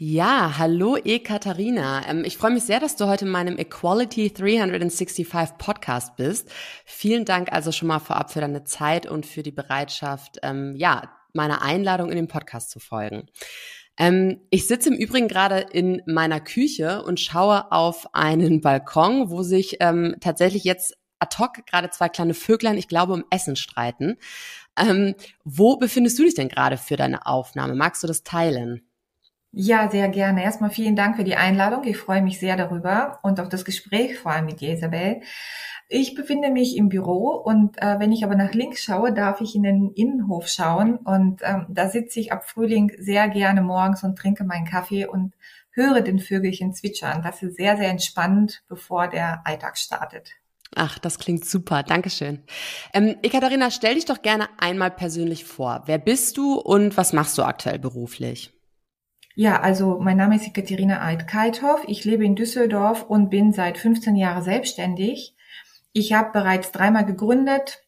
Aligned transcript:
Ja, 0.00 0.58
hallo 0.58 0.96
Ekaterina. 0.96 2.08
Ähm, 2.08 2.22
ich 2.24 2.36
freue 2.36 2.52
mich 2.52 2.62
sehr, 2.62 2.78
dass 2.78 2.94
du 2.94 3.08
heute 3.08 3.24
in 3.24 3.32
meinem 3.32 3.58
Equality 3.58 4.32
365 4.32 5.28
Podcast 5.58 6.14
bist. 6.14 6.48
Vielen 6.84 7.24
Dank 7.24 7.50
also 7.50 7.72
schon 7.72 7.88
mal 7.88 7.98
vorab 7.98 8.32
für 8.32 8.40
deine 8.40 8.62
Zeit 8.62 9.06
und 9.06 9.26
für 9.26 9.42
die 9.42 9.50
Bereitschaft, 9.50 10.38
ähm, 10.44 10.76
ja, 10.76 11.10
meiner 11.32 11.62
Einladung 11.62 12.10
in 12.10 12.16
den 12.16 12.28
Podcast 12.28 12.70
zu 12.70 12.78
folgen. 12.78 13.26
Ähm, 13.96 14.40
ich 14.50 14.68
sitze 14.68 14.90
im 14.90 14.94
Übrigen 14.94 15.26
gerade 15.26 15.66
in 15.72 16.00
meiner 16.06 16.38
Küche 16.38 17.02
und 17.02 17.18
schaue 17.18 17.72
auf 17.72 18.14
einen 18.14 18.60
Balkon, 18.60 19.30
wo 19.30 19.42
sich 19.42 19.78
ähm, 19.80 20.14
tatsächlich 20.20 20.62
jetzt 20.62 20.96
ad 21.18 21.38
hoc 21.40 21.66
gerade 21.66 21.90
zwei 21.90 22.08
kleine 22.08 22.34
Vöglein, 22.34 22.78
ich 22.78 22.86
glaube, 22.86 23.14
um 23.14 23.24
Essen 23.30 23.56
streiten. 23.56 24.16
Ähm, 24.76 25.16
wo 25.42 25.76
befindest 25.76 26.20
du 26.20 26.22
dich 26.22 26.34
denn 26.34 26.48
gerade 26.48 26.76
für 26.76 26.96
deine 26.96 27.26
Aufnahme? 27.26 27.74
Magst 27.74 28.04
du 28.04 28.06
das 28.06 28.22
teilen? 28.22 28.87
Ja, 29.50 29.90
sehr 29.90 30.08
gerne. 30.08 30.44
Erstmal 30.44 30.70
vielen 30.70 30.94
Dank 30.94 31.16
für 31.16 31.24
die 31.24 31.36
Einladung. 31.36 31.84
Ich 31.84 31.96
freue 31.96 32.22
mich 32.22 32.38
sehr 32.38 32.56
darüber 32.56 33.18
und 33.22 33.40
auch 33.40 33.48
das 33.48 33.64
Gespräch 33.64 34.18
vor 34.18 34.32
allem 34.32 34.44
mit 34.44 34.60
dir, 34.60 34.74
Isabel. 34.74 35.22
Ich 35.88 36.14
befinde 36.14 36.50
mich 36.50 36.76
im 36.76 36.90
Büro 36.90 37.30
und 37.30 37.80
äh, 37.80 37.98
wenn 37.98 38.12
ich 38.12 38.22
aber 38.22 38.34
nach 38.34 38.52
links 38.52 38.82
schaue, 38.82 39.14
darf 39.14 39.40
ich 39.40 39.54
in 39.54 39.62
den 39.62 39.90
Innenhof 39.92 40.48
schauen 40.48 40.96
und 40.96 41.40
ähm, 41.42 41.64
da 41.70 41.88
sitze 41.88 42.20
ich 42.20 42.30
ab 42.30 42.46
Frühling 42.46 42.92
sehr 42.98 43.30
gerne 43.30 43.62
morgens 43.62 44.04
und 44.04 44.16
trinke 44.16 44.44
meinen 44.44 44.66
Kaffee 44.66 45.06
und 45.06 45.32
höre 45.70 46.02
den 46.02 46.18
Vögelchen 46.18 46.74
zwitschern. 46.74 47.22
Das 47.22 47.42
ist 47.42 47.56
sehr, 47.56 47.78
sehr 47.78 47.88
entspannend, 47.88 48.62
bevor 48.68 49.08
der 49.08 49.46
Alltag 49.46 49.78
startet. 49.78 50.32
Ach, 50.74 50.98
das 50.98 51.18
klingt 51.18 51.46
super. 51.46 51.82
Dankeschön. 51.82 52.42
Ähm, 52.92 53.16
Ekaterina, 53.22 53.70
stell 53.70 53.94
dich 53.94 54.04
doch 54.04 54.20
gerne 54.20 54.48
einmal 54.58 54.90
persönlich 54.90 55.46
vor. 55.46 55.84
Wer 55.86 55.98
bist 55.98 56.36
du 56.36 56.54
und 56.56 56.98
was 56.98 57.14
machst 57.14 57.38
du 57.38 57.44
aktuell 57.44 57.78
beruflich? 57.78 58.57
Ja, 59.40 59.60
also 59.60 60.00
mein 60.00 60.16
Name 60.16 60.34
ist 60.34 60.48
Ekaterina 60.48 61.00
Eid-Keithoff. 61.00 61.84
Ich 61.86 62.04
lebe 62.04 62.24
in 62.24 62.34
Düsseldorf 62.34 63.04
und 63.04 63.30
bin 63.30 63.52
seit 63.52 63.78
15 63.78 64.16
Jahren 64.16 64.42
selbstständig. 64.42 65.36
Ich 65.92 66.12
habe 66.12 66.32
bereits 66.32 66.72
dreimal 66.72 67.06
gegründet, 67.06 67.84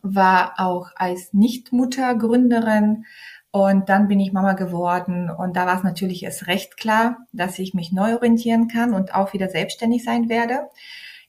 war 0.00 0.54
auch 0.58 0.90
als 0.94 1.32
Nichtmutter 1.32 2.14
Gründerin 2.14 3.04
und 3.50 3.88
dann 3.88 4.06
bin 4.06 4.20
ich 4.20 4.32
Mama 4.32 4.52
geworden 4.52 5.28
und 5.28 5.56
da 5.56 5.66
war 5.66 5.78
es 5.78 5.82
natürlich 5.82 6.22
erst 6.22 6.46
recht 6.46 6.76
klar, 6.76 7.16
dass 7.32 7.58
ich 7.58 7.74
mich 7.74 7.90
neu 7.90 8.14
orientieren 8.14 8.68
kann 8.68 8.94
und 8.94 9.12
auch 9.12 9.32
wieder 9.32 9.48
selbstständig 9.48 10.04
sein 10.04 10.28
werde. 10.28 10.68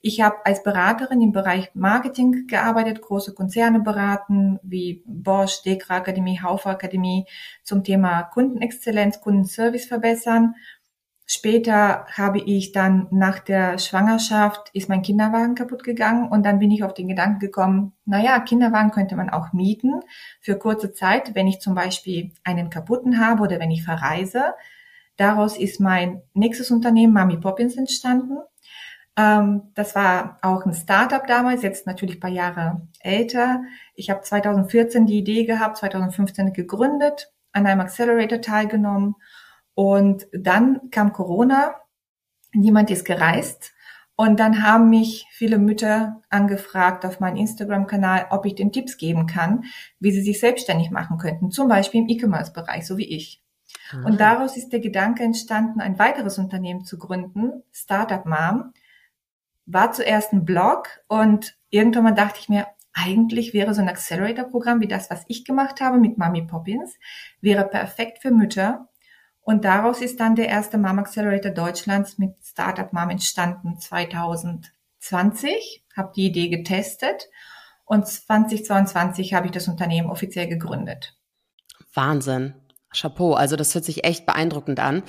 Ich 0.03 0.19
habe 0.19 0.37
als 0.45 0.63
Beraterin 0.63 1.21
im 1.21 1.31
Bereich 1.31 1.69
Marketing 1.75 2.47
gearbeitet, 2.47 3.01
große 3.01 3.35
Konzerne 3.35 3.81
beraten, 3.81 4.59
wie 4.63 5.03
Bosch, 5.05 5.61
Dekra 5.61 5.97
Akademie, 5.97 6.41
Haufer 6.41 6.71
Akademie 6.71 7.25
zum 7.63 7.83
Thema 7.83 8.23
Kundenexzellenz, 8.23 9.21
Kundenservice 9.21 9.85
verbessern. 9.85 10.55
Später 11.27 12.07
habe 12.17 12.39
ich 12.39 12.71
dann 12.71 13.07
nach 13.11 13.39
der 13.39 13.77
Schwangerschaft 13.77 14.69
ist 14.73 14.89
mein 14.89 15.03
Kinderwagen 15.03 15.55
kaputt 15.55 15.83
gegangen 15.83 16.27
und 16.27 16.43
dann 16.45 16.59
bin 16.59 16.71
ich 16.71 16.83
auf 16.83 16.93
den 16.93 17.07
Gedanken 17.07 17.39
gekommen, 17.39 17.93
naja, 18.03 18.39
Kinderwagen 18.39 18.91
könnte 18.91 19.15
man 19.15 19.29
auch 19.29 19.53
mieten 19.53 20.01
für 20.41 20.57
kurze 20.57 20.91
Zeit, 20.91 21.35
wenn 21.35 21.47
ich 21.47 21.61
zum 21.61 21.75
Beispiel 21.75 22.33
einen 22.43 22.69
kaputten 22.69 23.25
habe 23.25 23.43
oder 23.43 23.59
wenn 23.59 23.71
ich 23.71 23.83
verreise. 23.83 24.55
Daraus 25.15 25.57
ist 25.57 25.79
mein 25.79 26.21
nächstes 26.33 26.71
Unternehmen 26.71 27.13
Mami 27.13 27.37
Poppins 27.37 27.77
entstanden. 27.77 28.39
Ähm, 29.17 29.63
das 29.73 29.95
war 29.95 30.39
auch 30.41 30.65
ein 30.65 30.73
Startup 30.73 31.25
damals, 31.25 31.63
jetzt 31.63 31.85
natürlich 31.85 32.17
ein 32.17 32.21
paar 32.21 32.29
Jahre 32.29 32.87
älter. 32.99 33.61
Ich 33.95 34.09
habe 34.09 34.21
2014 34.21 35.05
die 35.05 35.19
Idee 35.19 35.45
gehabt, 35.45 35.77
2015 35.77 36.53
gegründet, 36.53 37.31
an 37.51 37.67
einem 37.67 37.81
Accelerator 37.81 38.41
teilgenommen 38.41 39.15
und 39.73 40.27
dann 40.31 40.89
kam 40.91 41.13
Corona, 41.13 41.75
niemand 42.53 42.89
ist 42.89 43.05
gereist 43.05 43.73
und 44.15 44.39
dann 44.39 44.63
haben 44.63 44.89
mich 44.89 45.25
viele 45.31 45.57
Mütter 45.57 46.21
angefragt 46.29 47.05
auf 47.05 47.19
meinem 47.19 47.37
Instagram-Kanal, 47.37 48.27
ob 48.29 48.45
ich 48.45 48.55
den 48.55 48.71
Tipps 48.71 48.97
geben 48.97 49.25
kann, 49.25 49.65
wie 49.99 50.11
sie 50.11 50.21
sich 50.21 50.39
selbstständig 50.39 50.91
machen 50.91 51.17
könnten, 51.17 51.51
zum 51.51 51.67
Beispiel 51.67 52.01
im 52.01 52.09
E-Commerce-Bereich, 52.09 52.85
so 52.85 52.97
wie 52.97 53.15
ich. 53.15 53.41
Und 54.05 54.13
ah. 54.13 54.17
daraus 54.17 54.57
ist 54.57 54.69
der 54.69 54.79
Gedanke 54.79 55.23
entstanden, 55.23 55.81
ein 55.81 55.99
weiteres 55.99 56.37
Unternehmen 56.37 56.85
zu 56.85 56.97
gründen, 56.97 57.63
Startup 57.71 58.25
Mom, 58.25 58.73
war 59.65 59.91
zuerst 59.91 60.33
ein 60.33 60.45
Blog 60.45 60.87
und 61.07 61.57
irgendwann 61.69 62.03
mal 62.03 62.11
dachte 62.11 62.39
ich 62.39 62.49
mir, 62.49 62.67
eigentlich 62.93 63.53
wäre 63.53 63.73
so 63.73 63.81
ein 63.81 63.89
Accelerator-Programm 63.89 64.81
wie 64.81 64.87
das, 64.87 65.09
was 65.09 65.23
ich 65.27 65.45
gemacht 65.45 65.81
habe 65.81 65.97
mit 65.97 66.17
Mami 66.17 66.43
Poppins, 66.43 66.95
wäre 67.39 67.67
perfekt 67.67 68.21
für 68.21 68.31
Mütter. 68.31 68.89
Und 69.41 69.65
daraus 69.65 70.01
ist 70.01 70.19
dann 70.19 70.35
der 70.35 70.49
erste 70.49 70.77
Mom 70.77 70.99
Accelerator 70.99 71.51
Deutschlands 71.51 72.17
mit 72.17 72.35
Startup 72.43 72.91
Mom 72.93 73.09
entstanden 73.09 73.79
2020. 73.79 75.85
Habe 75.95 76.11
die 76.15 76.27
Idee 76.27 76.49
getestet 76.49 77.29
und 77.85 78.07
2022 78.07 79.33
habe 79.33 79.47
ich 79.47 79.51
das 79.51 79.67
Unternehmen 79.67 80.09
offiziell 80.09 80.47
gegründet. 80.47 81.17
Wahnsinn. 81.93 82.53
Chapeau, 82.93 83.33
also 83.33 83.55
das 83.55 83.73
hört 83.73 83.85
sich 83.85 84.03
echt 84.03 84.25
beeindruckend 84.25 84.79
an. 84.79 85.03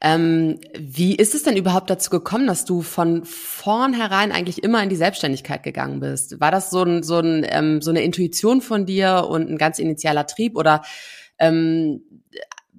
Ähm, 0.00 0.58
wie 0.76 1.14
ist 1.14 1.34
es 1.34 1.44
denn 1.44 1.56
überhaupt 1.56 1.88
dazu 1.88 2.10
gekommen, 2.10 2.46
dass 2.46 2.64
du 2.64 2.82
von 2.82 3.24
vornherein 3.24 4.32
eigentlich 4.32 4.64
immer 4.64 4.82
in 4.82 4.88
die 4.88 4.96
Selbstständigkeit 4.96 5.62
gegangen 5.62 6.00
bist? 6.00 6.40
War 6.40 6.50
das 6.50 6.70
so, 6.70 6.82
ein, 6.82 7.02
so, 7.02 7.18
ein, 7.20 7.46
ähm, 7.48 7.80
so 7.80 7.90
eine 7.90 8.02
Intuition 8.02 8.60
von 8.60 8.86
dir 8.86 9.26
und 9.28 9.48
ein 9.48 9.58
ganz 9.58 9.78
initialer 9.78 10.26
Trieb 10.26 10.56
oder 10.56 10.82
ähm, 11.38 12.02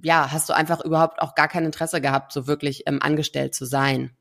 ja, 0.03 0.31
hast 0.31 0.49
du 0.49 0.53
einfach 0.53 0.83
überhaupt 0.83 1.21
auch 1.21 1.35
gar 1.35 1.47
kein 1.47 1.65
Interesse 1.65 2.01
gehabt, 2.01 2.33
so 2.33 2.47
wirklich 2.47 2.83
ähm, 2.85 2.99
angestellt 3.01 3.55
zu 3.55 3.65
sein? 3.65 4.11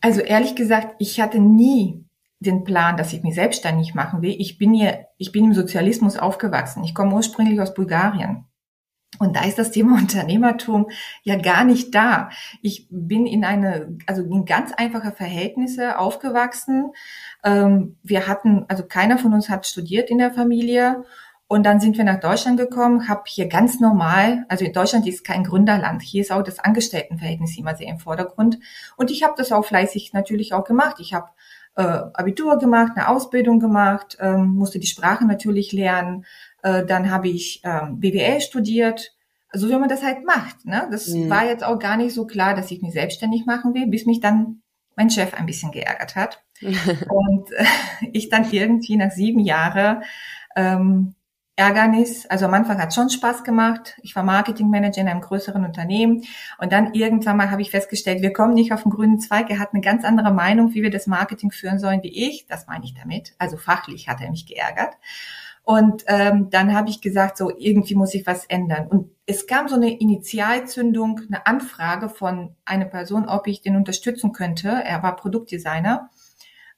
Also 0.00 0.20
ehrlich 0.20 0.56
gesagt, 0.56 0.96
ich 0.98 1.20
hatte 1.20 1.38
nie 1.38 2.04
den 2.40 2.64
Plan, 2.64 2.96
dass 2.96 3.12
ich 3.12 3.22
mich 3.22 3.34
selbstständig 3.34 3.94
machen 3.94 4.22
will. 4.22 4.34
Ich 4.38 4.58
bin 4.58 4.72
hier, 4.72 5.06
ich 5.18 5.30
bin 5.30 5.44
im 5.44 5.54
Sozialismus 5.54 6.16
aufgewachsen. 6.16 6.82
Ich 6.84 6.94
komme 6.94 7.14
ursprünglich 7.14 7.60
aus 7.60 7.74
Bulgarien. 7.74 8.46
Und 9.18 9.36
da 9.36 9.44
ist 9.44 9.58
das 9.58 9.70
Thema 9.70 9.94
Unternehmertum 9.98 10.90
ja 11.22 11.36
gar 11.36 11.64
nicht 11.64 11.94
da. 11.94 12.30
Ich 12.62 12.86
bin 12.90 13.26
in 13.26 13.44
eine, 13.44 13.96
also 14.06 14.22
in 14.22 14.44
ganz 14.44 14.72
einfache 14.72 15.12
Verhältnisse 15.12 15.98
aufgewachsen. 15.98 16.92
Ähm, 17.44 17.96
wir 18.02 18.26
hatten, 18.26 18.64
also 18.68 18.84
keiner 18.84 19.18
von 19.18 19.34
uns 19.34 19.48
hat 19.48 19.66
studiert 19.66 20.10
in 20.10 20.18
der 20.18 20.30
Familie. 20.30 21.04
Und 21.52 21.64
dann 21.64 21.80
sind 21.80 21.96
wir 21.96 22.04
nach 22.04 22.20
Deutschland 22.20 22.60
gekommen, 22.60 23.08
habe 23.08 23.22
hier 23.26 23.48
ganz 23.48 23.80
normal, 23.80 24.44
also 24.48 24.64
in 24.64 24.72
Deutschland 24.72 25.04
ist 25.08 25.24
kein 25.24 25.42
Gründerland, 25.42 26.00
hier 26.00 26.20
ist 26.20 26.30
auch 26.30 26.44
das 26.44 26.60
Angestelltenverhältnis 26.60 27.58
immer 27.58 27.74
sehr 27.74 27.88
im 27.88 27.98
Vordergrund. 27.98 28.60
Und 28.96 29.10
ich 29.10 29.24
habe 29.24 29.34
das 29.36 29.50
auch 29.50 29.64
fleißig 29.64 30.12
natürlich 30.12 30.54
auch 30.54 30.62
gemacht. 30.62 30.98
Ich 31.00 31.12
habe 31.12 31.30
äh, 31.74 31.82
Abitur 31.82 32.58
gemacht, 32.58 32.92
eine 32.94 33.08
Ausbildung 33.08 33.58
gemacht, 33.58 34.16
ähm, 34.20 34.54
musste 34.54 34.78
die 34.78 34.86
Sprache 34.86 35.26
natürlich 35.26 35.72
lernen, 35.72 36.24
äh, 36.62 36.84
dann 36.84 37.10
habe 37.10 37.28
ich 37.28 37.60
ähm, 37.64 38.00
BWL 38.00 38.40
studiert. 38.40 39.12
So 39.52 39.68
wie 39.68 39.76
man 39.76 39.88
das 39.88 40.04
halt 40.04 40.24
macht. 40.24 40.64
Ne? 40.64 40.86
Das 40.92 41.08
mhm. 41.08 41.28
war 41.28 41.44
jetzt 41.44 41.64
auch 41.64 41.78
gar 41.78 41.96
nicht 41.96 42.14
so 42.14 42.24
klar, 42.24 42.54
dass 42.54 42.70
ich 42.70 42.82
mich 42.82 42.92
selbstständig 42.92 43.46
machen 43.46 43.74
will, 43.74 43.88
bis 43.88 44.06
mich 44.06 44.20
dann 44.20 44.62
mein 44.94 45.10
Chef 45.10 45.34
ein 45.34 45.46
bisschen 45.46 45.72
geärgert 45.72 46.14
hat. 46.14 46.42
und 46.62 47.50
äh, 47.52 47.64
ich 48.12 48.28
dann 48.28 48.50
irgendwie 48.50 48.96
nach 48.96 49.10
sieben 49.10 49.40
Jahren 49.40 50.04
ähm, 50.56 51.14
Ärgernis. 51.60 52.26
Also 52.26 52.46
am 52.46 52.54
Anfang 52.54 52.80
hat 52.80 52.94
schon 52.94 53.10
Spaß 53.10 53.44
gemacht. 53.44 53.98
Ich 54.02 54.16
war 54.16 54.22
Marketingmanager 54.22 55.02
in 55.02 55.08
einem 55.08 55.20
größeren 55.20 55.64
Unternehmen 55.64 56.24
und 56.58 56.72
dann 56.72 56.94
irgendwann 56.94 57.36
mal 57.36 57.50
habe 57.50 57.60
ich 57.60 57.70
festgestellt, 57.70 58.22
wir 58.22 58.32
kommen 58.32 58.54
nicht 58.54 58.72
auf 58.72 58.82
den 58.82 58.90
grünen 58.90 59.20
Zweig. 59.20 59.50
Er 59.50 59.58
hat 59.58 59.74
eine 59.74 59.82
ganz 59.82 60.04
andere 60.04 60.32
Meinung, 60.32 60.72
wie 60.72 60.82
wir 60.82 60.90
das 60.90 61.06
Marketing 61.06 61.50
führen 61.50 61.78
sollen, 61.78 62.02
wie 62.02 62.28
ich. 62.28 62.46
Das 62.46 62.66
meine 62.66 62.84
ich 62.84 62.94
damit. 62.94 63.34
Also 63.38 63.58
fachlich 63.58 64.08
hat 64.08 64.22
er 64.22 64.30
mich 64.30 64.46
geärgert. 64.46 64.94
Und 65.62 66.04
ähm, 66.06 66.48
dann 66.50 66.74
habe 66.74 66.88
ich 66.88 67.00
gesagt, 67.00 67.36
so 67.36 67.50
irgendwie 67.56 67.94
muss 67.94 68.14
ich 68.14 68.26
was 68.26 68.44
ändern. 68.46 68.88
Und 68.88 69.10
es 69.26 69.46
kam 69.46 69.68
so 69.68 69.76
eine 69.76 69.98
Initialzündung, 69.98 71.20
eine 71.28 71.46
Anfrage 71.46 72.08
von 72.08 72.56
einer 72.64 72.86
Person, 72.86 73.28
ob 73.28 73.46
ich 73.46 73.62
den 73.62 73.76
unterstützen 73.76 74.32
könnte. 74.32 74.68
Er 74.68 75.02
war 75.02 75.16
Produktdesigner 75.16 76.10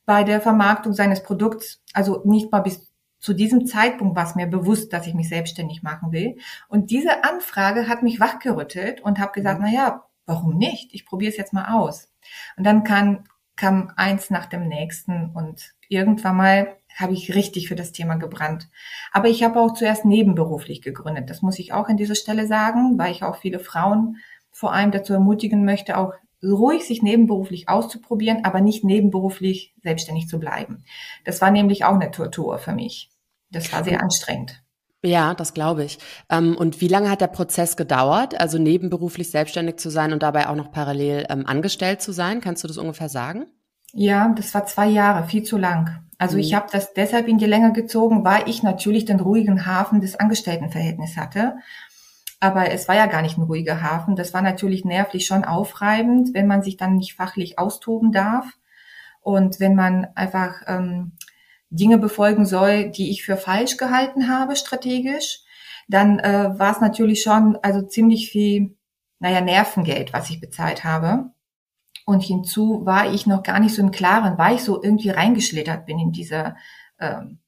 bei 0.05 0.25
der 0.25 0.41
Vermarktung 0.41 0.93
seines 0.93 1.23
Produkts. 1.23 1.83
Also 1.95 2.23
nicht 2.25 2.53
mal 2.53 2.61
bis 2.61 2.93
zu 3.23 3.35
diesem 3.35 3.67
Zeitpunkt 3.67 4.17
war 4.17 4.27
es 4.27 4.35
mir 4.35 4.49
bewusst, 4.49 4.93
dass 4.93 5.07
ich 5.07 5.15
mich 5.15 5.29
selbstständig 5.29 5.83
machen 5.85 6.11
will. 6.11 6.37
Und 6.69 6.91
diese 6.91 7.25
Anfrage 7.25 7.89
hat 7.89 8.03
mich 8.03 8.19
wachgerüttelt 8.19 9.01
und 9.01 9.21
habe 9.21 9.33
gesagt, 9.33 9.61
mhm. 9.61 9.67
na 9.69 9.73
ja, 9.73 10.05
warum 10.27 10.59
nicht? 10.59 10.93
Ich 10.93 11.07
probiere 11.07 11.31
es 11.31 11.39
jetzt 11.39 11.53
mal 11.53 11.73
aus. 11.73 12.13
Und 12.57 12.65
dann 12.65 12.83
kann, 12.83 13.25
kam 13.55 13.93
eins 13.97 14.29
nach 14.31 14.47
dem 14.47 14.67
nächsten 14.67 15.31
und 15.35 15.73
irgendwann 15.89 16.37
mal 16.37 16.77
habe 16.97 17.13
ich 17.13 17.35
richtig 17.35 17.69
für 17.69 17.75
das 17.75 17.93
Thema 17.93 18.17
gebrannt. 18.17 18.69
Aber 19.13 19.29
ich 19.29 19.43
habe 19.43 19.61
auch 19.61 19.75
zuerst 19.75 20.05
nebenberuflich 20.05 20.83
gegründet. 20.83 21.31
Das 21.31 21.43
muss 21.43 21.59
ich 21.59 21.73
auch 21.73 21.89
an 21.89 21.97
dieser 21.97 22.15
Stelle 22.15 22.47
sagen, 22.47 22.99
weil 22.99 23.13
ich 23.13 23.23
auch 23.23 23.37
viele 23.37 23.59
Frauen 23.59 24.19
vor 24.51 24.73
allem 24.73 24.91
dazu 24.91 25.13
ermutigen 25.13 25.65
möchte, 25.65 25.97
auch 25.97 26.13
ruhig 26.43 26.85
sich 26.85 27.03
nebenberuflich 27.03 27.69
auszuprobieren, 27.69 28.45
aber 28.45 28.61
nicht 28.61 28.85
nebenberuflich 28.85 29.75
selbstständig 29.83 30.29
zu 30.29 30.39
bleiben. 30.39 30.85
Das 31.25 31.41
war 31.41 31.51
nämlich 31.51 31.85
auch 31.85 31.95
eine 31.95 32.11
Tortur 32.11 32.59
für 32.59 32.73
mich. 32.73 33.11
Das 33.51 33.73
war 33.73 33.85
sehr 33.85 34.03
anstrengend. 34.03 34.63
Ja, 35.05 35.35
das 35.35 35.53
glaube 35.53 35.85
ich. 35.85 35.99
Ähm, 36.31 36.57
und 36.57 36.81
wie 36.81 36.89
lange 36.89 37.11
hat 37.11 37.21
der 37.21 37.27
Prozess 37.27 37.77
gedauert, 37.77 38.41
also 38.41 38.59
nebenberuflich 38.59 39.31
selbstständig 39.31 39.77
zu 39.77 39.91
sein 39.91 40.13
und 40.13 40.23
dabei 40.23 40.49
auch 40.49 40.55
noch 40.55 40.71
parallel 40.71 41.27
ähm, 41.29 41.45
angestellt 41.47 42.01
zu 42.01 42.13
sein? 42.13 42.41
Kannst 42.41 42.63
du 42.63 42.69
das 42.69 42.79
ungefähr 42.79 43.09
sagen? 43.09 43.47
Ja, 43.93 44.33
das 44.37 44.55
war 44.55 44.67
zwei 44.67 44.89
Jahre, 44.89 45.27
viel 45.27 45.43
zu 45.43 45.59
lang. 45.59 46.03
Also 46.19 46.37
mhm. 46.37 46.41
ich 46.41 46.55
habe 46.55 46.67
das 46.71 46.95
deshalb 46.95 47.29
in 47.29 47.39
die 47.39 47.47
Länge 47.47 47.73
gezogen, 47.73 48.25
weil 48.25 48.49
ich 48.49 48.63
natürlich 48.63 49.05
den 49.05 49.21
ruhigen 49.21 49.67
Hafen 49.67 50.01
des 50.01 50.19
Angestelltenverhältnisses 50.19 51.17
hatte. 51.17 51.57
Aber 52.41 52.71
es 52.71 52.89
war 52.89 52.97
ja 52.97 53.07
gar 53.07 53.23
nicht 53.23 53.39
ein 53.39 53.43
ruhiger 53.43 53.83
Hafen. 53.83 54.17
Das 54.17 54.35
war 54.35 54.43
natürlich 54.43 54.85
nervlich 54.85 55.27
schon 55.27 55.45
aufreibend, 55.45 56.35
wenn 56.35 56.47
man 56.47 56.63
sich 56.63 56.77
dann 56.77 56.97
nicht 56.97 57.15
fachlich 57.15 57.59
austoben 57.59 58.13
darf 58.13 58.47
und 59.23 59.61
wenn 59.61 59.75
man 59.75 60.09
einfach 60.17 60.63
ähm, 60.67 61.13
Dinge 61.71 61.97
befolgen 61.97 62.45
soll, 62.45 62.91
die 62.91 63.11
ich 63.11 63.25
für 63.25 63.37
falsch 63.37 63.77
gehalten 63.77 64.29
habe 64.29 64.57
strategisch, 64.57 65.41
dann 65.89 66.19
äh, 66.19 66.59
war 66.59 66.73
es 66.73 66.81
natürlich 66.81 67.23
schon 67.23 67.57
also 67.63 67.83
ziemlich 67.83 68.31
viel, 68.31 68.77
naja, 69.21 69.41
Nervengeld, 69.41 70.13
was 70.13 70.29
ich 70.31 70.41
bezahlt 70.41 70.85
habe. 70.85 71.31
Und 72.05 72.23
hinzu 72.23 72.85
war 72.85 73.13
ich 73.13 73.27
noch 73.27 73.43
gar 73.43 73.61
nicht 73.61 73.75
so 73.75 73.83
im 73.83 73.91
Klaren, 73.91 74.39
weil 74.39 74.57
ich 74.57 74.65
so 74.65 74.83
irgendwie 74.83 75.11
reingeschlittert 75.11 75.87
bin 75.87 75.99
in 75.99 76.13
diese 76.13 76.57
ähm, 76.99 77.39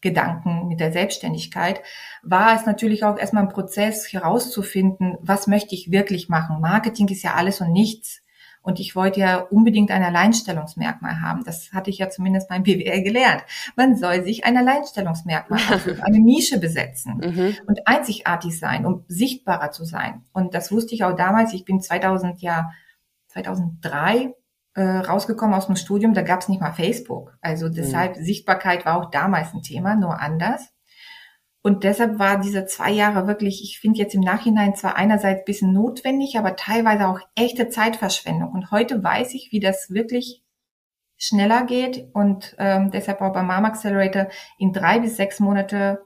Gedanken 0.00 0.68
mit 0.68 0.78
der 0.78 0.92
Selbstständigkeit, 0.92 1.80
war 2.22 2.54
es 2.54 2.66
natürlich 2.66 3.02
auch 3.04 3.18
erstmal 3.18 3.44
ein 3.44 3.48
Prozess 3.48 4.12
herauszufinden, 4.12 5.16
was 5.20 5.46
möchte 5.46 5.74
ich 5.74 5.90
wirklich 5.90 6.28
machen. 6.28 6.60
Marketing 6.60 7.08
ist 7.08 7.22
ja 7.22 7.34
alles 7.34 7.60
und 7.60 7.72
nichts. 7.72 8.22
Und 8.62 8.80
ich 8.80 8.96
wollte 8.96 9.20
ja 9.20 9.38
unbedingt 9.38 9.92
ein 9.92 10.02
Alleinstellungsmerkmal 10.02 11.20
haben. 11.20 11.44
Das 11.44 11.72
hatte 11.72 11.88
ich 11.88 11.98
ja 11.98 12.10
zumindest 12.10 12.48
beim 12.48 12.62
BWL 12.64 13.02
gelernt. 13.02 13.42
Man 13.76 13.96
soll 13.96 14.22
sich 14.22 14.44
ein 14.44 14.56
Alleinstellungsmerkmal, 14.56 15.60
also 15.70 15.90
eine 16.02 16.18
Nische 16.18 16.58
besetzen 16.58 17.20
mhm. 17.24 17.56
und 17.66 17.86
einzigartig 17.86 18.58
sein, 18.58 18.84
um 18.84 19.04
sichtbarer 19.08 19.70
zu 19.70 19.84
sein. 19.84 20.24
Und 20.32 20.54
das 20.54 20.70
wusste 20.72 20.94
ich 20.94 21.04
auch 21.04 21.16
damals. 21.16 21.52
Ich 21.52 21.64
bin 21.64 21.80
2000 21.80 22.42
ja 22.42 22.70
2003 23.36 24.34
äh, 24.74 24.82
rausgekommen 24.82 25.54
aus 25.54 25.66
dem 25.66 25.76
Studium, 25.76 26.14
da 26.14 26.22
gab 26.22 26.40
es 26.40 26.48
nicht 26.48 26.60
mal 26.60 26.72
Facebook. 26.72 27.36
Also 27.40 27.68
deshalb 27.68 28.16
mhm. 28.16 28.24
Sichtbarkeit 28.24 28.84
war 28.84 28.98
auch 28.98 29.10
damals 29.10 29.52
ein 29.54 29.62
Thema, 29.62 29.94
nur 29.96 30.20
anders. 30.20 30.68
Und 31.62 31.82
deshalb 31.82 32.18
war 32.18 32.38
diese 32.38 32.66
zwei 32.66 32.92
Jahre 32.92 33.26
wirklich, 33.26 33.62
ich 33.62 33.80
finde 33.80 33.98
jetzt 33.98 34.14
im 34.14 34.20
Nachhinein 34.20 34.76
zwar 34.76 34.96
einerseits 34.96 35.44
bisschen 35.44 35.72
notwendig, 35.72 36.38
aber 36.38 36.54
teilweise 36.54 37.08
auch 37.08 37.18
echte 37.34 37.68
Zeitverschwendung. 37.68 38.52
Und 38.52 38.70
heute 38.70 39.02
weiß 39.02 39.34
ich, 39.34 39.48
wie 39.50 39.58
das 39.58 39.90
wirklich 39.90 40.44
schneller 41.16 41.64
geht 41.64 42.08
und 42.12 42.54
ähm, 42.58 42.90
deshalb 42.90 43.20
auch 43.20 43.32
beim 43.32 43.46
Mama 43.46 43.68
Accelerator 43.68 44.28
in 44.58 44.72
drei 44.72 45.00
bis 45.00 45.16
sechs 45.16 45.40
Monate 45.40 46.02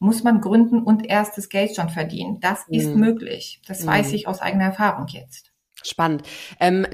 muss 0.00 0.24
man 0.24 0.40
gründen 0.40 0.82
und 0.82 1.06
erstes 1.06 1.48
Geld 1.48 1.76
schon 1.76 1.90
verdienen. 1.90 2.40
Das 2.40 2.64
ist 2.68 2.88
mhm. 2.88 3.00
möglich. 3.00 3.62
Das 3.68 3.84
mhm. 3.84 3.88
weiß 3.88 4.12
ich 4.14 4.26
aus 4.26 4.40
eigener 4.40 4.64
Erfahrung 4.64 5.06
jetzt. 5.08 5.53
Spannend. 5.84 6.22
Ähm, 6.60 6.86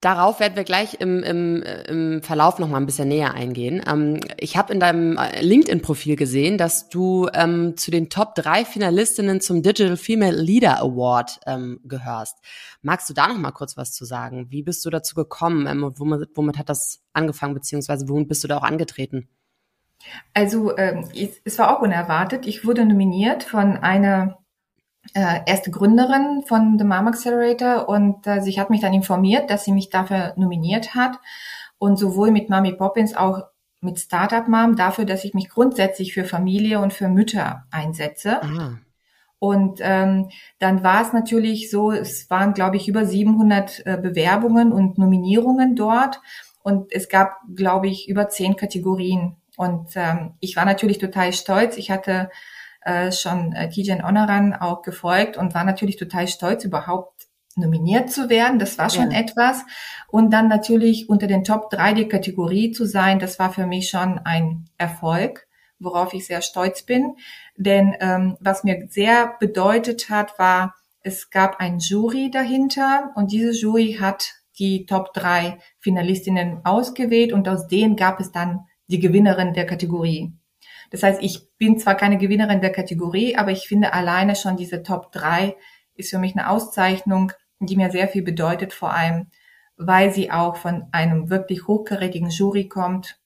Darauf 0.00 0.38
werden 0.38 0.54
wir 0.54 0.62
gleich 0.62 1.00
im, 1.00 1.24
im, 1.24 1.64
im 1.88 2.22
Verlauf 2.22 2.60
noch 2.60 2.68
mal 2.68 2.76
ein 2.76 2.86
bisschen 2.86 3.08
näher 3.08 3.34
eingehen. 3.34 3.82
Ähm, 3.84 4.20
ich 4.36 4.56
habe 4.56 4.72
in 4.72 4.78
deinem 4.78 5.16
äh, 5.16 5.40
LinkedIn-Profil 5.42 6.14
gesehen, 6.14 6.56
dass 6.56 6.88
du 6.88 7.28
ähm, 7.34 7.76
zu 7.76 7.90
den 7.90 8.08
Top 8.08 8.36
drei 8.36 8.64
Finalistinnen 8.64 9.40
zum 9.40 9.64
Digital 9.64 9.96
Female 9.96 10.40
Leader 10.40 10.80
Award 10.80 11.40
ähm, 11.46 11.80
gehörst. 11.82 12.36
Magst 12.80 13.10
du 13.10 13.14
da 13.14 13.26
noch 13.26 13.38
mal 13.38 13.50
kurz 13.50 13.76
was 13.76 13.92
zu 13.92 14.04
sagen? 14.04 14.46
Wie 14.50 14.62
bist 14.62 14.84
du 14.84 14.90
dazu 14.90 15.16
gekommen? 15.16 15.66
Ähm, 15.66 15.92
womit, 15.96 16.28
womit 16.36 16.58
hat 16.58 16.68
das 16.68 17.00
angefangen, 17.12 17.54
beziehungsweise 17.54 18.08
womit 18.08 18.28
bist 18.28 18.44
du 18.44 18.48
da 18.48 18.58
auch 18.58 18.62
angetreten? 18.62 19.28
Also 20.32 20.78
ähm, 20.78 21.08
es 21.44 21.58
war 21.58 21.76
auch 21.76 21.82
unerwartet. 21.82 22.46
Ich 22.46 22.64
wurde 22.64 22.84
nominiert 22.84 23.42
von 23.42 23.76
einer 23.76 24.38
äh, 25.14 25.40
erste 25.46 25.70
Gründerin 25.70 26.42
von 26.46 26.78
The 26.78 26.84
Mom 26.84 27.08
Accelerator 27.08 27.88
und 27.88 28.26
äh, 28.26 28.40
sie 28.40 28.58
hat 28.60 28.70
mich 28.70 28.80
dann 28.80 28.92
informiert, 28.92 29.50
dass 29.50 29.64
sie 29.64 29.72
mich 29.72 29.90
dafür 29.90 30.34
nominiert 30.36 30.94
hat 30.94 31.18
und 31.78 31.98
sowohl 31.98 32.30
mit 32.30 32.50
Mami 32.50 32.72
Poppins 32.72 33.16
auch 33.16 33.42
mit 33.80 33.98
Startup 33.98 34.46
Mom 34.48 34.76
dafür, 34.76 35.04
dass 35.04 35.24
ich 35.24 35.34
mich 35.34 35.48
grundsätzlich 35.48 36.12
für 36.12 36.24
Familie 36.24 36.80
und 36.80 36.92
für 36.92 37.08
Mütter 37.08 37.64
einsetze. 37.70 38.42
Aha. 38.42 38.78
Und 39.38 39.78
ähm, 39.82 40.30
dann 40.58 40.82
war 40.82 41.02
es 41.02 41.12
natürlich 41.12 41.70
so, 41.70 41.92
es 41.92 42.28
waren, 42.28 42.54
glaube 42.54 42.76
ich, 42.76 42.88
über 42.88 43.04
700 43.04 43.86
äh, 43.86 43.96
Bewerbungen 43.96 44.72
und 44.72 44.98
Nominierungen 44.98 45.76
dort. 45.76 46.20
Und 46.62 46.92
es 46.92 47.08
gab, 47.08 47.36
glaube 47.54 47.86
ich, 47.86 48.08
über 48.08 48.28
zehn 48.28 48.56
Kategorien. 48.56 49.36
Und 49.56 49.90
ähm, 49.94 50.34
ich 50.40 50.56
war 50.56 50.64
natürlich 50.64 50.98
total 50.98 51.32
stolz. 51.32 51.76
Ich 51.76 51.90
hatte 51.90 52.30
äh, 52.82 53.12
schon 53.12 53.52
äh, 53.52 53.68
Tijan 53.68 54.04
Onaran 54.04 54.54
auch 54.54 54.82
gefolgt 54.82 55.36
und 55.36 55.54
war 55.54 55.64
natürlich 55.64 55.96
total 55.96 56.28
stolz, 56.28 56.64
überhaupt 56.64 57.28
nominiert 57.56 58.10
zu 58.10 58.28
werden. 58.28 58.58
Das 58.58 58.78
war 58.78 58.88
schon 58.90 59.10
ja. 59.10 59.18
etwas. 59.18 59.64
Und 60.08 60.32
dann 60.32 60.48
natürlich 60.48 61.08
unter 61.08 61.26
den 61.26 61.44
Top 61.44 61.70
3 61.70 61.94
der 61.94 62.08
Kategorie 62.08 62.70
zu 62.70 62.86
sein, 62.86 63.18
das 63.18 63.38
war 63.38 63.52
für 63.52 63.66
mich 63.66 63.90
schon 63.90 64.18
ein 64.18 64.68
Erfolg, 64.78 65.46
worauf 65.78 66.14
ich 66.14 66.26
sehr 66.26 66.40
stolz 66.40 66.82
bin. 66.82 67.16
Denn 67.56 67.94
ähm, 68.00 68.36
was 68.40 68.64
mir 68.64 68.86
sehr 68.88 69.34
bedeutet 69.40 70.08
hat, 70.08 70.38
war, 70.38 70.74
es 71.02 71.30
gab 71.30 71.60
ein 71.60 71.78
Jury 71.78 72.30
dahinter 72.30 73.12
und 73.14 73.32
diese 73.32 73.52
Jury 73.52 73.98
hat 74.00 74.34
die 74.58 74.86
Top 74.86 75.12
3 75.14 75.58
Finalistinnen 75.78 76.64
ausgewählt 76.64 77.32
und 77.32 77.48
aus 77.48 77.68
denen 77.68 77.96
gab 77.96 78.20
es 78.20 78.32
dann 78.32 78.66
die 78.88 78.98
Gewinnerin 78.98 79.54
der 79.54 79.66
Kategorie. 79.66 80.32
Das 80.90 81.02
heißt, 81.02 81.22
ich 81.22 81.50
bin 81.58 81.78
zwar 81.78 81.94
keine 81.94 82.18
Gewinnerin 82.18 82.60
der 82.60 82.72
Kategorie, 82.72 83.36
aber 83.36 83.50
ich 83.50 83.68
finde 83.68 83.92
alleine 83.92 84.36
schon 84.36 84.56
diese 84.56 84.82
Top 84.82 85.12
3 85.12 85.56
ist 85.94 86.10
für 86.10 86.18
mich 86.18 86.36
eine 86.36 86.48
Auszeichnung, 86.48 87.32
die 87.60 87.76
mir 87.76 87.90
sehr 87.90 88.08
viel 88.08 88.22
bedeutet, 88.22 88.72
vor 88.72 88.92
allem, 88.92 89.26
weil 89.76 90.12
sie 90.12 90.30
auch 90.30 90.56
von 90.56 90.86
einem 90.92 91.30
wirklich 91.30 91.66
hochkarätigen 91.66 92.30
Jury 92.30 92.68
kommt, 92.68 93.20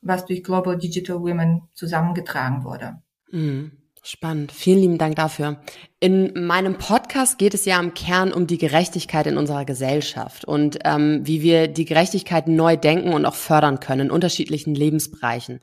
was 0.00 0.24
durch 0.26 0.42
Global 0.42 0.76
Digital 0.76 1.20
Women 1.20 1.62
zusammengetragen 1.74 2.64
wurde. 2.64 3.02
Mhm. 3.30 3.72
Spannend. 4.08 4.52
Vielen 4.52 4.78
lieben 4.78 4.98
Dank 4.98 5.16
dafür. 5.16 5.56
In 5.98 6.46
meinem 6.46 6.78
Podcast 6.78 7.38
geht 7.38 7.54
es 7.54 7.64
ja 7.64 7.80
im 7.80 7.92
Kern 7.92 8.32
um 8.32 8.46
die 8.46 8.56
Gerechtigkeit 8.56 9.26
in 9.26 9.36
unserer 9.36 9.64
Gesellschaft 9.64 10.44
und 10.44 10.78
ähm, 10.84 11.22
wie 11.24 11.42
wir 11.42 11.66
die 11.66 11.86
Gerechtigkeit 11.86 12.46
neu 12.46 12.76
denken 12.76 13.14
und 13.14 13.26
auch 13.26 13.34
fördern 13.34 13.80
können 13.80 14.02
in 14.02 14.10
unterschiedlichen 14.12 14.76
Lebensbereichen. 14.76 15.58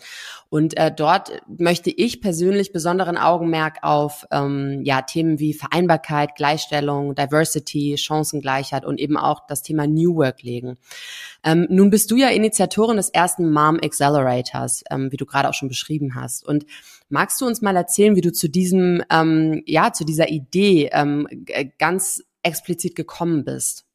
Und 0.49 0.75
äh, 0.75 0.91
dort 0.93 1.31
möchte 1.47 1.89
ich 1.89 2.19
persönlich 2.19 2.73
besonderen 2.73 3.15
Augenmerk 3.15 3.77
auf 3.81 4.25
ähm, 4.29 4.81
ja, 4.83 5.03
Themen 5.03 5.39
wie 5.39 5.53
Vereinbarkeit, 5.53 6.35
Gleichstellung, 6.35 7.15
Diversity, 7.15 7.95
Chancengleichheit 7.97 8.83
und 8.83 8.99
eben 8.99 9.15
auch 9.15 9.47
das 9.47 9.61
Thema 9.61 9.87
New 9.87 10.15
Work 10.15 10.43
legen. 10.43 10.77
Ähm, 11.45 11.65
nun 11.69 11.89
bist 11.89 12.11
du 12.11 12.17
ja 12.17 12.27
Initiatorin 12.27 12.97
des 12.97 13.09
ersten 13.09 13.49
Mom 13.49 13.79
Accelerators, 13.81 14.83
ähm, 14.91 15.13
wie 15.13 15.17
du 15.17 15.25
gerade 15.25 15.47
auch 15.47 15.53
schon 15.53 15.69
beschrieben 15.69 16.15
hast. 16.15 16.45
Und 16.45 16.65
Magst 17.09 17.39
du 17.41 17.45
uns 17.45 17.61
mal 17.61 17.75
erzählen, 17.75 18.15
wie 18.15 18.21
du 18.21 18.31
zu 18.31 18.49
diesem, 18.49 19.03
ähm, 19.09 19.61
ja, 19.65 19.93
zu 19.93 20.03
dieser 20.03 20.29
Idee 20.29 20.89
ähm, 20.91 21.27
ganz 21.77 22.23
explizit 22.41 22.95
gekommen 22.95 23.43
bist? 23.43 23.85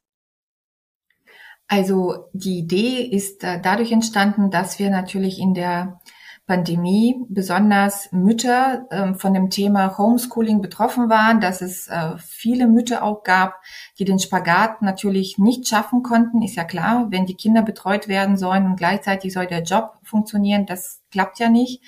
Also 1.69 2.29
die 2.33 2.59
Idee 2.59 3.03
ist 3.03 3.45
äh, 3.45 3.61
dadurch 3.61 3.93
entstanden, 3.93 4.51
dass 4.51 4.79
wir 4.79 4.89
natürlich 4.89 5.39
in 5.39 5.53
der 5.53 6.01
Pandemie 6.49 7.15
besonders 7.29 8.11
Mütter 8.11 8.87
ähm, 8.91 9.17
von 9.17 9.35
dem 9.35 9.51
Thema 9.51 9.99
Homeschooling 9.99 10.63
betroffen 10.63 11.11
waren, 11.11 11.43
dass 11.43 11.61
es 11.61 11.89
äh, 11.89 12.17
viele 12.17 12.67
Mütter 12.67 13.03
auch 13.03 13.23
gab, 13.23 13.61
die 13.99 14.07
den 14.07 14.19
Spagat 14.19 14.81
natürlich 14.81 15.37
nicht 15.37 15.69
schaffen 15.69 16.03
konnten. 16.03 16.41
Ist 16.41 16.57
ja 16.57 16.65
klar, 16.65 17.09
wenn 17.11 17.27
die 17.27 17.35
Kinder 17.35 17.61
betreut 17.61 18.09
werden 18.09 18.39
sollen 18.39 18.65
und 18.65 18.77
gleichzeitig 18.77 19.35
soll 19.35 19.47
der 19.47 19.63
Job 19.63 19.99
funktionieren, 20.03 20.65
das 20.65 21.03
klappt 21.11 21.39
ja 21.39 21.51
nicht. 21.51 21.83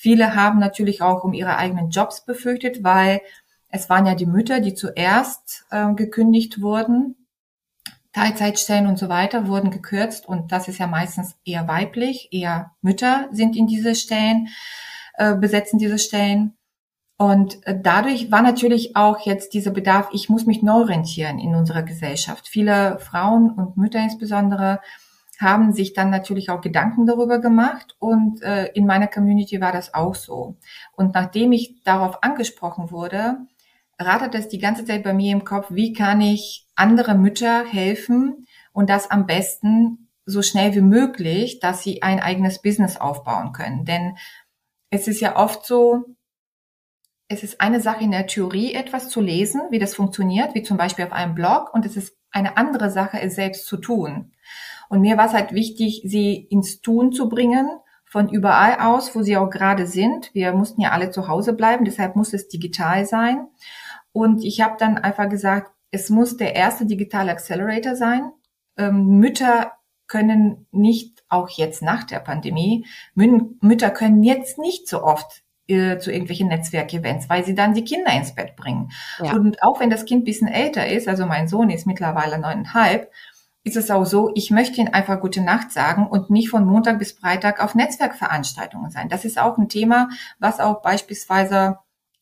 Viele 0.00 0.36
haben 0.36 0.60
natürlich 0.60 1.02
auch 1.02 1.24
um 1.24 1.32
ihre 1.32 1.56
eigenen 1.56 1.90
Jobs 1.90 2.24
befürchtet, 2.24 2.84
weil 2.84 3.20
es 3.68 3.90
waren 3.90 4.06
ja 4.06 4.14
die 4.14 4.26
Mütter, 4.26 4.60
die 4.60 4.74
zuerst 4.74 5.64
äh, 5.72 5.92
gekündigt 5.92 6.62
wurden. 6.62 7.26
Teilzeitstellen 8.12 8.86
und 8.86 8.96
so 8.96 9.08
weiter 9.08 9.48
wurden 9.48 9.72
gekürzt 9.72 10.28
und 10.28 10.52
das 10.52 10.68
ist 10.68 10.78
ja 10.78 10.86
meistens 10.86 11.34
eher 11.44 11.66
weiblich, 11.66 12.28
eher 12.30 12.76
Mütter 12.80 13.28
sind 13.32 13.56
in 13.56 13.66
diese 13.66 13.96
Stellen, 13.96 14.46
äh, 15.14 15.34
besetzen 15.34 15.80
diese 15.80 15.98
Stellen. 15.98 16.56
Und 17.16 17.66
äh, 17.66 17.76
dadurch 17.76 18.30
war 18.30 18.42
natürlich 18.42 18.94
auch 18.94 19.26
jetzt 19.26 19.52
dieser 19.52 19.72
Bedarf, 19.72 20.10
ich 20.12 20.28
muss 20.28 20.46
mich 20.46 20.62
neu 20.62 20.82
orientieren 20.82 21.40
in 21.40 21.56
unserer 21.56 21.82
Gesellschaft. 21.82 22.46
Viele 22.46 23.00
Frauen 23.00 23.50
und 23.50 23.76
Mütter 23.76 23.98
insbesondere 23.98 24.78
haben 25.38 25.72
sich 25.72 25.92
dann 25.92 26.10
natürlich 26.10 26.50
auch 26.50 26.60
Gedanken 26.60 27.06
darüber 27.06 27.38
gemacht 27.38 27.96
und 27.98 28.42
äh, 28.42 28.66
in 28.72 28.86
meiner 28.86 29.06
Community 29.06 29.60
war 29.60 29.72
das 29.72 29.94
auch 29.94 30.14
so. 30.14 30.56
Und 30.92 31.14
nachdem 31.14 31.52
ich 31.52 31.82
darauf 31.84 32.22
angesprochen 32.22 32.90
wurde, 32.90 33.38
rattert 34.00 34.34
es 34.34 34.48
die 34.48 34.58
ganze 34.58 34.84
Zeit 34.84 35.04
bei 35.04 35.12
mir 35.12 35.32
im 35.32 35.44
Kopf, 35.44 35.66
wie 35.70 35.92
kann 35.92 36.20
ich 36.20 36.66
andere 36.74 37.14
Mütter 37.14 37.64
helfen 37.64 38.46
und 38.72 38.90
das 38.90 39.10
am 39.10 39.26
besten 39.26 40.08
so 40.24 40.42
schnell 40.42 40.74
wie 40.74 40.82
möglich, 40.82 41.60
dass 41.60 41.82
sie 41.82 42.02
ein 42.02 42.20
eigenes 42.20 42.60
Business 42.60 42.96
aufbauen 42.96 43.52
können. 43.52 43.84
Denn 43.84 44.16
es 44.90 45.08
ist 45.08 45.20
ja 45.20 45.36
oft 45.36 45.64
so, 45.64 46.04
es 47.28 47.42
ist 47.42 47.60
eine 47.60 47.80
Sache 47.80 48.04
in 48.04 48.10
der 48.10 48.26
Theorie 48.26 48.74
etwas 48.74 49.08
zu 49.08 49.20
lesen, 49.20 49.62
wie 49.70 49.78
das 49.78 49.94
funktioniert, 49.94 50.54
wie 50.54 50.62
zum 50.62 50.76
Beispiel 50.76 51.04
auf 51.04 51.12
einem 51.12 51.34
Blog, 51.34 51.72
und 51.72 51.86
es 51.86 51.96
ist 51.96 52.16
eine 52.30 52.56
andere 52.56 52.90
Sache, 52.90 53.20
es 53.20 53.34
selbst 53.34 53.66
zu 53.66 53.76
tun. 53.76 54.32
Und 54.88 55.00
mir 55.00 55.16
war 55.16 55.26
es 55.26 55.34
halt 55.34 55.52
wichtig, 55.52 56.02
sie 56.04 56.34
ins 56.34 56.80
Tun 56.80 57.12
zu 57.12 57.28
bringen, 57.28 57.68
von 58.04 58.28
überall 58.30 58.78
aus, 58.80 59.14
wo 59.14 59.22
sie 59.22 59.36
auch 59.36 59.50
gerade 59.50 59.86
sind. 59.86 60.30
Wir 60.32 60.52
mussten 60.52 60.80
ja 60.80 60.92
alle 60.92 61.10
zu 61.10 61.28
Hause 61.28 61.52
bleiben, 61.52 61.84
deshalb 61.84 62.16
muss 62.16 62.32
es 62.32 62.48
digital 62.48 63.04
sein. 63.04 63.46
Und 64.12 64.42
ich 64.42 64.60
habe 64.62 64.76
dann 64.78 64.96
einfach 64.96 65.28
gesagt, 65.28 65.70
es 65.90 66.08
muss 66.08 66.36
der 66.36 66.56
erste 66.56 66.86
digitale 66.86 67.30
Accelerator 67.30 67.96
sein. 67.96 68.32
Ähm, 68.76 69.18
Mütter 69.18 69.72
können 70.06 70.66
nicht, 70.70 71.22
auch 71.28 71.50
jetzt 71.50 71.82
nach 71.82 72.04
der 72.04 72.20
Pandemie, 72.20 72.86
Mütter 73.14 73.90
können 73.90 74.22
jetzt 74.22 74.58
nicht 74.58 74.88
so 74.88 75.02
oft 75.02 75.42
äh, 75.66 75.98
zu 75.98 76.10
irgendwelchen 76.10 76.48
Netzwerkevents, 76.48 77.28
weil 77.28 77.44
sie 77.44 77.54
dann 77.54 77.74
die 77.74 77.84
Kinder 77.84 78.12
ins 78.12 78.34
Bett 78.34 78.56
bringen. 78.56 78.90
Ja. 79.22 79.34
Und 79.34 79.62
auch 79.62 79.80
wenn 79.80 79.90
das 79.90 80.06
Kind 80.06 80.24
bisschen 80.24 80.48
älter 80.48 80.88
ist, 80.88 81.08
also 81.08 81.26
mein 81.26 81.46
Sohn 81.46 81.68
ist 81.68 81.86
mittlerweile 81.86 82.38
neuneinhalb, 82.38 83.12
ist 83.68 83.76
es 83.76 83.90
auch 83.90 84.04
so, 84.04 84.30
ich 84.34 84.50
möchte 84.50 84.80
ihnen 84.80 84.92
einfach 84.92 85.20
gute 85.20 85.42
Nacht 85.42 85.70
sagen 85.72 86.06
und 86.06 86.30
nicht 86.30 86.48
von 86.48 86.64
Montag 86.64 86.98
bis 86.98 87.12
Freitag 87.12 87.62
auf 87.62 87.74
Netzwerkveranstaltungen 87.74 88.90
sein. 88.90 89.08
Das 89.08 89.24
ist 89.24 89.38
auch 89.38 89.58
ein 89.58 89.68
Thema, 89.68 90.08
was 90.38 90.58
auch 90.58 90.82
beispielsweise 90.82 91.78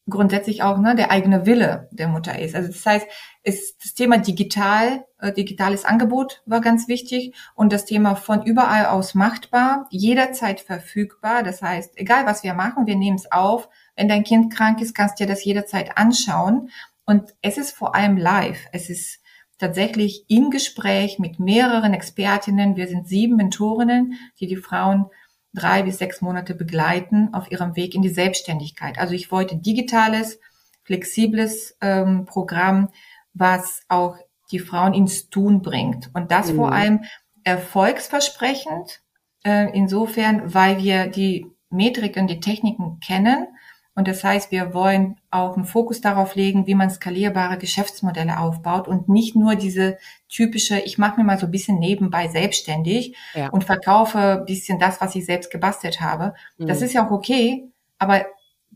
grundsätzlich 0.08 0.62
auch 0.62 0.78
ne, 0.78 0.94
der 0.94 1.10
eigene 1.10 1.46
Wille 1.46 1.88
der 1.90 2.08
Mutter 2.08 2.38
ist. 2.38 2.54
Also 2.54 2.68
das 2.68 2.84
heißt, 2.84 3.06
ist 3.42 3.82
das 3.82 3.94
Thema 3.94 4.18
digital, 4.18 5.04
äh, 5.20 5.32
digitales 5.32 5.84
Angebot 5.84 6.42
war 6.46 6.60
ganz 6.60 6.88
wichtig 6.88 7.34
und 7.54 7.72
das 7.72 7.84
Thema 7.84 8.14
von 8.14 8.44
überall 8.44 8.86
aus 8.86 9.14
machtbar, 9.14 9.86
jederzeit 9.90 10.60
verfügbar. 10.60 11.42
Das 11.42 11.62
heißt, 11.62 11.92
egal 11.96 12.26
was 12.26 12.44
wir 12.44 12.54
machen, 12.54 12.86
wir 12.86 12.96
nehmen 12.96 13.16
es 13.16 13.30
auf. 13.32 13.68
Wenn 13.96 14.08
dein 14.08 14.24
Kind 14.24 14.54
krank 14.54 14.80
ist, 14.80 14.94
kannst 14.94 15.18
du 15.18 15.24
dir 15.24 15.28
das 15.30 15.44
jederzeit 15.44 15.96
anschauen. 15.96 16.70
Und 17.04 17.34
es 17.42 17.56
ist 17.56 17.72
vor 17.72 17.94
allem 17.94 18.16
live. 18.16 18.58
Es 18.72 18.90
ist 18.90 19.20
tatsächlich 19.58 20.24
im 20.28 20.50
Gespräch 20.50 21.18
mit 21.18 21.38
mehreren 21.38 21.94
Expertinnen. 21.94 22.76
Wir 22.76 22.88
sind 22.88 23.08
sieben 23.08 23.36
Mentorinnen, 23.36 24.14
die 24.40 24.46
die 24.46 24.56
Frauen 24.56 25.06
drei 25.54 25.82
bis 25.82 25.98
sechs 25.98 26.20
Monate 26.20 26.54
begleiten 26.54 27.32
auf 27.32 27.50
ihrem 27.50 27.76
Weg 27.76 27.94
in 27.94 28.02
die 28.02 28.10
Selbstständigkeit. 28.10 28.98
Also 28.98 29.14
ich 29.14 29.32
wollte 29.32 29.56
digitales, 29.56 30.38
flexibles 30.84 31.76
ähm, 31.80 32.26
Programm, 32.26 32.90
was 33.32 33.82
auch 33.88 34.16
die 34.50 34.58
Frauen 34.58 34.94
ins 34.94 35.30
Tun 35.30 35.62
bringt. 35.62 36.10
Und 36.14 36.30
das 36.30 36.52
mhm. 36.52 36.56
vor 36.56 36.72
allem 36.72 37.04
erfolgsversprechend, 37.42 39.00
äh, 39.44 39.70
insofern, 39.72 40.54
weil 40.54 40.78
wir 40.78 41.06
die 41.06 41.46
Metrik 41.70 42.16
und 42.16 42.28
die 42.28 42.40
Techniken 42.40 43.00
kennen 43.00 43.48
und 43.96 44.06
das 44.06 44.22
heißt, 44.22 44.50
wir 44.50 44.74
wollen 44.74 45.16
auch 45.30 45.56
einen 45.56 45.64
Fokus 45.64 46.02
darauf 46.02 46.34
legen, 46.34 46.66
wie 46.66 46.74
man 46.74 46.90
skalierbare 46.90 47.56
Geschäftsmodelle 47.56 48.38
aufbaut 48.38 48.88
und 48.88 49.08
nicht 49.08 49.34
nur 49.34 49.54
diese 49.56 49.96
typische, 50.28 50.78
ich 50.80 50.98
mache 50.98 51.18
mir 51.18 51.24
mal 51.24 51.38
so 51.38 51.46
ein 51.46 51.50
bisschen 51.50 51.78
nebenbei 51.78 52.28
selbstständig 52.28 53.16
ja. 53.34 53.48
und 53.48 53.64
verkaufe 53.64 54.18
ein 54.18 54.44
bisschen 54.44 54.78
das, 54.78 55.00
was 55.00 55.14
ich 55.14 55.24
selbst 55.24 55.50
gebastelt 55.50 56.02
habe. 56.02 56.34
Mhm. 56.58 56.66
Das 56.66 56.82
ist 56.82 56.92
ja 56.92 57.06
auch 57.06 57.10
okay, 57.10 57.72
aber 57.98 58.26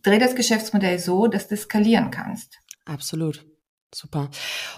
dreh 0.02 0.18
das 0.18 0.34
Geschäftsmodell 0.34 0.98
so, 0.98 1.26
dass 1.26 1.48
du 1.48 1.56
skalieren 1.56 2.10
kannst. 2.10 2.58
Absolut. 2.86 3.44
Super. 3.92 4.28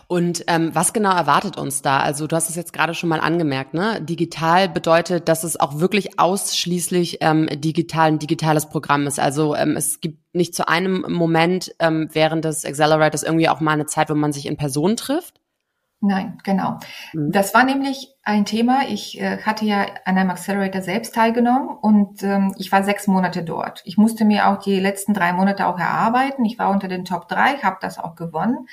Und 0.06 0.44
ähm, 0.46 0.74
was 0.74 0.94
genau 0.94 1.14
erwartet 1.14 1.58
uns 1.58 1.82
da? 1.82 2.00
Also 2.00 2.26
du 2.26 2.34
hast 2.34 2.48
es 2.48 2.56
jetzt 2.56 2.72
gerade 2.72 2.94
schon 2.94 3.10
mal 3.10 3.20
angemerkt, 3.20 3.74
ne? 3.74 4.00
Digital 4.00 4.70
bedeutet, 4.70 5.28
dass 5.28 5.44
es 5.44 5.60
auch 5.60 5.80
wirklich 5.80 6.18
ausschließlich 6.18 7.18
ähm, 7.20 7.46
digital 7.52 8.08
ein 8.08 8.18
digitales 8.18 8.70
Programm 8.70 9.06
ist. 9.06 9.20
Also 9.20 9.54
ähm, 9.54 9.76
es 9.76 10.00
gibt 10.00 10.34
nicht 10.34 10.54
zu 10.54 10.66
einem 10.66 11.04
Moment 11.08 11.74
ähm, 11.78 12.08
während 12.12 12.46
des 12.46 12.64
Accelerators 12.64 13.22
irgendwie 13.22 13.50
auch 13.50 13.60
mal 13.60 13.72
eine 13.72 13.84
Zeit, 13.84 14.08
wo 14.08 14.14
man 14.14 14.32
sich 14.32 14.46
in 14.46 14.56
Person 14.56 14.96
trifft. 14.96 15.41
Nein, 16.04 16.38
genau. 16.42 16.80
Mhm. 17.12 17.30
Das 17.30 17.54
war 17.54 17.64
nämlich 17.64 18.12
ein 18.24 18.44
Thema. 18.44 18.88
Ich 18.88 19.20
äh, 19.20 19.38
hatte 19.38 19.64
ja 19.64 19.86
an 20.04 20.18
einem 20.18 20.30
Accelerator 20.30 20.82
selbst 20.82 21.14
teilgenommen 21.14 21.68
und 21.68 22.24
ähm, 22.24 22.54
ich 22.58 22.72
war 22.72 22.82
sechs 22.82 23.06
Monate 23.06 23.44
dort. 23.44 23.82
Ich 23.84 23.96
musste 23.96 24.24
mir 24.24 24.48
auch 24.48 24.58
die 24.58 24.80
letzten 24.80 25.14
drei 25.14 25.32
Monate 25.32 25.64
auch 25.64 25.78
erarbeiten. 25.78 26.44
Ich 26.44 26.58
war 26.58 26.70
unter 26.70 26.88
den 26.88 27.04
Top 27.04 27.28
drei, 27.28 27.56
habe 27.58 27.78
das 27.80 28.00
auch 28.00 28.16
gewonnen. 28.16 28.66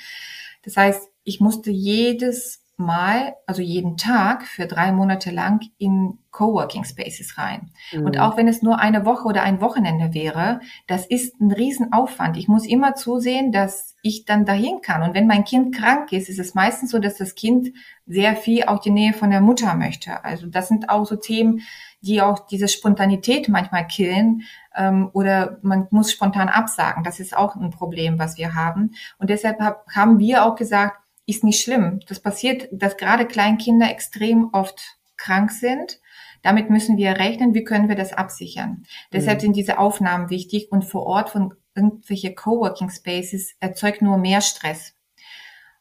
Das 0.64 0.76
heißt, 0.76 1.08
ich 1.22 1.40
musste 1.40 1.70
jedes 1.70 2.64
Mal, 2.80 3.34
also 3.46 3.62
jeden 3.62 3.96
Tag 3.96 4.46
für 4.46 4.66
drei 4.66 4.90
Monate 4.90 5.30
lang 5.30 5.60
in 5.78 6.18
Coworking 6.30 6.84
Spaces 6.84 7.38
rein. 7.38 7.70
Mhm. 7.92 8.06
Und 8.06 8.18
auch 8.18 8.36
wenn 8.36 8.48
es 8.48 8.62
nur 8.62 8.78
eine 8.78 9.04
Woche 9.04 9.26
oder 9.26 9.42
ein 9.42 9.60
Wochenende 9.60 10.14
wäre, 10.14 10.60
das 10.86 11.06
ist 11.06 11.40
ein 11.40 11.52
Riesenaufwand. 11.52 12.36
Ich 12.36 12.48
muss 12.48 12.66
immer 12.66 12.94
zusehen, 12.94 13.52
dass 13.52 13.96
ich 14.02 14.24
dann 14.24 14.44
dahin 14.44 14.80
kann. 14.80 15.02
Und 15.02 15.14
wenn 15.14 15.26
mein 15.26 15.44
Kind 15.44 15.74
krank 15.74 16.12
ist, 16.12 16.28
ist 16.28 16.38
es 16.38 16.54
meistens 16.54 16.90
so, 16.90 16.98
dass 16.98 17.16
das 17.16 17.34
Kind 17.34 17.72
sehr 18.06 18.34
viel 18.34 18.64
auch 18.64 18.80
die 18.80 18.90
Nähe 18.90 19.12
von 19.12 19.30
der 19.30 19.40
Mutter 19.40 19.74
möchte. 19.74 20.24
Also 20.24 20.46
das 20.46 20.68
sind 20.68 20.88
auch 20.88 21.04
so 21.04 21.16
Themen, 21.16 21.62
die 22.00 22.22
auch 22.22 22.46
diese 22.46 22.68
Spontanität 22.68 23.48
manchmal 23.48 23.86
killen 23.86 24.42
ähm, 24.74 25.10
oder 25.12 25.58
man 25.62 25.86
muss 25.90 26.12
spontan 26.12 26.48
absagen. 26.48 27.04
Das 27.04 27.20
ist 27.20 27.36
auch 27.36 27.56
ein 27.56 27.70
Problem, 27.70 28.18
was 28.18 28.38
wir 28.38 28.54
haben. 28.54 28.92
Und 29.18 29.30
deshalb 29.30 29.60
hab, 29.60 29.86
haben 29.94 30.18
wir 30.18 30.44
auch 30.44 30.56
gesagt, 30.56 30.98
ist 31.30 31.44
nicht 31.44 31.62
schlimm. 31.62 32.00
Das 32.08 32.20
passiert, 32.20 32.68
dass 32.72 32.96
gerade 32.96 33.26
Kleinkinder 33.26 33.90
extrem 33.90 34.50
oft 34.52 34.98
krank 35.16 35.50
sind. 35.50 36.00
Damit 36.42 36.70
müssen 36.70 36.96
wir 36.96 37.18
rechnen, 37.18 37.54
wie 37.54 37.64
können 37.64 37.88
wir 37.88 37.96
das 37.96 38.12
absichern. 38.12 38.70
Mhm. 38.70 38.84
Deshalb 39.12 39.40
sind 39.40 39.56
diese 39.56 39.78
Aufnahmen 39.78 40.30
wichtig 40.30 40.70
und 40.70 40.84
vor 40.84 41.04
Ort 41.06 41.30
von 41.30 41.54
irgendwelche 41.74 42.34
Coworking 42.34 42.90
Spaces 42.90 43.54
erzeugt 43.60 44.02
nur 44.02 44.18
mehr 44.18 44.40
Stress. 44.40 44.94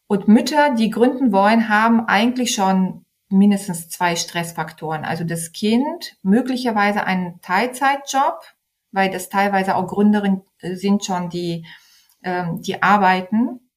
Und 0.08 0.28
Mütter, 0.28 0.76
die 0.76 0.90
gründen 0.90 1.32
wollen, 1.32 1.70
haben 1.70 2.06
eigentlich 2.08 2.54
schon 2.54 3.06
mindestens 3.30 3.90
zwei 3.90 4.16
Stressfaktoren. 4.16 5.06
Also 5.06 5.24
das 5.24 5.52
Kind, 5.52 6.18
möglicherweise 6.24 7.04
einen 7.06 7.40
Teilzeitjob, 7.42 8.42
weil 8.92 9.12
das 9.12 9.30
teilweise 9.30 9.76
auch 9.76 9.88
Gründerinnen 9.88 10.42
sind 10.62 11.06
schon, 11.06 11.30
die, 11.30 11.66
ähm, 12.24 12.62
die 12.62 12.82
arbeiten 12.82 13.69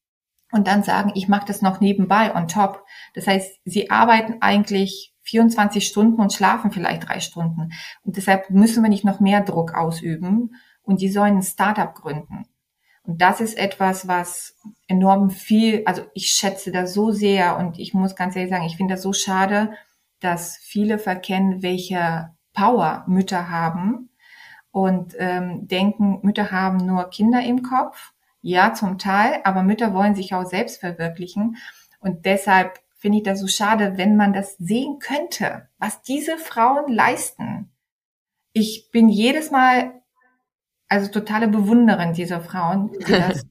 und 0.53 0.67
dann 0.67 0.83
sagen, 0.83 1.11
ich 1.15 1.27
mache 1.27 1.47
das 1.47 1.61
noch 1.61 1.81
nebenbei 1.81 2.33
on 2.35 2.47
top. 2.47 2.85
Das 3.15 3.27
heißt, 3.27 3.59
sie 3.65 3.89
arbeiten 3.89 4.37
eigentlich 4.41 5.13
24 5.23 5.85
Stunden 5.85 6.21
und 6.21 6.31
schlafen 6.31 6.71
vielleicht 6.71 7.09
drei 7.09 7.19
Stunden. 7.19 7.71
Und 8.03 8.17
deshalb 8.17 8.49
müssen 8.49 8.83
wir 8.83 8.89
nicht 8.89 9.03
noch 9.03 9.19
mehr 9.19 9.41
Druck 9.41 9.73
ausüben 9.73 10.55
und 10.83 11.01
die 11.01 11.09
sollen 11.09 11.37
ein 11.37 11.43
Startup 11.43 11.93
gründen. 11.93 12.45
Und 13.03 13.21
das 13.21 13.41
ist 13.41 13.57
etwas, 13.57 14.07
was 14.07 14.55
enorm 14.87 15.29
viel, 15.29 15.83
also 15.85 16.03
ich 16.13 16.27
schätze 16.27 16.71
das 16.71 16.93
so 16.93 17.11
sehr 17.11 17.57
und 17.57 17.79
ich 17.79 17.93
muss 17.93 18.15
ganz 18.15 18.35
ehrlich 18.35 18.51
sagen, 18.51 18.65
ich 18.65 18.77
finde 18.77 18.93
das 18.93 19.03
so 19.03 19.11
schade, 19.11 19.71
dass 20.19 20.57
viele 20.57 20.99
verkennen, 20.99 21.63
welche 21.63 22.29
Power 22.53 23.03
Mütter 23.07 23.49
haben 23.49 24.09
und 24.71 25.15
ähm, 25.17 25.67
denken, 25.67 26.19
Mütter 26.21 26.51
haben 26.51 26.77
nur 26.77 27.09
Kinder 27.09 27.43
im 27.43 27.63
Kopf 27.63 28.12
ja, 28.43 28.73
zum 28.73 28.99
Teil, 28.99 29.39
aber 29.45 29.63
Mütter 29.63 29.93
wollen 29.93 30.15
sich 30.15 30.35
auch 30.35 30.45
selbst 30.45 30.81
verwirklichen. 30.81 31.55
Und 31.99 32.25
deshalb 32.25 32.77
finde 32.99 33.19
ich 33.19 33.23
das 33.23 33.39
so 33.39 33.47
schade, 33.47 33.93
wenn 33.95 34.17
man 34.17 34.33
das 34.33 34.57
sehen 34.57 34.99
könnte, 34.99 35.69
was 35.79 36.01
diese 36.01 36.37
Frauen 36.37 36.93
leisten. 36.93 37.71
Ich 38.51 38.89
bin 38.91 39.07
jedes 39.07 39.49
Mal 39.49 39.93
also 40.89 41.09
totale 41.09 41.47
Bewunderin 41.47 42.13
dieser 42.13 42.41
Frauen, 42.41 42.91
die 42.91 42.99
das 43.11 43.45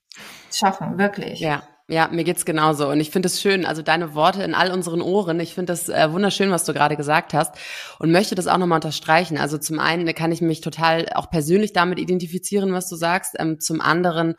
schaffen, 0.53 0.99
wirklich. 0.99 1.41
Ja. 1.41 1.65
Ja, 1.89 2.09
mir 2.09 2.25
geht's 2.25 2.47
genauso. 2.47 2.89
Und 2.89 3.01
ich 3.01 3.11
finde 3.11 3.27
es 3.27 3.43
schön, 3.43 3.67
also 3.67 3.83
deine 3.83 4.15
Worte 4.15 4.43
in 4.45 4.55
all 4.55 4.71
unseren 4.71 5.03
Ohren. 5.03 5.41
Ich 5.41 5.53
finde 5.53 5.73
das 5.73 5.91
äh, 5.91 6.11
wunderschön, 6.11 6.51
was 6.51 6.65
du 6.65 6.73
gerade 6.73 6.97
gesagt 6.97 7.35
hast 7.35 7.55
und 7.99 8.13
möchte 8.13 8.35
das 8.35 8.47
auch 8.47 8.57
nochmal 8.57 8.77
unterstreichen. 8.77 9.37
Also 9.37 9.59
zum 9.59 9.79
einen 9.79 10.15
kann 10.15 10.33
ich 10.33 10.41
mich 10.41 10.63
total 10.63 11.09
auch 11.15 11.29
persönlich 11.29 11.75
damit 11.75 11.99
identifizieren, 11.99 12.73
was 12.73 12.89
du 12.89 12.97
sagst. 12.97 13.35
Ähm, 13.39 13.61
zum 13.61 13.83
anderen 13.83 14.37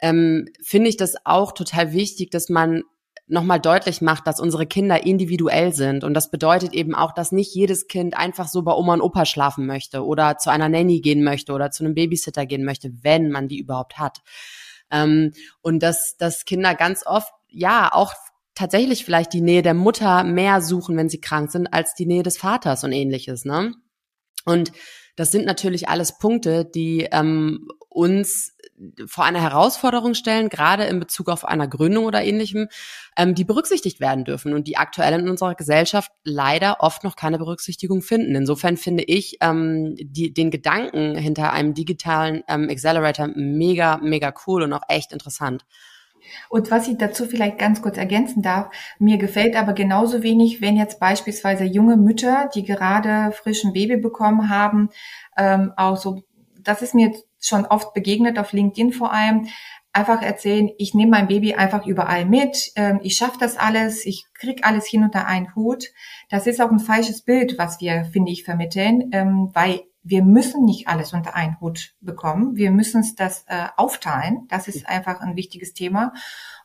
ähm, 0.00 0.48
finde 0.62 0.88
ich 0.88 0.96
das 0.96 1.14
auch 1.24 1.52
total 1.52 1.92
wichtig, 1.92 2.30
dass 2.30 2.48
man 2.48 2.82
nochmal 3.30 3.60
deutlich 3.60 4.00
macht, 4.00 4.26
dass 4.26 4.40
unsere 4.40 4.66
Kinder 4.66 5.06
individuell 5.06 5.72
sind. 5.72 6.04
Und 6.04 6.14
das 6.14 6.30
bedeutet 6.30 6.72
eben 6.72 6.94
auch, 6.94 7.12
dass 7.12 7.32
nicht 7.32 7.54
jedes 7.54 7.86
Kind 7.86 8.16
einfach 8.16 8.48
so 8.48 8.62
bei 8.62 8.72
Oma 8.72 8.94
und 8.94 9.00
Opa 9.02 9.24
schlafen 9.24 9.66
möchte 9.66 10.04
oder 10.04 10.38
zu 10.38 10.50
einer 10.50 10.68
Nanny 10.68 11.00
gehen 11.00 11.22
möchte 11.22 11.52
oder 11.52 11.70
zu 11.70 11.84
einem 11.84 11.94
Babysitter 11.94 12.44
gehen 12.44 12.64
möchte, 12.64 12.90
wenn 13.02 13.30
man 13.30 13.48
die 13.48 13.58
überhaupt 13.58 13.98
hat. 13.98 14.18
Ähm, 14.90 15.32
und 15.62 15.82
dass, 15.82 16.16
dass 16.16 16.44
Kinder 16.44 16.74
ganz 16.74 17.06
oft, 17.06 17.32
ja, 17.48 17.90
auch 17.92 18.14
tatsächlich 18.54 19.04
vielleicht 19.04 19.32
die 19.32 19.40
Nähe 19.40 19.62
der 19.62 19.74
Mutter 19.74 20.24
mehr 20.24 20.60
suchen, 20.60 20.96
wenn 20.96 21.08
sie 21.08 21.20
krank 21.20 21.52
sind, 21.52 21.72
als 21.72 21.94
die 21.94 22.06
Nähe 22.06 22.24
des 22.24 22.36
Vaters 22.36 22.84
und 22.84 22.92
ähnliches, 22.92 23.44
ne? 23.44 23.74
Und 24.44 24.72
das 25.16 25.32
sind 25.32 25.44
natürlich 25.44 25.88
alles 25.88 26.18
Punkte, 26.18 26.64
die 26.64 27.06
ähm, 27.12 27.68
uns 27.88 28.56
vor 29.06 29.24
eine 29.24 29.40
Herausforderung 29.40 30.14
stellen, 30.14 30.48
gerade 30.48 30.84
in 30.84 31.00
Bezug 31.00 31.28
auf 31.28 31.44
einer 31.44 31.68
Gründung 31.68 32.04
oder 32.04 32.22
ähnlichem, 32.22 32.68
ähm, 33.16 33.34
die 33.34 33.44
berücksichtigt 33.44 34.00
werden 34.00 34.24
dürfen 34.24 34.54
und 34.54 34.66
die 34.66 34.76
aktuell 34.76 35.20
in 35.20 35.28
unserer 35.28 35.54
Gesellschaft 35.54 36.10
leider 36.24 36.78
oft 36.80 37.04
noch 37.04 37.16
keine 37.16 37.38
Berücksichtigung 37.38 38.02
finden. 38.02 38.34
Insofern 38.34 38.76
finde 38.76 39.04
ich 39.04 39.36
ähm, 39.40 39.94
die, 40.00 40.32
den 40.32 40.50
Gedanken 40.50 41.16
hinter 41.16 41.52
einem 41.52 41.74
digitalen 41.74 42.42
ähm, 42.48 42.68
Accelerator 42.70 43.28
mega, 43.34 43.98
mega 43.98 44.32
cool 44.46 44.62
und 44.62 44.72
auch 44.72 44.82
echt 44.88 45.12
interessant. 45.12 45.64
Und 46.48 46.70
was 46.70 46.88
ich 46.88 46.98
dazu 46.98 47.26
vielleicht 47.26 47.58
ganz 47.58 47.82
kurz 47.82 47.96
ergänzen 47.96 48.42
darf, 48.42 48.70
mir 48.98 49.18
gefällt 49.18 49.56
aber 49.56 49.72
genauso 49.72 50.22
wenig, 50.22 50.60
wenn 50.60 50.76
jetzt 50.76 51.00
beispielsweise 51.00 51.64
junge 51.64 51.96
Mütter, 51.96 52.50
die 52.54 52.64
gerade 52.64 53.32
frischen 53.32 53.72
Baby 53.72 53.96
bekommen 53.96 54.48
haben, 54.48 54.90
ähm, 55.36 55.72
auch 55.76 55.96
so, 55.96 56.22
das 56.60 56.82
ist 56.82 56.94
mir 56.94 57.12
schon 57.40 57.66
oft 57.66 57.94
begegnet 57.94 58.38
auf 58.38 58.52
LinkedIn 58.52 58.92
vor 58.92 59.12
allem, 59.12 59.48
einfach 59.92 60.22
erzählen, 60.22 60.70
ich 60.78 60.94
nehme 60.94 61.10
mein 61.10 61.28
Baby 61.28 61.54
einfach 61.54 61.86
überall 61.86 62.24
mit, 62.24 62.72
ähm, 62.76 63.00
ich 63.02 63.16
schaffe 63.16 63.38
das 63.40 63.56
alles, 63.56 64.06
ich 64.06 64.24
krieg 64.34 64.64
alles 64.64 64.86
hin 64.86 65.02
unter 65.02 65.26
einen 65.26 65.54
Hut. 65.56 65.86
Das 66.28 66.46
ist 66.46 66.60
auch 66.60 66.70
ein 66.70 66.78
falsches 66.78 67.22
Bild, 67.22 67.58
was 67.58 67.80
wir, 67.80 68.04
finde 68.04 68.30
ich, 68.30 68.44
vermitteln, 68.44 69.10
ähm, 69.12 69.50
weil 69.52 69.82
wir 70.02 70.22
müssen 70.22 70.64
nicht 70.64 70.88
alles 70.88 71.12
unter 71.12 71.34
einen 71.34 71.60
Hut 71.60 71.94
bekommen. 72.00 72.56
Wir 72.56 72.70
müssen 72.70 73.00
es 73.00 73.14
das 73.14 73.44
äh, 73.48 73.66
aufteilen. 73.76 74.46
Das 74.48 74.68
ist 74.68 74.88
einfach 74.88 75.20
ein 75.20 75.36
wichtiges 75.36 75.74
Thema. 75.74 76.14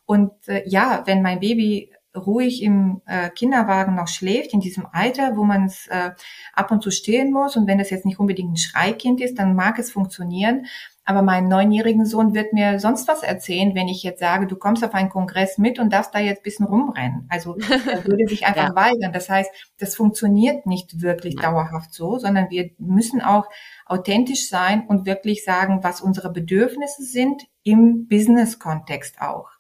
Und 0.05 0.32
äh, 0.48 0.63
ja, 0.67 1.03
wenn 1.05 1.22
mein 1.22 1.39
Baby 1.39 1.91
ruhig 2.16 2.64
im 2.64 3.02
äh, 3.06 3.30
Kinderwagen 3.30 3.96
noch 3.96 4.08
schläft, 4.08 4.54
in 4.54 4.60
diesem 4.60 4.88
Alter, 4.92 5.36
wo 5.36 5.44
man 5.44 5.66
es 5.66 5.88
äh, 5.88 6.12
ab 6.54 6.72
und 6.72 6.82
zu 6.82 6.92
stillen 6.92 7.32
muss. 7.32 7.56
Und 7.56 7.68
wenn 7.68 7.80
es 7.80 7.90
jetzt 7.90 8.06
nicht 8.06 8.20
unbedingt 8.20 8.54
ein 8.54 8.58
Schreikind 8.58 9.22
ist, 9.22 9.40
dann 9.40 9.56
mag 9.56 9.80
es 9.80 9.92
funktionieren. 9.92 10.66
Aber 11.08 11.22
mein 11.22 11.48
neunjährigen 11.48 12.06
Sohn 12.08 12.34
wird 12.34 12.52
mir 12.52 12.80
sonst 12.80 13.08
was 13.08 13.22
erzählen, 13.22 13.76
wenn 13.76 13.88
ich 13.88 14.02
jetzt 14.02 14.20
sage, 14.20 14.48
du 14.48 14.56
kommst 14.56 14.84
auf 14.84 14.96
einen 14.96 15.10
Kongress 15.10 15.60
mit 15.60 15.78
und 15.78 15.94
darfst 15.94 16.16
da 16.16 16.20
jetzt 16.20 16.42
bisschen 16.42 16.66
rumrennen. 16.66 17.28
Also 17.30 17.56
er 17.92 18.04
würde 18.06 18.28
sich 18.28 18.48
einfach 18.48 18.70
ja. 18.70 18.76
weigern. 18.76 19.14
Das 19.14 19.30
heißt, 19.30 19.52
das 19.78 19.96
funktioniert 19.96 20.66
nicht 20.66 21.02
wirklich 21.04 21.36
Nein. 21.36 21.44
dauerhaft 21.52 21.94
so, 21.94 22.18
sondern 22.18 22.50
wir 22.50 22.72
müssen 22.80 23.22
auch 23.22 23.46
authentisch 23.86 24.50
sein 24.50 24.88
und 24.88 25.06
wirklich 25.06 25.44
sagen, 25.44 25.84
was 25.84 26.02
unsere 26.02 26.32
Bedürfnisse 26.32 27.04
sind 27.04 27.44
im 27.62 28.08
Business-Kontext 28.08 29.22
auch. 29.22 29.55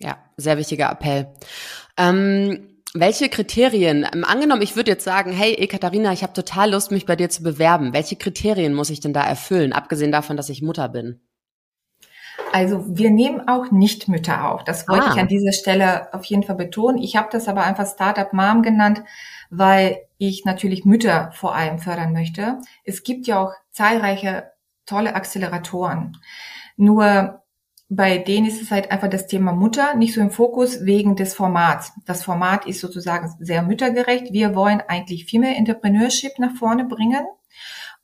Ja, 0.00 0.16
sehr 0.36 0.56
wichtiger 0.56 0.90
Appell. 0.90 1.28
Ähm, 1.96 2.66
welche 2.94 3.28
Kriterien, 3.28 4.06
ähm, 4.12 4.24
angenommen, 4.24 4.62
ich 4.62 4.74
würde 4.74 4.90
jetzt 4.90 5.04
sagen, 5.04 5.30
hey 5.30 5.54
Ekaterina, 5.54 6.12
ich 6.12 6.22
habe 6.22 6.32
total 6.32 6.72
Lust, 6.72 6.90
mich 6.90 7.06
bei 7.06 7.16
dir 7.16 7.28
zu 7.28 7.42
bewerben. 7.42 7.92
Welche 7.92 8.16
Kriterien 8.16 8.74
muss 8.74 8.90
ich 8.90 9.00
denn 9.00 9.12
da 9.12 9.22
erfüllen, 9.22 9.72
abgesehen 9.72 10.10
davon, 10.10 10.36
dass 10.36 10.48
ich 10.48 10.62
Mutter 10.62 10.88
bin? 10.88 11.20
Also 12.52 12.84
wir 12.88 13.10
nehmen 13.10 13.46
auch 13.46 13.70
Nichtmütter 13.70 14.50
auf. 14.50 14.64
Das 14.64 14.88
wollte 14.88 15.06
ah. 15.06 15.12
ich 15.14 15.20
an 15.20 15.28
dieser 15.28 15.52
Stelle 15.52 16.12
auf 16.12 16.24
jeden 16.24 16.42
Fall 16.42 16.56
betonen. 16.56 16.98
Ich 16.98 17.14
habe 17.14 17.28
das 17.30 17.46
aber 17.46 17.62
einfach 17.62 17.86
Startup 17.86 18.32
Mom 18.32 18.62
genannt, 18.62 19.02
weil 19.50 19.98
ich 20.18 20.44
natürlich 20.44 20.84
Mütter 20.84 21.30
vor 21.32 21.54
allem 21.54 21.78
fördern 21.78 22.12
möchte. 22.12 22.58
Es 22.84 23.04
gibt 23.04 23.26
ja 23.26 23.40
auch 23.40 23.52
zahlreiche 23.70 24.50
tolle 24.86 25.14
Acceleratoren. 25.14 26.16
Nur 26.76 27.39
bei 27.92 28.18
denen 28.18 28.46
ist 28.46 28.62
es 28.62 28.70
halt 28.70 28.92
einfach 28.92 29.10
das 29.10 29.26
Thema 29.26 29.52
Mutter 29.52 29.94
nicht 29.96 30.14
so 30.14 30.20
im 30.20 30.30
Fokus 30.30 30.84
wegen 30.84 31.16
des 31.16 31.34
Formats. 31.34 31.92
Das 32.06 32.22
Format 32.22 32.64
ist 32.64 32.80
sozusagen 32.80 33.34
sehr 33.40 33.62
müttergerecht. 33.62 34.32
Wir 34.32 34.54
wollen 34.54 34.80
eigentlich 34.86 35.24
viel 35.24 35.40
mehr 35.40 35.56
Entrepreneurship 35.56 36.38
nach 36.38 36.54
vorne 36.54 36.84
bringen 36.84 37.26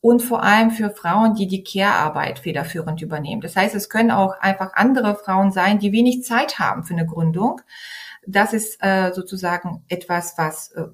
und 0.00 0.22
vor 0.22 0.42
allem 0.42 0.72
für 0.72 0.90
Frauen, 0.90 1.34
die 1.34 1.46
die 1.46 1.62
Care-Arbeit 1.62 2.40
federführend 2.40 3.00
übernehmen. 3.00 3.40
Das 3.40 3.54
heißt, 3.54 3.76
es 3.76 3.88
können 3.88 4.10
auch 4.10 4.34
einfach 4.40 4.74
andere 4.74 5.14
Frauen 5.14 5.52
sein, 5.52 5.78
die 5.78 5.92
wenig 5.92 6.24
Zeit 6.24 6.58
haben 6.58 6.82
für 6.82 6.94
eine 6.94 7.06
Gründung. 7.06 7.60
Das 8.26 8.52
ist 8.52 8.82
äh, 8.82 9.12
sozusagen 9.14 9.84
etwas, 9.86 10.34
was, 10.36 10.72
äh, 10.72 10.86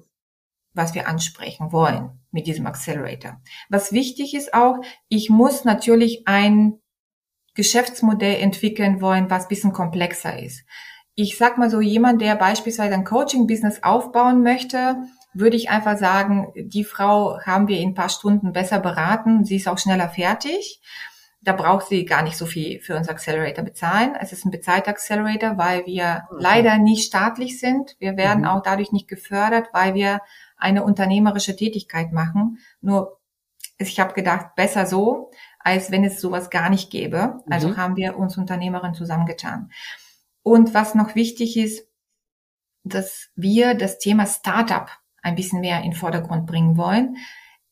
was 0.73 0.93
wir 0.93 1.07
ansprechen 1.07 1.71
wollen 1.71 2.11
mit 2.29 2.45
diesem 2.45 2.67
Accelerator. 2.67 3.41
Was 3.69 3.91
wichtig 3.91 4.35
ist 4.35 4.53
auch, 4.53 4.77
ich 5.09 5.31
muss 5.31 5.65
natürlich 5.65 6.27
ein 6.27 6.79
Geschäftsmodell 7.55 8.41
entwickeln 8.41 9.01
wollen, 9.01 9.29
was 9.29 9.47
bisschen 9.47 9.73
komplexer 9.73 10.39
ist. 10.39 10.63
Ich 11.15 11.37
sag 11.37 11.57
mal 11.57 11.69
so, 11.69 11.79
jemand, 11.81 12.21
der 12.21 12.35
beispielsweise 12.35 12.95
ein 12.95 13.03
Coaching-Business 13.03 13.83
aufbauen 13.83 14.41
möchte, 14.41 14.97
würde 15.33 15.57
ich 15.57 15.69
einfach 15.69 15.97
sagen, 15.97 16.51
die 16.55 16.83
Frau 16.83 17.39
haben 17.41 17.67
wir 17.67 17.79
in 17.79 17.89
ein 17.89 17.95
paar 17.95 18.09
Stunden 18.09 18.53
besser 18.53 18.79
beraten. 18.79 19.45
Sie 19.45 19.57
ist 19.57 19.67
auch 19.67 19.77
schneller 19.77 20.09
fertig. 20.09 20.81
Da 21.41 21.53
braucht 21.53 21.87
sie 21.87 22.05
gar 22.05 22.23
nicht 22.23 22.37
so 22.37 22.45
viel 22.45 22.79
für 22.79 22.95
uns 22.95 23.09
Accelerator 23.09 23.65
bezahlen. 23.65 24.15
Es 24.19 24.31
ist 24.31 24.45
ein 24.45 24.51
bezahlter 24.51 24.91
Accelerator, 24.91 25.57
weil 25.57 25.85
wir 25.85 26.23
okay. 26.29 26.37
leider 26.39 26.77
nicht 26.77 27.05
staatlich 27.05 27.59
sind. 27.59 27.95
Wir 27.99 28.15
werden 28.15 28.41
mhm. 28.41 28.47
auch 28.47 28.61
dadurch 28.63 28.91
nicht 28.91 29.07
gefördert, 29.07 29.67
weil 29.73 29.93
wir 29.93 30.21
eine 30.55 30.83
unternehmerische 30.83 31.55
Tätigkeit 31.55 32.13
machen. 32.13 32.59
Nur 32.79 33.19
ich 33.77 33.99
habe 33.99 34.13
gedacht, 34.13 34.55
besser 34.55 34.85
so, 34.85 35.31
als 35.63 35.91
wenn 35.91 36.03
es 36.03 36.19
sowas 36.19 36.49
gar 36.49 36.69
nicht 36.69 36.91
gäbe. 36.91 37.41
Also 37.49 37.69
mhm. 37.69 37.77
haben 37.77 37.95
wir 37.95 38.17
uns 38.17 38.37
Unternehmerinnen 38.37 38.95
zusammengetan. 38.95 39.71
Und 40.43 40.73
was 40.73 40.93
noch 40.93 41.15
wichtig 41.15 41.57
ist, 41.57 41.87
dass 42.83 43.29
wir 43.35 43.75
das 43.75 43.97
Thema 43.97 44.25
Startup 44.25 44.89
ein 45.21 45.35
bisschen 45.35 45.61
mehr 45.61 45.77
in 45.77 45.91
den 45.91 45.93
Vordergrund 45.93 46.45
bringen 46.45 46.75
wollen. 46.75 47.15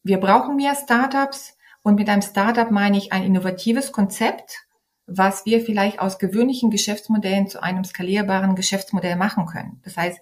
Wir 0.03 0.19
brauchen 0.19 0.55
mehr 0.55 0.73
Startups 0.73 1.57
und 1.83 1.95
mit 1.95 2.09
einem 2.09 2.21
Startup 2.21 2.71
meine 2.71 2.97
ich 2.97 3.11
ein 3.11 3.23
innovatives 3.23 3.91
Konzept, 3.91 4.65
was 5.05 5.45
wir 5.45 5.61
vielleicht 5.61 5.99
aus 5.99 6.17
gewöhnlichen 6.17 6.71
Geschäftsmodellen 6.71 7.47
zu 7.47 7.61
einem 7.61 7.83
skalierbaren 7.83 8.55
Geschäftsmodell 8.55 9.17
machen 9.17 9.45
können. 9.45 9.81
Das 9.83 9.97
heißt, 9.97 10.19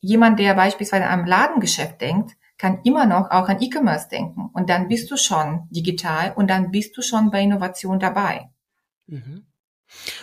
jemand, 0.00 0.38
der 0.38 0.54
beispielsweise 0.54 1.06
am 1.06 1.26
Ladengeschäft 1.26 2.00
denkt, 2.00 2.34
kann 2.58 2.80
immer 2.84 3.06
noch 3.06 3.30
auch 3.30 3.48
an 3.48 3.60
E-Commerce 3.60 4.08
denken. 4.08 4.50
Und 4.52 4.70
dann 4.70 4.88
bist 4.88 5.10
du 5.10 5.16
schon 5.16 5.68
digital 5.70 6.32
und 6.34 6.48
dann 6.48 6.70
bist 6.70 6.96
du 6.96 7.02
schon 7.02 7.30
bei 7.30 7.42
Innovation 7.42 7.98
dabei. 7.98 8.50
Mhm. 9.06 9.46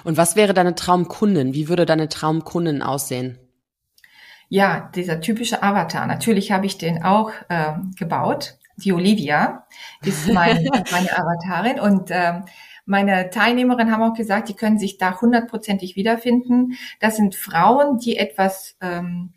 Und 0.04 0.17
was 0.17 0.36
wäre 0.36 0.54
deine 0.54 0.76
Traumkundin? 0.76 1.54
Wie 1.54 1.70
würde 1.70 1.86
deine 1.86 2.10
Traumkundin 2.10 2.82
aussehen? 2.82 3.38
Ja, 4.50 4.91
dieser 4.96 5.22
typische 5.22 5.63
Avatar. 5.63 6.08
Natürlich 6.08 6.52
habe 6.52 6.65
ich 6.65 6.78
den 6.78 7.04
auch 7.04 7.32
äh, 7.48 7.74
gebaut. 7.98 8.58
Die 8.78 8.91
Olivia 8.91 9.65
ist 10.04 10.28
mein, 10.28 10.65
meine 10.91 11.17
Avatarin 11.17 11.80
und 11.80 12.10
ähm, 12.12 12.44
meine 12.86 13.30
Teilnehmerinnen 13.30 13.94
haben 13.94 14.04
auch 14.04 14.15
gesagt, 14.15 14.50
die 14.50 14.56
können 14.56 14.80
sich 14.80 14.98
da 14.98 15.22
hundertprozentig 15.22 15.96
wiederfinden. 15.96 16.74
Das 17.00 17.15
sind 17.15 17.36
Frauen, 17.36 18.00
die 18.00 18.17
etwas 18.17 18.76
ähm, 18.82 19.34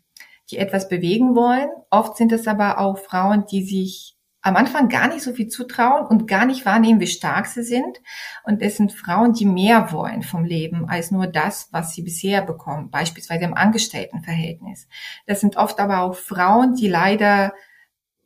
die 0.51 0.57
etwas 0.57 0.89
bewegen 0.89 1.35
wollen. 1.35 1.69
Oft 1.89 2.17
sind 2.17 2.31
es 2.31 2.47
aber 2.47 2.79
auch 2.79 2.97
Frauen, 2.97 3.45
die 3.49 3.63
sich 3.63 4.15
am 4.45 4.55
Anfang 4.55 4.89
gar 4.89 5.07
nicht 5.07 5.23
so 5.23 5.33
viel 5.33 5.47
zutrauen 5.47 6.05
und 6.05 6.27
gar 6.27 6.45
nicht 6.45 6.67
wahrnehmen, 6.67 6.99
wie 6.99 7.07
stark 7.07 7.47
sie 7.47 7.63
sind. 7.63 7.99
Und 8.43 8.61
es 8.61 8.77
sind 8.77 8.93
Frauen, 8.93 9.33
die 9.33 9.47
mehr 9.47 9.91
wollen 9.91 10.21
vom 10.21 10.45
Leben 10.45 10.87
als 10.87 11.09
nur 11.09 11.25
das, 11.25 11.69
was 11.71 11.95
sie 11.95 12.03
bisher 12.03 12.43
bekommen, 12.43 12.91
beispielsweise 12.91 13.45
im 13.45 13.55
Angestelltenverhältnis. 13.55 14.87
Das 15.25 15.39
sind 15.41 15.57
oft 15.57 15.79
aber 15.79 16.01
auch 16.01 16.13
Frauen, 16.13 16.75
die 16.75 16.87
leider 16.87 17.53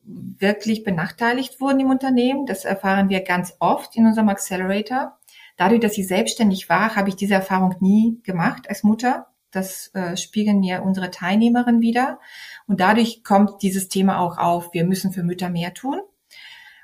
wirklich 0.04 0.84
benachteiligt 0.84 1.62
wurden 1.62 1.80
im 1.80 1.90
Unternehmen. 1.90 2.46
Das 2.46 2.66
erfahren 2.66 3.08
wir 3.08 3.22
ganz 3.22 3.56
oft 3.60 3.96
in 3.96 4.06
unserem 4.06 4.28
Accelerator. 4.28 5.18
Dadurch, 5.56 5.80
dass 5.80 5.98
ich 5.98 6.08
selbstständig 6.08 6.68
war, 6.68 6.98
habe 6.98 7.08
ich 7.08 7.16
diese 7.16 7.36
Erfahrung 7.36 7.76
nie 7.80 8.20
gemacht 8.24 8.68
als 8.68 8.84
Mutter. 8.84 9.28
Das 9.52 9.88
äh, 9.94 10.16
spiegeln 10.16 10.60
mir 10.60 10.84
unsere 10.84 11.12
Teilnehmerinnen 11.12 11.82
wieder. 11.82 12.20
Und 12.68 12.80
dadurch 12.80 13.24
kommt 13.24 13.62
dieses 13.62 13.90
Thema 13.90 14.20
auch 14.20 14.38
auf, 14.38 14.74
wir 14.74 14.86
müssen 14.86 15.12
für 15.12 15.24
Mütter 15.24 15.50
mehr 15.50 15.74
tun. 15.74 16.00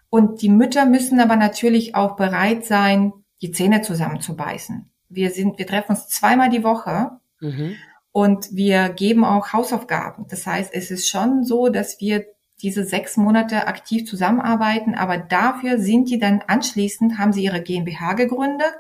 Und 0.10 0.42
die 0.42 0.50
Mütter 0.50 0.86
müssen 0.86 1.20
aber 1.20 1.36
natürlich 1.36 1.96
auch 1.96 2.16
bereit 2.16 2.66
sein, 2.66 3.14
die 3.42 3.52
Zähne 3.52 3.82
zusammenzubeißen. 3.82 4.90
Wir 5.10 5.32
sind, 5.32 5.60
wir 5.60 5.68
treffen 5.68 5.92
uns 5.92 6.08
zweimal 6.08 6.50
die 6.50 6.64
Woche 6.64 7.12
mhm. 7.40 7.76
und 8.12 8.48
wir 8.52 8.90
geben 8.90 9.24
auch 9.24 9.54
Hausaufgaben. 9.54 10.26
Das 10.30 10.48
heißt, 10.48 10.74
es 10.74 10.90
ist 10.90 11.10
schon 11.10 11.44
so, 11.44 11.70
dass 11.70 12.00
wir 12.00 12.26
diese 12.62 12.86
sechs 12.86 13.18
Monate 13.18 13.68
aktiv 13.68 14.08
zusammenarbeiten, 14.08 14.96
aber 14.96 15.18
dafür 15.18 15.78
sind 15.78 16.10
die 16.10 16.20
dann 16.20 16.42
anschließend, 16.48 17.18
haben 17.18 17.34
sie 17.34 17.44
ihre 17.44 17.62
GmbH 17.62 18.14
gegründet 18.14 18.74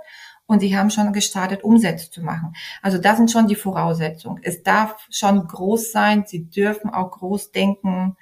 und 0.47 0.59
sie 0.59 0.77
haben 0.77 0.89
schon 0.89 1.13
gestartet, 1.13 1.63
Umsätze 1.63 2.11
zu 2.11 2.21
machen. 2.21 2.53
Also 2.81 2.97
das 2.97 3.17
sind 3.17 3.31
schon 3.31 3.47
die 3.47 3.55
Voraussetzungen. 3.55 4.39
Es 4.43 4.63
darf 4.63 5.07
schon 5.09 5.47
groß 5.47 5.91
sein, 5.91 6.25
sie 6.27 6.49
dürfen 6.49 6.89
auch 6.89 7.11
groß 7.11 7.51
denken 7.51 8.15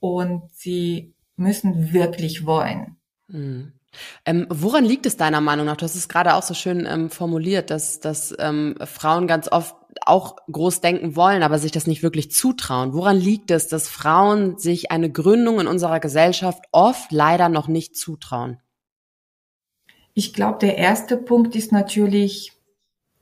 und 0.00 0.42
sie 0.52 1.14
müssen 1.36 1.92
wirklich 1.92 2.46
wollen. 2.46 2.96
Mhm. 3.28 3.72
Ähm, 4.24 4.46
woran 4.50 4.84
liegt 4.84 5.06
es 5.06 5.16
deiner 5.16 5.40
Meinung 5.40 5.66
nach? 5.66 5.76
Du 5.76 5.84
hast 5.84 5.94
es 5.94 6.08
gerade 6.08 6.34
auch 6.34 6.42
so 6.42 6.54
schön 6.54 6.84
ähm, 6.84 7.10
formuliert, 7.10 7.70
dass, 7.70 8.00
dass 8.00 8.34
ähm, 8.40 8.74
Frauen 8.84 9.28
ganz 9.28 9.46
oft 9.50 9.76
auch 10.04 10.36
groß 10.50 10.80
denken 10.80 11.14
wollen, 11.14 11.44
aber 11.44 11.58
sich 11.58 11.70
das 11.70 11.86
nicht 11.86 12.02
wirklich 12.02 12.32
zutrauen. 12.32 12.92
Woran 12.92 13.16
liegt 13.16 13.52
es, 13.52 13.68
dass 13.68 13.88
Frauen 13.88 14.58
sich 14.58 14.90
eine 14.90 15.10
Gründung 15.10 15.60
in 15.60 15.68
unserer 15.68 16.00
Gesellschaft 16.00 16.64
oft 16.72 17.12
leider 17.12 17.48
noch 17.48 17.68
nicht 17.68 17.96
zutrauen? 17.96 18.58
Ich 20.14 20.32
glaube, 20.32 20.58
der 20.58 20.78
erste 20.78 21.16
Punkt 21.16 21.56
ist 21.56 21.72
natürlich 21.72 22.52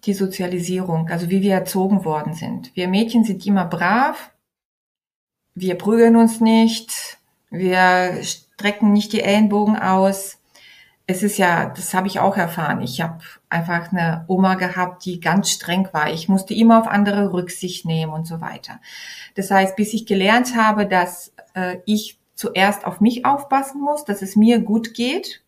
die 0.04 0.12
Sozialisierung, 0.12 1.08
also 1.08 1.30
wie 1.30 1.40
wir 1.40 1.54
erzogen 1.54 2.04
worden 2.04 2.34
sind. 2.34 2.74
Wir 2.74 2.86
Mädchen 2.86 3.24
sind 3.24 3.46
immer 3.46 3.64
brav, 3.64 4.30
wir 5.54 5.76
prügeln 5.76 6.16
uns 6.16 6.40
nicht, 6.40 7.18
wir 7.50 8.22
strecken 8.22 8.92
nicht 8.92 9.12
die 9.12 9.22
Ellenbogen 9.22 9.78
aus. 9.78 10.38
Es 11.06 11.22
ist 11.22 11.38
ja, 11.38 11.70
das 11.70 11.94
habe 11.94 12.08
ich 12.08 12.20
auch 12.20 12.36
erfahren. 12.36 12.82
Ich 12.82 13.00
habe 13.00 13.20
einfach 13.48 13.92
eine 13.92 14.24
Oma 14.28 14.54
gehabt, 14.56 15.04
die 15.04 15.20
ganz 15.20 15.50
streng 15.50 15.88
war. 15.92 16.12
Ich 16.12 16.28
musste 16.28 16.54
immer 16.54 16.80
auf 16.80 16.88
andere 16.88 17.32
Rücksicht 17.32 17.86
nehmen 17.86 18.12
und 18.12 18.26
so 18.26 18.40
weiter. 18.40 18.80
Das 19.34 19.50
heißt, 19.50 19.76
bis 19.76 19.94
ich 19.94 20.06
gelernt 20.06 20.56
habe, 20.56 20.86
dass 20.86 21.32
äh, 21.54 21.78
ich 21.86 22.18
zuerst 22.34 22.84
auf 22.84 23.00
mich 23.00 23.24
aufpassen 23.24 23.80
muss, 23.80 24.04
dass 24.04 24.20
es 24.20 24.36
mir 24.36 24.60
gut 24.60 24.94
geht 24.94 25.42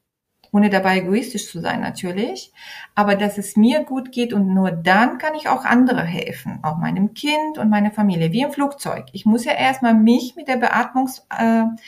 ohne 0.55 0.71
dabei 0.71 0.99
egoistisch 0.99 1.51
zu 1.51 1.61
sein 1.61 1.81
natürlich, 1.81 2.53
aber 2.95 3.17
dass 3.17 3.39
es 3.39 3.57
mir 3.57 3.83
gut 3.83 4.13
geht 4.13 4.33
und 4.33 4.55
nur 4.55 4.71
dann 4.71 5.19
kann 5.19 5.35
ich 5.35 5.49
auch 5.49 5.65
andere 5.65 6.03
helfen, 6.03 6.61
auch 6.63 6.77
meinem 6.77 7.13
Kind 7.13 7.59
und 7.59 7.71
meiner 7.71 7.91
Familie, 7.91 8.31
wie 8.31 8.43
im 8.43 8.53
Flugzeug. 8.53 9.07
Ich 9.13 9.27
muss 9.27 9.45
ja 9.45 9.53
erstmal 9.53 9.95
mich 9.95 10.37
mit 10.37 10.47
der 10.47 10.59
Beatmungsmaske 10.59 11.79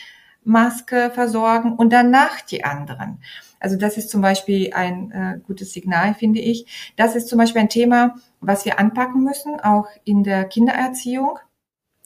äh, 0.96 1.10
versorgen 1.10 1.76
und 1.76 1.92
danach 1.92 2.40
die 2.40 2.64
anderen. 2.64 3.18
Also 3.60 3.76
das 3.76 3.98
ist 3.98 4.10
zum 4.10 4.20
Beispiel 4.20 4.72
ein 4.74 5.12
äh, 5.12 5.38
gutes 5.46 5.72
Signal, 5.72 6.14
finde 6.14 6.40
ich. 6.40 6.92
Das 6.96 7.14
ist 7.14 7.28
zum 7.28 7.38
Beispiel 7.38 7.62
ein 7.62 7.68
Thema, 7.68 8.16
was 8.40 8.64
wir 8.64 8.80
anpacken 8.80 9.22
müssen, 9.22 9.60
auch 9.60 9.86
in 10.02 10.24
der 10.24 10.44
Kindererziehung. 10.44 11.38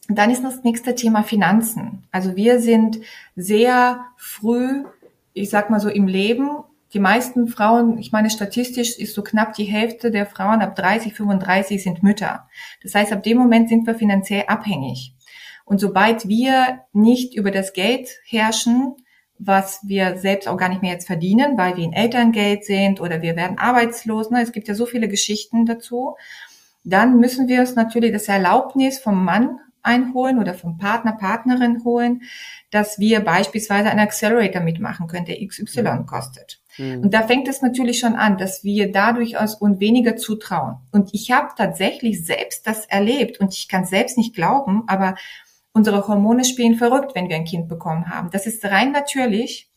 Dann 0.09 0.31
ist 0.31 0.44
das 0.44 0.62
nächste 0.62 0.94
Thema 0.94 1.23
Finanzen. 1.23 2.05
Also 2.12 2.37
wir 2.37 2.61
sind 2.61 3.01
sehr 3.35 4.05
früh 4.18 4.85
ich 5.33 5.51
sag 5.51 5.71
mal 5.71 5.81
so 5.81 5.88
im 5.88 6.07
Leben, 6.07 6.51
die 6.93 6.99
meisten 6.99 7.47
Frauen, 7.47 7.99
ich 7.99 8.11
meine 8.11 8.31
statistisch 8.31 8.99
ist 8.99 9.14
so 9.14 9.23
knapp 9.23 9.55
die 9.55 9.64
Hälfte 9.64 10.11
der 10.11 10.27
Frauen 10.27 10.61
ab 10.61 10.75
30, 10.75 11.14
35 11.14 11.83
sind 11.83 12.03
Mütter. 12.03 12.49
Das 12.83 12.95
heißt, 12.95 13.12
ab 13.12 13.23
dem 13.23 13.38
Moment 13.38 13.69
sind 13.69 13.87
wir 13.87 13.95
finanziell 13.95 14.45
abhängig. 14.49 15.14
Und 15.64 15.79
sobald 15.79 16.27
wir 16.27 16.81
nicht 16.93 17.37
über 17.37 17.53
das 17.53 17.73
Geld 17.73 18.09
herrschen, 18.27 18.97
was 19.38 19.81
wir 19.85 20.19
selbst 20.19 20.49
auch 20.49 20.57
gar 20.57 20.69
nicht 20.69 20.83
mehr 20.83 20.93
jetzt 20.93 21.07
verdienen, 21.07 21.57
weil 21.57 21.77
wir 21.77 21.85
in 21.85 21.93
Elterngeld 21.93 22.64
sind 22.64 23.01
oder 23.01 23.23
wir 23.23 23.37
werden 23.37 23.57
arbeitslos, 23.57 24.31
ne? 24.31 24.43
es 24.43 24.53
gibt 24.53 24.66
ja 24.69 24.75
so 24.75 24.85
viele 24.85 25.09
Geschichten 25.09 25.64
dazu, 25.64 26.16
dann 26.83 27.19
müssen 27.19 27.47
wir 27.49 27.61
uns 27.61 27.77
natürlich 27.77 28.12
das 28.12 28.29
Erlaubnis 28.29 28.99
vom 28.99 29.25
Mann 29.25 29.61
einholen 29.83 30.38
oder 30.38 30.55
vom 30.55 30.79
Partner, 30.79 31.12
Partnerin 31.12 31.85
holen, 31.85 32.23
dass 32.71 32.99
wir 32.99 33.21
beispielsweise 33.21 33.90
einen 33.90 34.01
Accelerator 34.01 34.62
mitmachen 34.62 35.07
können, 35.07 35.27
der 35.27 35.45
XY 35.47 36.05
kostet. 36.07 36.61
Mhm. 36.79 37.03
Und 37.03 37.14
da 37.14 37.23
fängt 37.23 37.49
es 37.49 37.62
natürlich 37.62 37.99
schon 37.99 38.14
an, 38.14 38.38
dass 38.38 38.64
wir 38.64 38.93
dadurch 38.93 39.38
aus 39.38 39.55
und 39.55 39.81
weniger 39.81 40.16
zutrauen. 40.16 40.77
Und 40.93 41.11
ich 41.12 41.31
habe 41.31 41.49
tatsächlich 41.57 42.25
selbst 42.25 42.66
das 42.66 42.87
erlebt 42.87 43.40
und 43.40 43.55
ich 43.55 43.69
kann 43.69 43.85
selbst 43.85 44.16
nicht 44.16 44.35
glauben, 44.35 44.85
aber 44.87 45.16
unsere 45.73 46.07
Hormone 46.09 46.45
spielen 46.45 46.77
verrückt, 46.77 47.14
wenn 47.14 47.29
wir 47.29 47.37
ein 47.37 47.45
Kind 47.45 47.69
bekommen 47.69 48.09
haben. 48.09 48.31
Das 48.31 48.47
ist 48.47 48.64
rein 48.64 48.93
natürlich 48.93 49.71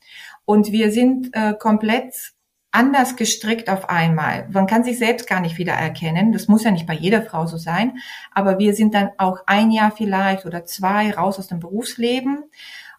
und 0.45 0.71
wir 0.71 0.91
sind 0.91 1.29
äh, 1.33 1.53
komplett 1.53 2.33
anders 2.73 3.15
gestrickt 3.15 3.69
auf 3.69 3.87
einmal. 3.87 4.49
Man 4.51 4.65
kann 4.65 4.83
sich 4.83 4.97
selbst 4.97 5.27
gar 5.29 5.39
nicht 5.39 5.57
wieder 5.57 5.73
erkennen. 5.73 6.31
Das 6.31 6.47
muss 6.47 6.63
ja 6.63 6.71
nicht 6.71 6.87
bei 6.87 6.95
jeder 6.95 7.21
Frau 7.21 7.45
so 7.45 7.57
sein. 7.57 7.99
Aber 8.31 8.57
wir 8.57 8.73
sind 8.73 8.95
dann 8.95 9.11
auch 9.17 9.37
ein 9.45 9.71
Jahr 9.71 9.91
vielleicht 9.91 10.45
oder 10.45 10.65
zwei 10.65 11.11
raus 11.11 11.37
aus 11.37 11.47
dem 11.47 11.59
Berufsleben. 11.59 12.45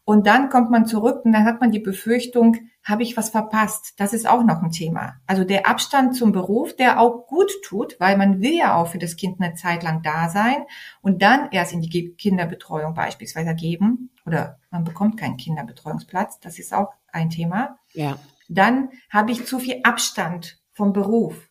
Und 0.05 0.27
dann 0.27 0.49
kommt 0.49 0.71
man 0.71 0.87
zurück 0.87 1.25
und 1.25 1.33
dann 1.33 1.45
hat 1.45 1.61
man 1.61 1.73
die 1.73 1.81
Befürchtung, 1.81 2.57
habe 2.85 3.03
ich 3.03 3.17
was 3.17 3.31
verpasst? 3.31 3.95
Das 3.97 4.13
ist 4.13 4.29
auch 4.29 4.45
noch 4.45 4.63
ein 4.63 4.71
Thema. 4.71 5.15
Also 5.27 5.45
der 5.45 5.67
Abstand 5.67 6.15
zum 6.15 6.33
Beruf, 6.33 6.77
der 6.77 7.01
auch 7.01 7.27
gut 7.27 7.51
tut, 7.65 7.97
weil 7.99 8.19
man 8.19 8.43
will 8.43 8.55
ja 8.55 8.77
auch 8.77 8.89
für 8.89 8.99
das 8.99 9.17
Kind 9.17 9.41
eine 9.41 9.55
Zeit 9.55 9.83
lang 9.83 10.03
da 10.03 10.29
sein 10.29 10.67
und 11.01 11.23
dann 11.23 11.49
erst 11.51 11.73
in 11.73 11.81
die 11.81 12.15
Kinderbetreuung 12.15 12.93
beispielsweise 12.93 13.55
geben. 13.55 14.11
Oder 14.27 14.59
man 14.71 14.85
bekommt 14.85 15.19
keinen 15.19 15.39
Kinderbetreuungsplatz. 15.39 16.39
Das 16.41 16.59
ist 16.59 16.75
auch 16.75 16.93
ein 17.11 17.31
Thema. 17.31 17.79
Ja 17.95 18.19
dann 18.49 18.91
habe 19.11 19.33
ich 19.33 19.47
zu 19.47 19.59
viel 19.59 19.81
Abstand 19.83 20.59
vom 20.73 20.93
Beruf. 20.93 21.49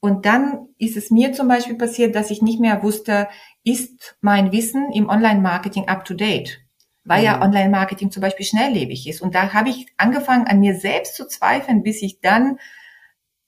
Und 0.00 0.26
dann 0.26 0.68
ist 0.78 0.96
es 0.96 1.10
mir 1.10 1.32
zum 1.32 1.48
Beispiel 1.48 1.76
passiert, 1.76 2.14
dass 2.14 2.30
ich 2.30 2.42
nicht 2.42 2.60
mehr 2.60 2.82
wusste, 2.82 3.28
ist 3.64 4.16
mein 4.20 4.52
Wissen 4.52 4.92
im 4.92 5.08
Online-Marketing 5.08 5.88
up-to-date? 5.88 6.60
Weil 7.04 7.20
mhm. 7.20 7.24
ja 7.24 7.42
Online-Marketing 7.42 8.10
zum 8.10 8.20
Beispiel 8.20 8.46
schnelllebig 8.46 9.08
ist. 9.08 9.20
Und 9.20 9.34
da 9.34 9.52
habe 9.52 9.70
ich 9.70 9.86
angefangen, 9.96 10.46
an 10.46 10.60
mir 10.60 10.76
selbst 10.76 11.16
zu 11.16 11.26
zweifeln, 11.26 11.82
bis 11.82 12.02
ich 12.02 12.20
dann 12.20 12.58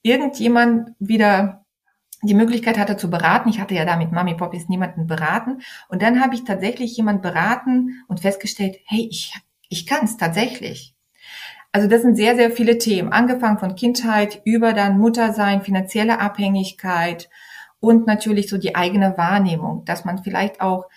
irgendjemand 0.01 0.95
wieder 0.99 1.65
die 2.21 2.33
Möglichkeit 2.33 2.77
hatte 2.77 2.97
zu 2.97 3.09
beraten. 3.09 3.49
Ich 3.49 3.59
hatte 3.59 3.75
ja 3.75 3.85
da 3.85 3.95
mit 3.95 4.11
Mami 4.11 4.35
Poppies 4.35 4.67
niemanden 4.67 5.07
beraten. 5.07 5.61
Und 5.87 6.01
dann 6.01 6.21
habe 6.21 6.35
ich 6.35 6.43
tatsächlich 6.43 6.95
jemand 6.97 7.21
beraten 7.21 8.03
und 8.07 8.19
festgestellt, 8.19 8.77
hey, 8.85 9.07
ich, 9.09 9.33
ich 9.69 9.85
kann 9.85 10.05
es 10.05 10.17
tatsächlich. 10.17 10.95
Also 11.71 11.87
das 11.87 12.01
sind 12.01 12.15
sehr, 12.15 12.35
sehr 12.35 12.51
viele 12.51 12.77
Themen, 12.79 13.11
angefangen 13.11 13.59
von 13.59 13.75
Kindheit 13.75 14.41
über 14.43 14.73
dann 14.73 14.97
Muttersein, 14.97 15.61
finanzielle 15.61 16.19
Abhängigkeit 16.19 17.29
und 17.79 18.07
natürlich 18.07 18.49
so 18.49 18.57
die 18.57 18.75
eigene 18.75 19.17
Wahrnehmung, 19.17 19.85
dass 19.85 20.03
man 20.03 20.23
vielleicht 20.23 20.61
auch 20.61 20.87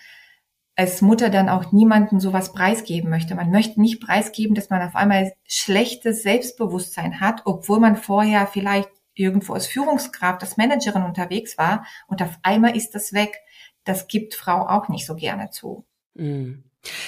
als 0.75 1.01
Mutter 1.01 1.29
dann 1.29 1.49
auch 1.49 1.71
niemanden 1.71 2.19
sowas 2.19 2.51
preisgeben 2.51 3.09
möchte. 3.09 3.35
Man 3.35 3.51
möchte 3.51 3.79
nicht 3.79 4.01
preisgeben, 4.01 4.55
dass 4.55 4.71
man 4.71 4.81
auf 4.81 4.95
einmal 4.95 5.33
schlechtes 5.45 6.23
Selbstbewusstsein 6.23 7.19
hat, 7.19 7.43
obwohl 7.45 7.79
man 7.79 7.95
vorher 7.95 8.47
vielleicht 8.47 8.89
irgendwo 9.13 9.53
als 9.53 9.67
Führungskraft, 9.67 10.41
als 10.41 10.57
Managerin 10.57 11.03
unterwegs 11.03 11.59
war 11.59 11.85
und 12.07 12.23
auf 12.23 12.39
einmal 12.41 12.75
ist 12.75 12.95
das 12.95 13.13
weg. 13.13 13.39
Das 13.83 14.07
gibt 14.07 14.33
Frau 14.33 14.67
auch 14.67 14.89
nicht 14.89 15.05
so 15.05 15.15
gerne 15.15 15.51
zu. 15.51 15.85
Mm. 16.15 16.63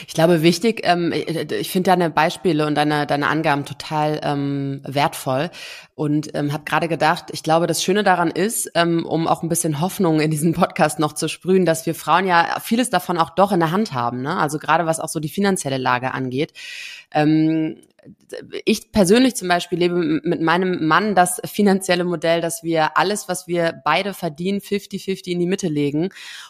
Ich 0.07 0.13
glaube, 0.13 0.41
wichtig, 0.41 0.81
ähm, 0.83 1.11
ich 1.11 1.69
finde 1.69 1.89
deine 1.89 2.09
Beispiele 2.09 2.65
und 2.65 2.75
deine, 2.75 3.05
deine 3.05 3.27
Angaben 3.27 3.65
total 3.65 4.21
ähm, 4.23 4.81
wertvoll 4.85 5.49
und 5.95 6.33
ähm, 6.33 6.53
habe 6.53 6.63
gerade 6.63 6.87
gedacht, 6.87 7.25
ich 7.31 7.43
glaube, 7.43 7.67
das 7.67 7.83
Schöne 7.83 8.03
daran 8.03 8.31
ist, 8.31 8.71
ähm, 8.75 9.05
um 9.05 9.27
auch 9.27 9.43
ein 9.43 9.49
bisschen 9.49 9.81
Hoffnung 9.81 10.21
in 10.21 10.31
diesen 10.31 10.53
Podcast 10.53 10.99
noch 10.99 11.13
zu 11.13 11.27
sprühen, 11.27 11.65
dass 11.65 11.85
wir 11.85 11.93
Frauen 11.93 12.25
ja 12.25 12.57
vieles 12.61 12.89
davon 12.89 13.17
auch 13.17 13.31
doch 13.31 13.51
in 13.51 13.59
der 13.59 13.71
Hand 13.71 13.91
haben. 13.91 14.21
Ne? 14.21 14.37
Also 14.37 14.59
gerade 14.59 14.85
was 14.85 14.99
auch 14.99 15.09
so 15.09 15.19
die 15.19 15.29
finanzielle 15.29 15.77
Lage 15.77 16.13
angeht. 16.13 16.53
Ähm, 17.11 17.77
ich 18.65 18.91
persönlich 18.91 19.35
zum 19.35 19.47
Beispiel 19.47 19.79
lebe 19.79 19.95
mit 19.95 20.41
meinem 20.41 20.87
Mann 20.87 21.15
das 21.15 21.41
finanzielle 21.45 22.03
Modell, 22.03 22.41
dass 22.41 22.63
wir 22.63 22.97
alles, 22.97 23.27
was 23.27 23.47
wir 23.47 23.81
beide 23.83 24.13
verdienen, 24.13 24.59
50-50 24.59 25.27
in 25.27 25.39
die 25.39 25.47
Mitte 25.47 25.67
legen 25.67 26.09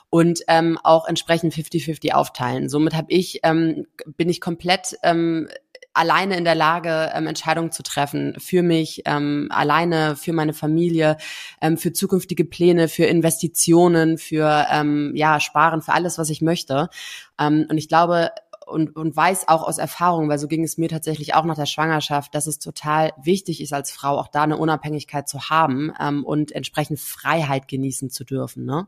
und 0.09 0.41
ähm, 0.47 0.77
auch 0.83 1.07
entsprechend 1.07 1.53
50-50 1.53 2.13
aufteilen. 2.13 2.69
Somit 2.69 2.93
habe 2.93 3.07
ich, 3.09 3.39
ähm, 3.43 3.87
bin 4.17 4.29
ich 4.29 4.41
komplett 4.41 4.97
ähm, 5.03 5.47
alleine 5.95 6.37
in 6.37 6.43
der 6.43 6.55
Lage, 6.55 7.11
ähm, 7.15 7.25
Entscheidungen 7.25 7.71
zu 7.71 7.81
treffen 7.81 8.35
für 8.37 8.61
mich, 8.61 9.03
ähm, 9.05 9.47
alleine 9.49 10.15
für 10.15 10.33
meine 10.33 10.53
Familie, 10.53 11.17
ähm, 11.61 11.77
für 11.77 11.93
zukünftige 11.93 12.45
Pläne, 12.45 12.87
für 12.87 13.05
Investitionen, 13.05 14.17
für 14.17 14.67
ähm, 14.69 15.13
ja 15.15 15.39
Sparen, 15.39 15.81
für 15.81 15.93
alles, 15.93 16.17
was 16.17 16.29
ich 16.29 16.41
möchte. 16.41 16.89
Ähm, 17.39 17.65
und 17.69 17.77
ich 17.77 17.87
glaube, 17.87 18.31
und, 18.65 18.95
und 18.95 19.15
weiß 19.15 19.47
auch 19.47 19.63
aus 19.63 19.77
Erfahrung, 19.77 20.29
weil 20.29 20.39
so 20.39 20.47
ging 20.47 20.63
es 20.63 20.77
mir 20.77 20.89
tatsächlich 20.89 21.33
auch 21.35 21.45
nach 21.45 21.55
der 21.55 21.65
Schwangerschaft, 21.65 22.33
dass 22.35 22.47
es 22.47 22.59
total 22.59 23.13
wichtig 23.21 23.61
ist, 23.61 23.73
als 23.73 23.91
Frau 23.91 24.17
auch 24.17 24.27
da 24.27 24.43
eine 24.43 24.57
Unabhängigkeit 24.57 25.27
zu 25.27 25.49
haben 25.49 25.93
ähm, 25.99 26.23
und 26.23 26.51
entsprechend 26.51 26.99
Freiheit 26.99 27.67
genießen 27.67 28.09
zu 28.09 28.23
dürfen. 28.23 28.65
Ne? 28.65 28.87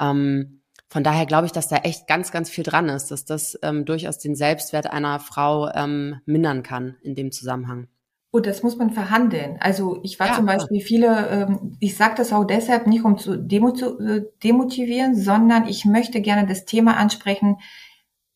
Ähm, 0.00 0.60
von 0.88 1.02
daher 1.02 1.26
glaube 1.26 1.46
ich, 1.46 1.52
dass 1.52 1.68
da 1.68 1.76
echt 1.76 2.06
ganz, 2.06 2.30
ganz 2.30 2.48
viel 2.48 2.64
dran 2.64 2.88
ist, 2.88 3.10
dass 3.10 3.24
das 3.24 3.58
ähm, 3.62 3.84
durchaus 3.84 4.18
den 4.18 4.34
Selbstwert 4.34 4.90
einer 4.90 5.18
Frau 5.18 5.68
ähm, 5.72 6.20
mindern 6.26 6.62
kann 6.62 6.96
in 7.02 7.14
dem 7.14 7.32
Zusammenhang. 7.32 7.88
Und 8.30 8.46
das 8.46 8.62
muss 8.62 8.76
man 8.76 8.90
verhandeln. 8.90 9.56
Also 9.60 9.98
ich 10.02 10.20
war 10.20 10.28
ja, 10.28 10.34
zum 10.34 10.46
Beispiel 10.46 10.80
viele, 10.80 11.28
ähm, 11.28 11.76
ich 11.80 11.96
sage 11.96 12.16
das 12.18 12.32
auch 12.32 12.44
deshalb 12.44 12.86
nicht, 12.86 13.04
um 13.04 13.16
zu 13.16 13.36
demotivieren, 13.38 15.14
sondern 15.16 15.66
ich 15.66 15.86
möchte 15.86 16.20
gerne 16.20 16.46
das 16.46 16.66
Thema 16.66 16.98
ansprechen, 16.98 17.56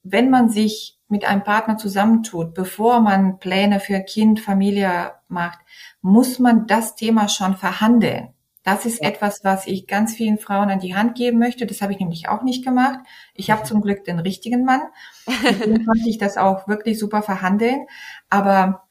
wenn 0.02 0.30
man 0.30 0.48
sich 0.48 0.98
mit 1.08 1.24
einem 1.24 1.42
Partner 1.42 1.76
zusammentut, 1.76 2.54
bevor 2.54 3.00
man 3.00 3.38
Pläne 3.38 3.80
für 3.80 4.00
Kind, 4.00 4.40
Familie 4.40 5.12
macht, 5.28 5.58
muss 6.02 6.38
man 6.38 6.66
das 6.66 6.94
Thema 6.94 7.28
schon 7.28 7.56
verhandeln. 7.56 8.34
Das 8.62 8.84
ist 8.84 9.00
etwas, 9.00 9.40
was 9.42 9.66
ich 9.66 9.86
ganz 9.86 10.14
vielen 10.14 10.38
Frauen 10.38 10.70
an 10.70 10.80
die 10.80 10.94
Hand 10.94 11.16
geben 11.16 11.38
möchte. 11.38 11.66
Das 11.66 11.80
habe 11.80 11.92
ich 11.92 11.98
nämlich 11.98 12.28
auch 12.28 12.42
nicht 12.42 12.62
gemacht. 12.62 13.00
Ich 13.34 13.50
habe 13.50 13.62
zum 13.62 13.80
Glück 13.80 14.04
den 14.04 14.18
richtigen 14.18 14.64
Mann. 14.64 14.82
Deswegen 15.42 15.84
konnte 15.86 16.08
ich 16.08 16.18
das 16.18 16.36
auch 16.36 16.68
wirklich 16.68 16.98
super 16.98 17.22
verhandeln. 17.22 17.86
Aber 18.28 18.84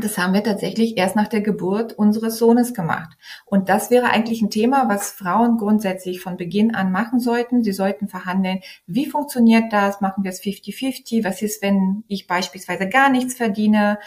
das 0.00 0.18
haben 0.18 0.34
wir 0.34 0.42
tatsächlich 0.42 0.96
erst 0.96 1.16
nach 1.16 1.28
der 1.28 1.40
Geburt 1.40 1.92
unseres 1.92 2.38
Sohnes 2.38 2.74
gemacht. 2.74 3.16
Und 3.44 3.68
das 3.68 3.90
wäre 3.90 4.10
eigentlich 4.10 4.42
ein 4.42 4.50
Thema, 4.50 4.88
was 4.88 5.10
Frauen 5.10 5.58
grundsätzlich 5.58 6.20
von 6.20 6.36
Beginn 6.36 6.74
an 6.74 6.92
machen 6.92 7.20
sollten. 7.20 7.62
Sie 7.62 7.72
sollten 7.72 8.08
verhandeln, 8.08 8.60
wie 8.86 9.06
funktioniert 9.06 9.72
das? 9.72 10.00
Machen 10.00 10.24
wir 10.24 10.30
es 10.30 10.42
50-50? 10.42 11.24
Was 11.24 11.42
ist, 11.42 11.62
wenn 11.62 12.04
ich 12.08 12.26
beispielsweise 12.26 12.88
gar 12.88 13.10
nichts 13.10 13.34
verdiene? 13.34 13.98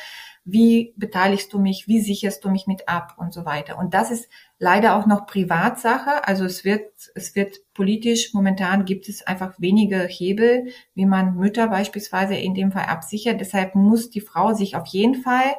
Wie 0.44 0.94
beteiligst 0.98 1.54
du 1.54 1.60
mich? 1.60 1.88
Wie 1.88 2.00
sicherst 2.00 2.44
du 2.44 2.50
mich 2.50 2.66
mit 2.66 2.90
ab? 2.90 3.16
Und 3.18 3.32
so 3.34 3.46
weiter. 3.46 3.78
Und 3.78 3.94
das 3.94 4.10
ist 4.10 4.28
leider 4.58 4.96
auch 4.96 5.06
noch 5.06 5.28
Privatsache. 5.28 6.28
Also 6.28 6.46
es 6.46 6.66
wird, 6.66 6.92
es 7.14 7.36
wird 7.36 7.60
politisch, 7.74 8.34
momentan 8.34 8.86
gibt 8.86 9.08
es 9.08 9.26
einfach 9.26 9.54
wenige 9.60 10.00
Hebel, 10.00 10.70
wie 10.96 11.06
man 11.06 11.36
Mütter 11.36 11.68
beispielsweise 11.68 12.36
in 12.36 12.56
dem 12.56 12.72
Fall 12.72 12.86
absichert. 12.86 13.40
Deshalb 13.40 13.76
muss 13.76 14.10
die 14.10 14.22
Frau 14.22 14.54
sich 14.54 14.76
auf 14.76 14.88
jeden 14.88 15.16
Fall 15.16 15.54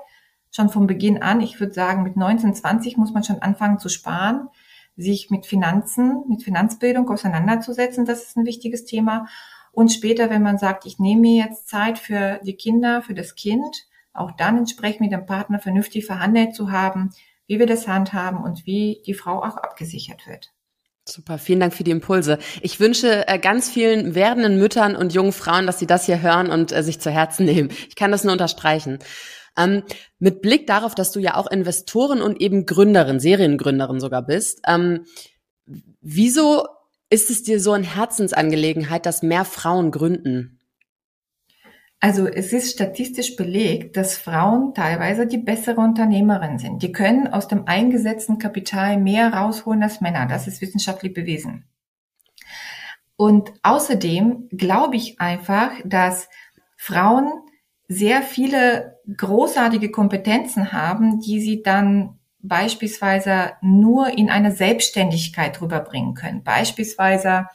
schon 0.53 0.69
von 0.69 0.87
Beginn 0.87 1.23
an, 1.23 1.41
ich 1.41 1.59
würde 1.59 1.73
sagen, 1.73 2.03
mit 2.03 2.17
19, 2.17 2.55
20 2.55 2.97
muss 2.97 3.13
man 3.13 3.25
schon 3.25 3.41
anfangen 3.41 3.79
zu 3.79 3.89
sparen, 3.89 4.49
sich 4.97 5.31
mit 5.31 5.47
Finanzen, 5.47 6.25
mit 6.29 6.45
Finanzbildung 6.45 7.09
auseinanderzusetzen. 7.09 8.05
Das 8.05 8.23
ist 8.23 8.37
ein 8.37 8.45
wichtiges 8.45 8.85
Thema. 8.85 9.27
Und 9.73 9.91
später, 9.91 10.29
wenn 10.29 10.43
man 10.43 10.59
sagt, 10.59 10.85
ich 10.85 10.99
nehme 10.99 11.23
mir 11.23 11.45
jetzt 11.47 11.69
Zeit 11.69 11.99
für 11.99 12.41
die 12.45 12.57
Kinder, 12.57 13.01
für 13.01 13.15
das 13.15 13.35
Kind, 13.35 13.87
auch 14.13 14.33
dann 14.33 14.59
entsprechend 14.59 15.01
mit 15.01 15.13
dem 15.13 15.25
Partner 15.25 15.59
vernünftig 15.59 16.05
verhandelt 16.05 16.55
zu 16.55 16.71
haben, 16.71 17.11
wie 17.47 17.59
wir 17.59 17.67
das 17.67 17.89
handhaben 17.89 18.43
und 18.43 18.67
wie 18.67 19.03
die 19.07 19.15
Frau 19.15 19.39
auch 19.39 19.57
abgesichert 19.57 20.27
wird. 20.27 20.53
Super, 21.09 21.39
vielen 21.39 21.59
Dank 21.59 21.75
für 21.75 21.83
die 21.83 21.91
Impulse. 21.91 22.39
Ich 22.61 22.79
wünsche 22.79 23.27
äh, 23.27 23.39
ganz 23.39 23.69
vielen 23.69 24.15
werdenden 24.15 24.59
Müttern 24.59 24.95
und 24.95 25.13
jungen 25.13 25.33
Frauen, 25.33 25.67
dass 25.67 25.81
sie 25.81 25.87
das 25.87 26.07
hier 26.07 26.23
hören 26.23 26.49
und 26.49 26.71
äh, 26.71 26.83
sich 26.85 27.01
zu 27.01 27.11
Herzen 27.11 27.45
nehmen. 27.45 27.71
Ich 27.89 27.97
kann 27.97 28.13
das 28.13 28.23
nur 28.23 28.33
unterstreichen. 28.33 29.01
Ähm, 29.57 29.83
mit 30.19 30.43
Blick 30.43 30.67
darauf, 30.67 30.95
dass 30.95 31.13
du 31.13 31.21
ja 31.21 31.37
auch 31.37 31.51
Investorin 31.51 32.23
und 32.23 32.41
eben 32.41 32.67
Gründerin, 32.67 33.21
Seriengründerin 33.21 34.01
sogar 34.01 34.23
bist, 34.23 34.63
ähm, 34.67 35.05
wieso 36.01 36.67
ist 37.11 37.31
es 37.31 37.43
dir 37.43 37.61
so 37.61 37.73
eine 37.73 37.87
Herzensangelegenheit, 37.87 39.05
dass 39.05 39.23
mehr 39.23 39.45
Frauen 39.45 39.91
gründen? 39.91 40.59
Also 42.01 42.27
es 42.27 42.53
ist 42.53 42.73
statistisch 42.73 43.37
belegt, 43.37 43.97
dass 43.97 44.17
Frauen 44.17 44.75
teilweise 44.75 45.27
die 45.27 45.39
bessere 45.39 45.81
Unternehmerin 45.81 46.59
sind. 46.59 46.83
Die 46.83 46.91
können 46.91 47.29
aus 47.29 47.47
dem 47.47 47.69
eingesetzten 47.69 48.39
Kapital 48.39 48.97
mehr 48.97 49.33
rausholen 49.33 49.85
als 49.85 50.01
Männer. 50.01 50.27
Das 50.27 50.49
ist 50.49 50.61
wissenschaftlich 50.61 51.15
bewiesen. 51.15 51.65
Und 53.15 53.53
außerdem 53.63 54.49
glaube 54.51 54.97
ich 54.97 55.21
einfach, 55.21 55.71
dass 55.85 56.29
Frauen 56.77 57.31
sehr 57.93 58.23
viele 58.23 58.99
großartige 59.17 59.91
Kompetenzen 59.91 60.73
haben, 60.73 61.21
die 61.21 61.41
sie 61.41 61.63
dann 61.63 62.19
beispielsweise 62.41 63.53
nur 63.61 64.17
in 64.19 64.31
eine 64.31 64.53
Selbstständigkeit 64.53 65.61
rüberbringen 65.61 66.15
können. 66.15 66.43
Beispielsweise 66.43 67.47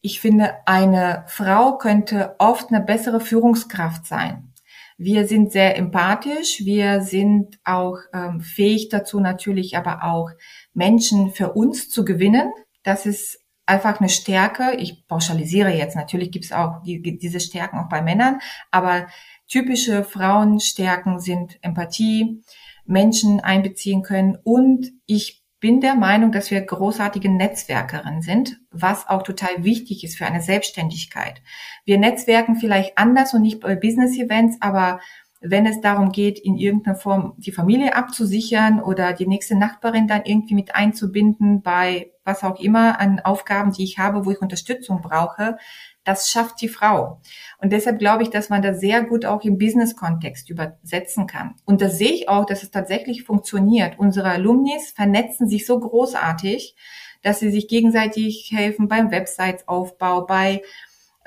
ich 0.00 0.20
finde, 0.20 0.54
eine 0.66 1.24
Frau 1.26 1.76
könnte 1.76 2.36
oft 2.38 2.70
eine 2.70 2.80
bessere 2.80 3.20
Führungskraft 3.20 4.06
sein. 4.06 4.52
Wir 4.96 5.26
sind 5.26 5.52
sehr 5.52 5.76
empathisch, 5.76 6.64
wir 6.64 7.02
sind 7.02 7.58
auch 7.64 7.98
ähm, 8.12 8.40
fähig 8.40 8.88
dazu, 8.88 9.20
natürlich 9.20 9.76
aber 9.76 10.04
auch 10.04 10.30
Menschen 10.72 11.30
für 11.30 11.52
uns 11.52 11.88
zu 11.90 12.04
gewinnen. 12.04 12.52
Das 12.82 13.06
ist 13.06 13.40
einfach 13.68 14.00
eine 14.00 14.08
Stärke. 14.08 14.74
Ich 14.78 15.06
pauschalisiere 15.06 15.70
jetzt, 15.70 15.96
natürlich 15.96 16.30
gibt 16.30 16.46
es 16.46 16.52
auch 16.52 16.82
die, 16.82 17.18
diese 17.18 17.40
Stärken 17.40 17.78
auch 17.78 17.88
bei 17.88 18.02
Männern, 18.02 18.40
aber 18.70 19.06
typische 19.46 20.04
Frauenstärken 20.04 21.20
sind 21.20 21.58
Empathie, 21.62 22.42
Menschen 22.84 23.40
einbeziehen 23.40 24.02
können 24.02 24.38
und 24.42 24.90
ich 25.06 25.42
bin 25.60 25.80
der 25.80 25.96
Meinung, 25.96 26.30
dass 26.30 26.50
wir 26.50 26.60
großartige 26.60 27.28
Netzwerkerinnen 27.28 28.22
sind, 28.22 28.60
was 28.70 29.08
auch 29.08 29.22
total 29.24 29.64
wichtig 29.64 30.04
ist 30.04 30.16
für 30.16 30.26
eine 30.26 30.40
Selbstständigkeit. 30.40 31.42
Wir 31.84 31.98
netzwerken 31.98 32.56
vielleicht 32.56 32.96
anders 32.96 33.34
und 33.34 33.42
nicht 33.42 33.60
bei 33.60 33.74
Business-Events, 33.74 34.58
aber 34.60 35.00
wenn 35.40 35.66
es 35.66 35.80
darum 35.80 36.10
geht, 36.10 36.38
in 36.38 36.56
irgendeiner 36.56 36.96
Form 36.96 37.34
die 37.36 37.52
Familie 37.52 37.94
abzusichern 37.94 38.82
oder 38.82 39.12
die 39.12 39.26
nächste 39.26 39.56
Nachbarin 39.56 40.08
dann 40.08 40.22
irgendwie 40.24 40.54
mit 40.54 40.74
einzubinden 40.74 41.62
bei 41.62 42.10
was 42.24 42.44
auch 42.44 42.60
immer 42.60 43.00
an 43.00 43.20
Aufgaben, 43.20 43.72
die 43.72 43.84
ich 43.84 43.98
habe, 43.98 44.26
wo 44.26 44.30
ich 44.30 44.42
Unterstützung 44.42 45.00
brauche, 45.00 45.56
das 46.04 46.30
schafft 46.30 46.60
die 46.60 46.68
Frau. 46.68 47.20
Und 47.58 47.72
deshalb 47.72 47.98
glaube 47.98 48.22
ich, 48.22 48.30
dass 48.30 48.50
man 48.50 48.62
das 48.62 48.80
sehr 48.80 49.02
gut 49.02 49.24
auch 49.24 49.42
im 49.44 49.58
Business-Kontext 49.58 50.50
übersetzen 50.50 51.26
kann. 51.26 51.54
Und 51.64 51.80
das 51.80 51.98
sehe 51.98 52.12
ich 52.12 52.28
auch, 52.28 52.44
dass 52.44 52.62
es 52.62 52.70
tatsächlich 52.70 53.24
funktioniert. 53.24 53.98
Unsere 53.98 54.30
Alumnis 54.30 54.90
vernetzen 54.90 55.48
sich 55.48 55.66
so 55.66 55.78
großartig, 55.80 56.76
dass 57.22 57.40
sie 57.40 57.50
sich 57.50 57.68
gegenseitig 57.68 58.50
helfen 58.54 58.88
beim 58.88 59.10
Websites-Aufbau, 59.10 60.26
bei 60.26 60.62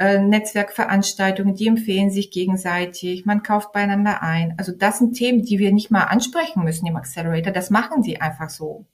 äh, 0.01 0.19
Netzwerkveranstaltungen, 0.19 1.53
die 1.53 1.67
empfehlen 1.67 2.09
sich 2.09 2.31
gegenseitig, 2.31 3.23
man 3.27 3.43
kauft 3.43 3.71
beieinander 3.71 4.23
ein. 4.23 4.55
Also 4.57 4.71
das 4.71 4.97
sind 4.97 5.13
Themen, 5.13 5.43
die 5.43 5.59
wir 5.59 5.71
nicht 5.71 5.91
mal 5.91 6.05
ansprechen 6.05 6.63
müssen 6.63 6.87
im 6.87 6.95
Accelerator, 6.95 7.53
das 7.53 7.69
machen 7.69 8.01
sie 8.01 8.19
einfach 8.19 8.49
so. 8.49 8.87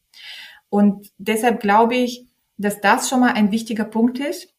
Und 0.68 1.10
deshalb 1.18 1.62
glaube 1.62 1.96
ich, 1.96 2.28
dass 2.58 2.82
das 2.82 3.08
schon 3.08 3.22
mal 3.22 3.32
ein 3.32 3.52
wichtiger 3.52 3.86
Punkt 3.86 4.20
ist. 4.20 4.54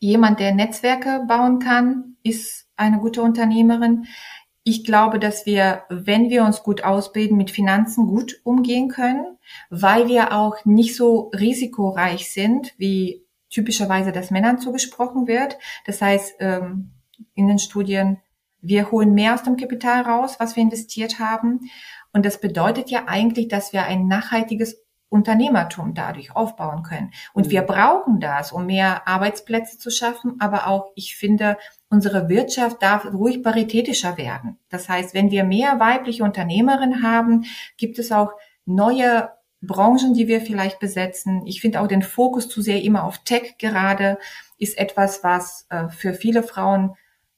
Jemand, 0.00 0.40
der 0.40 0.52
Netzwerke 0.52 1.24
bauen 1.28 1.60
kann, 1.60 2.16
ist 2.24 2.66
eine 2.74 2.98
gute 2.98 3.22
Unternehmerin. 3.22 4.06
Ich 4.64 4.84
glaube, 4.84 5.20
dass 5.20 5.46
wir, 5.46 5.84
wenn 5.90 6.28
wir 6.28 6.44
uns 6.44 6.64
gut 6.64 6.82
ausbilden, 6.82 7.36
mit 7.36 7.52
Finanzen 7.52 8.08
gut 8.08 8.40
umgehen 8.42 8.88
können, 8.88 9.38
weil 9.70 10.08
wir 10.08 10.32
auch 10.32 10.64
nicht 10.64 10.96
so 10.96 11.30
risikoreich 11.36 12.32
sind, 12.32 12.74
wie 12.78 13.27
typischerweise 13.50 14.12
das 14.12 14.30
Männern 14.30 14.58
zugesprochen 14.58 15.26
wird. 15.26 15.58
Das 15.86 16.00
heißt, 16.00 16.36
ähm, 16.40 16.92
in 17.34 17.48
den 17.48 17.58
Studien, 17.58 18.18
wir 18.60 18.90
holen 18.90 19.14
mehr 19.14 19.34
aus 19.34 19.42
dem 19.42 19.56
Kapital 19.56 20.02
raus, 20.02 20.36
was 20.38 20.56
wir 20.56 20.62
investiert 20.62 21.18
haben. 21.18 21.70
Und 22.12 22.26
das 22.26 22.40
bedeutet 22.40 22.90
ja 22.90 23.04
eigentlich, 23.06 23.48
dass 23.48 23.72
wir 23.72 23.84
ein 23.84 24.08
nachhaltiges 24.08 24.76
Unternehmertum 25.10 25.94
dadurch 25.94 26.36
aufbauen 26.36 26.82
können. 26.82 27.12
Und 27.32 27.46
mhm. 27.46 27.50
wir 27.50 27.62
brauchen 27.62 28.20
das, 28.20 28.52
um 28.52 28.66
mehr 28.66 29.08
Arbeitsplätze 29.08 29.78
zu 29.78 29.90
schaffen, 29.90 30.36
aber 30.38 30.66
auch, 30.66 30.92
ich 30.94 31.16
finde, 31.16 31.56
unsere 31.88 32.28
Wirtschaft 32.28 32.82
darf 32.82 33.06
ruhig 33.06 33.42
paritätischer 33.42 34.18
werden. 34.18 34.58
Das 34.68 34.88
heißt, 34.88 35.14
wenn 35.14 35.30
wir 35.30 35.44
mehr 35.44 35.80
weibliche 35.80 36.24
Unternehmerinnen 36.24 37.02
haben, 37.02 37.44
gibt 37.78 37.98
es 37.98 38.12
auch 38.12 38.32
neue 38.66 39.30
Branchen, 39.60 40.14
die 40.14 40.28
wir 40.28 40.40
vielleicht 40.40 40.78
besetzen. 40.78 41.46
Ich 41.46 41.60
finde 41.60 41.80
auch 41.80 41.88
den 41.88 42.02
Fokus 42.02 42.48
zu 42.48 42.62
sehr 42.62 42.82
immer 42.82 43.04
auf 43.04 43.18
Tech 43.18 43.56
gerade 43.58 44.18
ist 44.58 44.78
etwas, 44.78 45.24
was 45.24 45.66
äh, 45.70 45.88
für 45.88 46.14
viele 46.14 46.42
Frauen 46.42 46.94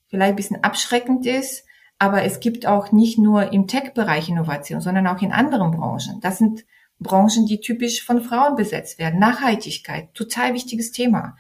vielleicht 0.09 0.31
ein 0.31 0.37
bisschen 0.37 0.65
abschreckend 0.65 1.27
ist. 1.27 1.65
Aber 1.99 2.23
es 2.23 2.41
gibt 2.41 2.67
auch 2.67 2.93
nicht 2.93 3.19
nur 3.19 3.53
im 3.53 3.67
Tech-Bereich 3.67 4.29
Innovation, 4.29 4.81
sondern 4.81 5.07
auch 5.07 5.21
in 5.21 5.33
anderen 5.33 5.71
Branchen. 5.71 6.21
Das 6.21 6.39
sind 6.39 6.65
Branchen, 6.99 7.47
die 7.47 7.61
typisch 7.61 8.05
von 8.05 8.23
Frauen 8.23 8.57
besetzt 8.57 8.99
werden. 8.99 9.21
Nachhaltigkeit, 9.21 10.15
total 10.15 10.55
wichtiges 10.55 10.93
Thema. 10.93 11.37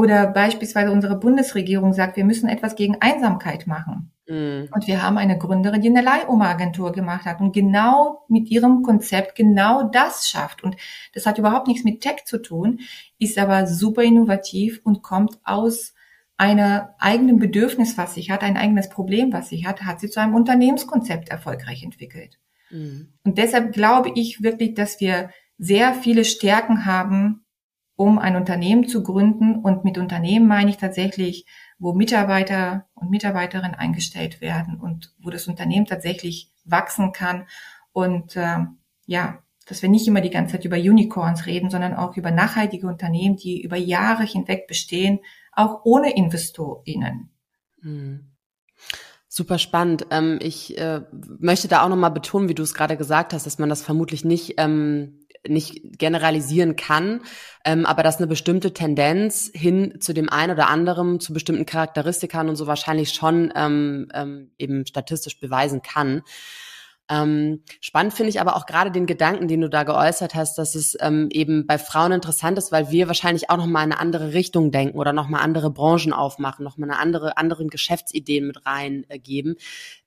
Oder 0.00 0.28
beispielsweise 0.28 0.92
unsere 0.92 1.18
Bundesregierung 1.18 1.92
sagt, 1.92 2.16
wir 2.16 2.24
müssen 2.24 2.48
etwas 2.48 2.74
gegen 2.74 2.96
Einsamkeit 3.02 3.66
machen. 3.66 4.10
Mhm. 4.26 4.70
Und 4.74 4.86
wir 4.86 5.02
haben 5.02 5.18
eine 5.18 5.36
Gründerin, 5.36 5.82
die 5.82 5.90
eine 5.90 6.00
Leihoma-Agentur 6.00 6.92
gemacht 6.92 7.26
hat 7.26 7.42
und 7.42 7.52
genau 7.52 8.24
mit 8.26 8.50
ihrem 8.50 8.82
Konzept 8.82 9.34
genau 9.34 9.82
das 9.82 10.26
schafft. 10.26 10.64
Und 10.64 10.76
das 11.12 11.26
hat 11.26 11.36
überhaupt 11.36 11.68
nichts 11.68 11.84
mit 11.84 12.00
Tech 12.00 12.24
zu 12.24 12.40
tun, 12.40 12.80
ist 13.18 13.36
aber 13.36 13.66
super 13.66 14.02
innovativ 14.02 14.80
und 14.84 15.02
kommt 15.02 15.38
aus 15.44 15.92
einer 16.38 16.94
eigenen 16.98 17.38
Bedürfnis, 17.38 17.98
was 17.98 18.14
sie 18.14 18.22
hat, 18.22 18.42
ein 18.42 18.56
eigenes 18.56 18.88
Problem, 18.88 19.34
was 19.34 19.50
sie 19.50 19.66
hat, 19.66 19.82
hat 19.82 20.00
sie 20.00 20.08
zu 20.08 20.18
einem 20.18 20.34
Unternehmenskonzept 20.34 21.28
erfolgreich 21.28 21.82
entwickelt. 21.82 22.38
Mhm. 22.70 23.12
Und 23.22 23.36
deshalb 23.36 23.74
glaube 23.74 24.12
ich 24.14 24.42
wirklich, 24.42 24.72
dass 24.72 24.98
wir 24.98 25.28
sehr 25.58 25.92
viele 25.92 26.24
Stärken 26.24 26.86
haben, 26.86 27.44
um 28.00 28.18
ein 28.18 28.34
Unternehmen 28.34 28.88
zu 28.88 29.02
gründen. 29.02 29.56
Und 29.56 29.84
mit 29.84 29.98
Unternehmen 29.98 30.48
meine 30.48 30.70
ich 30.70 30.78
tatsächlich, 30.78 31.44
wo 31.78 31.92
Mitarbeiter 31.92 32.86
und 32.94 33.10
Mitarbeiterinnen 33.10 33.74
eingestellt 33.74 34.40
werden 34.40 34.80
und 34.80 35.14
wo 35.18 35.28
das 35.28 35.48
Unternehmen 35.48 35.84
tatsächlich 35.84 36.50
wachsen 36.64 37.12
kann. 37.12 37.46
Und 37.92 38.36
äh, 38.36 38.60
ja, 39.04 39.42
dass 39.66 39.82
wir 39.82 39.90
nicht 39.90 40.08
immer 40.08 40.22
die 40.22 40.30
ganze 40.30 40.52
Zeit 40.52 40.64
über 40.64 40.78
Unicorns 40.78 41.44
reden, 41.44 41.68
sondern 41.68 41.92
auch 41.92 42.16
über 42.16 42.30
nachhaltige 42.30 42.86
Unternehmen, 42.86 43.36
die 43.36 43.60
über 43.60 43.76
Jahre 43.76 44.22
hinweg 44.22 44.66
bestehen, 44.66 45.18
auch 45.52 45.82
ohne 45.84 46.16
InvestorInnen. 46.16 47.28
Mhm. 47.82 48.30
Super 49.28 49.58
spannend. 49.58 50.06
Ähm, 50.10 50.38
ich 50.40 50.78
äh, 50.78 51.02
möchte 51.38 51.68
da 51.68 51.84
auch 51.84 51.90
nochmal 51.90 52.12
betonen, 52.12 52.48
wie 52.48 52.54
du 52.54 52.62
es 52.62 52.72
gerade 52.72 52.96
gesagt 52.96 53.34
hast, 53.34 53.44
dass 53.44 53.58
man 53.58 53.68
das 53.68 53.82
vermutlich 53.82 54.24
nicht 54.24 54.54
ähm, 54.56 55.19
nicht 55.48 55.98
generalisieren 55.98 56.76
kann, 56.76 57.22
ähm, 57.64 57.86
aber 57.86 58.02
dass 58.02 58.18
eine 58.18 58.26
bestimmte 58.26 58.72
Tendenz 58.72 59.50
hin 59.54 60.00
zu 60.00 60.12
dem 60.12 60.28
einen 60.28 60.52
oder 60.52 60.68
anderen, 60.68 61.20
zu 61.20 61.32
bestimmten 61.32 61.66
Charakteristikern 61.66 62.48
und 62.48 62.56
so 62.56 62.66
wahrscheinlich 62.66 63.12
schon 63.12 63.52
ähm, 63.54 64.08
ähm, 64.14 64.50
eben 64.58 64.86
statistisch 64.86 65.40
beweisen 65.40 65.82
kann. 65.82 66.22
Ähm, 67.10 67.64
spannend 67.80 68.14
finde 68.14 68.30
ich 68.30 68.40
aber 68.40 68.54
auch 68.54 68.66
gerade 68.66 68.92
den 68.92 69.06
Gedanken, 69.06 69.48
den 69.48 69.62
du 69.62 69.68
da 69.68 69.82
geäußert 69.82 70.36
hast, 70.36 70.58
dass 70.58 70.76
es 70.76 70.96
ähm, 71.00 71.28
eben 71.32 71.66
bei 71.66 71.76
Frauen 71.76 72.12
interessant 72.12 72.56
ist, 72.56 72.70
weil 72.70 72.90
wir 72.90 73.08
wahrscheinlich 73.08 73.50
auch 73.50 73.56
noch 73.56 73.66
mal 73.66 73.80
eine 73.80 73.98
andere 73.98 74.32
Richtung 74.32 74.70
denken 74.70 74.96
oder 74.96 75.12
noch 75.12 75.28
mal 75.28 75.40
andere 75.40 75.70
Branchen 75.70 76.12
aufmachen, 76.12 76.64
noch 76.64 76.78
mal 76.78 76.88
eine 76.88 77.00
andere 77.00 77.36
anderen 77.36 77.68
Geschäftsideen 77.68 78.46
mit 78.46 78.64
reingeben, 78.64 79.56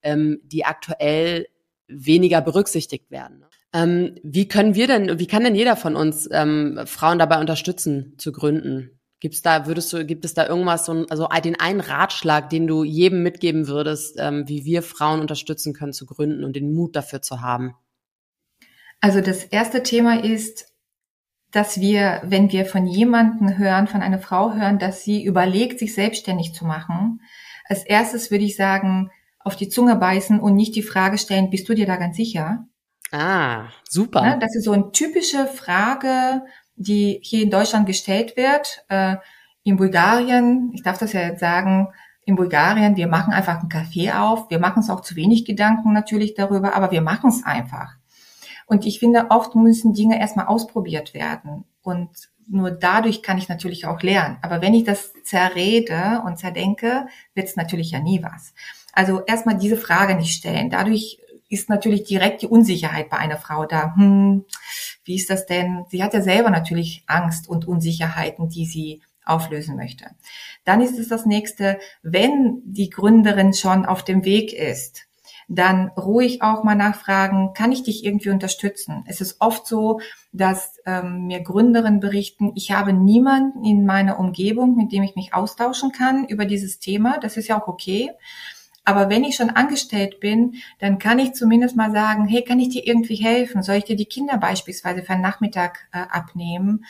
äh, 0.02 0.14
ähm, 0.14 0.40
die 0.44 0.64
aktuell 0.64 1.48
weniger 1.88 2.40
berücksichtigt 2.40 3.12
werden. 3.12 3.40
Ne? 3.40 3.48
Ähm, 3.74 4.16
wie 4.24 4.48
können 4.48 4.76
wir 4.76 4.88
denn, 4.88 5.20
wie 5.20 5.28
kann 5.28 5.44
denn 5.44 5.56
jeder 5.56 5.76
von 5.76 5.96
uns 5.96 6.30
ähm, 6.32 6.80
Frauen 6.86 7.18
dabei 7.18 7.40
unterstützen 7.40 8.14
zu 8.18 8.32
gründen? 8.32 9.00
Gibt's 9.20 9.42
da, 9.42 9.66
würdest 9.66 9.92
du, 9.94 10.06
gibt 10.06 10.26
es 10.26 10.34
da 10.34 10.48
irgendwas, 10.48 10.86
so, 10.86 11.06
also 11.10 11.28
den 11.44 11.60
einen 11.60 11.80
Ratschlag, 11.80 12.50
den 12.50 12.68
du 12.68 12.84
jedem 12.84 13.24
mitgeben 13.24 13.68
würdest, 13.68 14.18
ähm, 14.20 14.44
wie 14.48 14.66
wir 14.66 14.84
Frauen 14.84 15.22
unterstützen 15.22 15.74
können 15.74 15.94
zu 15.94 16.06
gründen 16.06 16.44
und 16.44 16.56
den 16.56 16.74
Mut 16.74 16.96
dafür 16.96 17.22
zu 17.22 17.42
haben? 17.42 17.74
Also 19.00 19.22
das 19.22 19.44
erste 19.44 19.82
Thema 19.82 20.24
ist, 20.24 20.74
dass 21.52 21.80
wir, 21.80 22.22
wenn 22.26 22.52
wir 22.52 22.66
von 22.66 22.86
jemanden 22.86 23.58
hören, 23.58 23.88
von 23.88 24.02
einer 24.02 24.20
Frau 24.20 24.54
hören, 24.54 24.80
dass 24.80 25.04
sie 25.04 25.24
überlegt, 25.24 25.80
sich 25.80 25.94
selbstständig 25.94 26.54
zu 26.54 26.66
machen, 26.66 27.22
als 27.66 27.86
erstes 27.86 28.30
würde 28.30 28.44
ich 28.44 28.56
sagen, 28.56 29.10
auf 29.40 29.56
die 29.56 29.70
Zunge 29.70 29.96
beißen 29.96 30.40
und 30.40 30.56
nicht 30.56 30.76
die 30.76 30.84
Frage 30.84 31.18
stellen, 31.18 31.50
bist 31.50 31.68
du 31.70 31.74
dir 31.74 31.86
da 31.86 31.96
ganz 31.96 32.18
sicher? 32.18 32.68
Ah, 33.14 33.68
super. 33.88 34.22
Ne, 34.22 34.40
das 34.40 34.56
ist 34.56 34.66
so 34.66 34.72
eine 34.72 34.92
typische 34.92 35.46
Frage, 35.46 36.42
die 36.76 37.20
hier 37.22 37.44
in 37.44 37.52
Deutschland 37.52 37.86
gestellt 37.86 38.36
wird. 38.36 38.84
Äh, 38.90 39.18
in 39.64 39.78
Bulgarien, 39.78 40.72
ich 40.74 40.82
darf 40.82 40.98
das 40.98 41.14
ja 41.14 41.22
jetzt 41.22 41.40
sagen, 41.40 41.90
in 42.26 42.36
Bulgarien, 42.36 42.96
wir 42.96 43.08
machen 43.08 43.32
einfach 43.32 43.60
einen 43.60 43.70
Kaffee 43.70 44.12
auf. 44.12 44.50
Wir 44.50 44.58
machen 44.58 44.80
es 44.80 44.90
auch 44.90 45.02
zu 45.02 45.16
wenig 45.16 45.46
Gedanken 45.46 45.94
natürlich 45.94 46.34
darüber, 46.34 46.76
aber 46.76 46.90
wir 46.90 47.02
machen 47.02 47.30
es 47.30 47.44
einfach. 47.44 47.94
Und 48.66 48.86
ich 48.88 48.98
finde, 48.98 49.28
oft 49.30 49.54
müssen 49.54 49.94
Dinge 49.94 50.20
erstmal 50.20 50.48
ausprobiert 50.48 51.14
werden. 51.14 51.66
Und 51.84 52.10
nur 52.48 52.72
dadurch 52.72 53.22
kann 53.22 53.38
ich 53.38 53.48
natürlich 53.48 53.86
auch 53.86 54.02
lernen. 54.02 54.38
Aber 54.42 54.62
wenn 54.62 54.74
ich 54.74 54.86
das 54.86 55.14
zerrede 55.24 56.24
und 56.26 56.40
zerdenke, 56.40 57.06
wird 57.36 57.48
es 57.48 57.56
natürlich 57.56 57.92
ja 57.92 58.00
nie 58.00 58.24
was. 58.24 58.56
Also 58.92 59.22
erstmal 59.26 59.58
diese 59.58 59.78
Frage 59.78 60.16
nicht 60.16 60.34
stellen. 60.34 60.72
Dadurch 60.72 61.20
ist 61.54 61.70
natürlich 61.70 62.04
direkt 62.04 62.42
die 62.42 62.48
Unsicherheit 62.48 63.10
bei 63.10 63.18
einer 63.18 63.38
Frau 63.38 63.66
da. 63.66 63.96
Hm, 63.96 64.46
wie 65.06 65.16
ist 65.16 65.30
das 65.30 65.46
denn? 65.46 65.86
Sie 65.90 66.04
hat 66.04 66.14
ja 66.14 66.22
selber 66.22 66.50
natürlich 66.50 67.04
Angst 67.08 67.48
und 67.48 67.68
Unsicherheiten, 67.68 68.50
die 68.50 68.66
sie 68.66 69.02
auflösen 69.26 69.76
möchte. 69.76 70.06
Dann 70.66 70.82
ist 70.82 71.00
es 71.00 71.08
das 71.08 71.26
nächste, 71.26 71.80
wenn 72.02 72.62
die 72.66 72.90
Gründerin 72.90 73.54
schon 73.54 73.86
auf 73.86 74.04
dem 74.04 74.26
Weg 74.26 74.52
ist, 74.52 75.08
dann 75.48 75.90
ruhig 75.98 76.42
auch 76.42 76.64
mal 76.64 76.76
nachfragen, 76.76 77.54
kann 77.54 77.72
ich 77.72 77.84
dich 77.84 78.06
irgendwie 78.06 78.30
unterstützen? 78.30 79.04
Es 79.08 79.22
ist 79.22 79.38
oft 79.40 79.68
so, 79.68 80.00
dass 80.32 80.78
ähm, 80.86 81.28
mir 81.28 81.42
Gründerinnen 81.42 82.00
berichten, 82.00 82.54
ich 82.56 82.72
habe 82.72 82.94
niemanden 82.94 83.64
in 83.64 83.86
meiner 83.86 84.20
Umgebung, 84.20 84.76
mit 84.76 84.92
dem 84.92 85.04
ich 85.04 85.16
mich 85.16 85.34
austauschen 85.34 85.92
kann 85.92 86.26
über 86.26 86.46
dieses 86.46 86.80
Thema. 86.80 87.20
Das 87.20 87.38
ist 87.38 87.48
ja 87.48 87.62
auch 87.62 87.68
okay. 87.68 88.12
Aber 88.86 89.10
wenn 89.10 89.24
ich 89.24 89.36
schon 89.36 89.50
angestellt 89.50 90.20
bin, 90.20 90.56
dann 90.80 91.00
kann 91.00 91.20
ich 91.20 91.34
zumindest 91.34 91.76
mal 91.76 91.92
sagen, 91.92 92.26
hey, 92.26 92.44
kann 92.44 92.60
ich 92.60 92.70
dir 92.70 92.86
irgendwie 92.86 93.16
helfen? 93.16 93.64
Soll 93.64 93.76
ich 93.76 93.86
dir 93.86 93.96
die 93.96 94.06
Kinder 94.06 94.38
beispielsweise 94.38 95.04
für 95.04 95.14
einen 95.14 95.22
Nachmittag 95.22 95.88
äh, 95.94 96.00
abnehmen? 96.00 96.86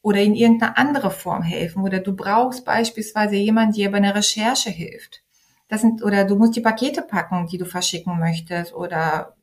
Oder 0.00 0.20
in 0.20 0.34
irgendeiner 0.34 0.78
andere 0.78 1.10
Form 1.10 1.42
helfen? 1.42 1.82
Oder 1.82 2.00
du 2.00 2.14
brauchst 2.14 2.64
beispielsweise 2.64 3.36
jemanden, 3.36 3.74
der 3.74 3.90
bei 3.90 3.98
einer 3.98 4.14
Recherche 4.14 4.70
hilft. 4.70 5.22
Das 5.68 5.80
sind, 5.80 6.02
oder 6.02 6.24
du 6.24 6.36
musst 6.36 6.56
die 6.56 6.60
Pakete 6.60 7.02
packen, 7.02 7.46
die 7.46 7.58
du 7.58 7.64
verschicken 7.64 8.18
möchtest. 8.18 8.74
Oder 8.74 9.34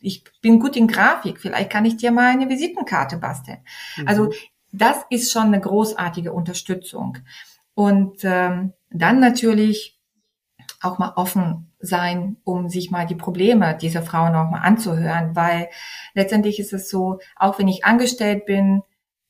ich 0.00 0.24
bin 0.40 0.60
gut 0.60 0.76
in 0.76 0.88
Grafik, 0.88 1.40
vielleicht 1.40 1.70
kann 1.70 1.84
ich 1.84 1.96
dir 1.96 2.10
mal 2.10 2.30
eine 2.30 2.48
Visitenkarte 2.48 3.18
basteln. 3.18 3.58
Mhm. 3.96 4.08
Also 4.08 4.32
das 4.72 4.98
ist 5.10 5.32
schon 5.32 5.46
eine 5.46 5.60
großartige 5.60 6.32
Unterstützung. 6.32 7.18
Und 7.74 8.20
ähm, 8.24 8.72
dann 8.90 9.20
natürlich 9.20 9.99
auch 10.80 10.98
mal 10.98 11.12
offen 11.16 11.72
sein, 11.78 12.36
um 12.44 12.68
sich 12.68 12.90
mal 12.90 13.06
die 13.06 13.14
Probleme 13.14 13.76
dieser 13.76 14.02
Frauen 14.02 14.34
auch 14.34 14.50
mal 14.50 14.60
anzuhören, 14.60 15.36
weil 15.36 15.68
letztendlich 16.14 16.58
ist 16.58 16.72
es 16.72 16.88
so, 16.88 17.20
auch 17.36 17.58
wenn 17.58 17.68
ich 17.68 17.84
angestellt 17.84 18.46
bin, 18.46 18.82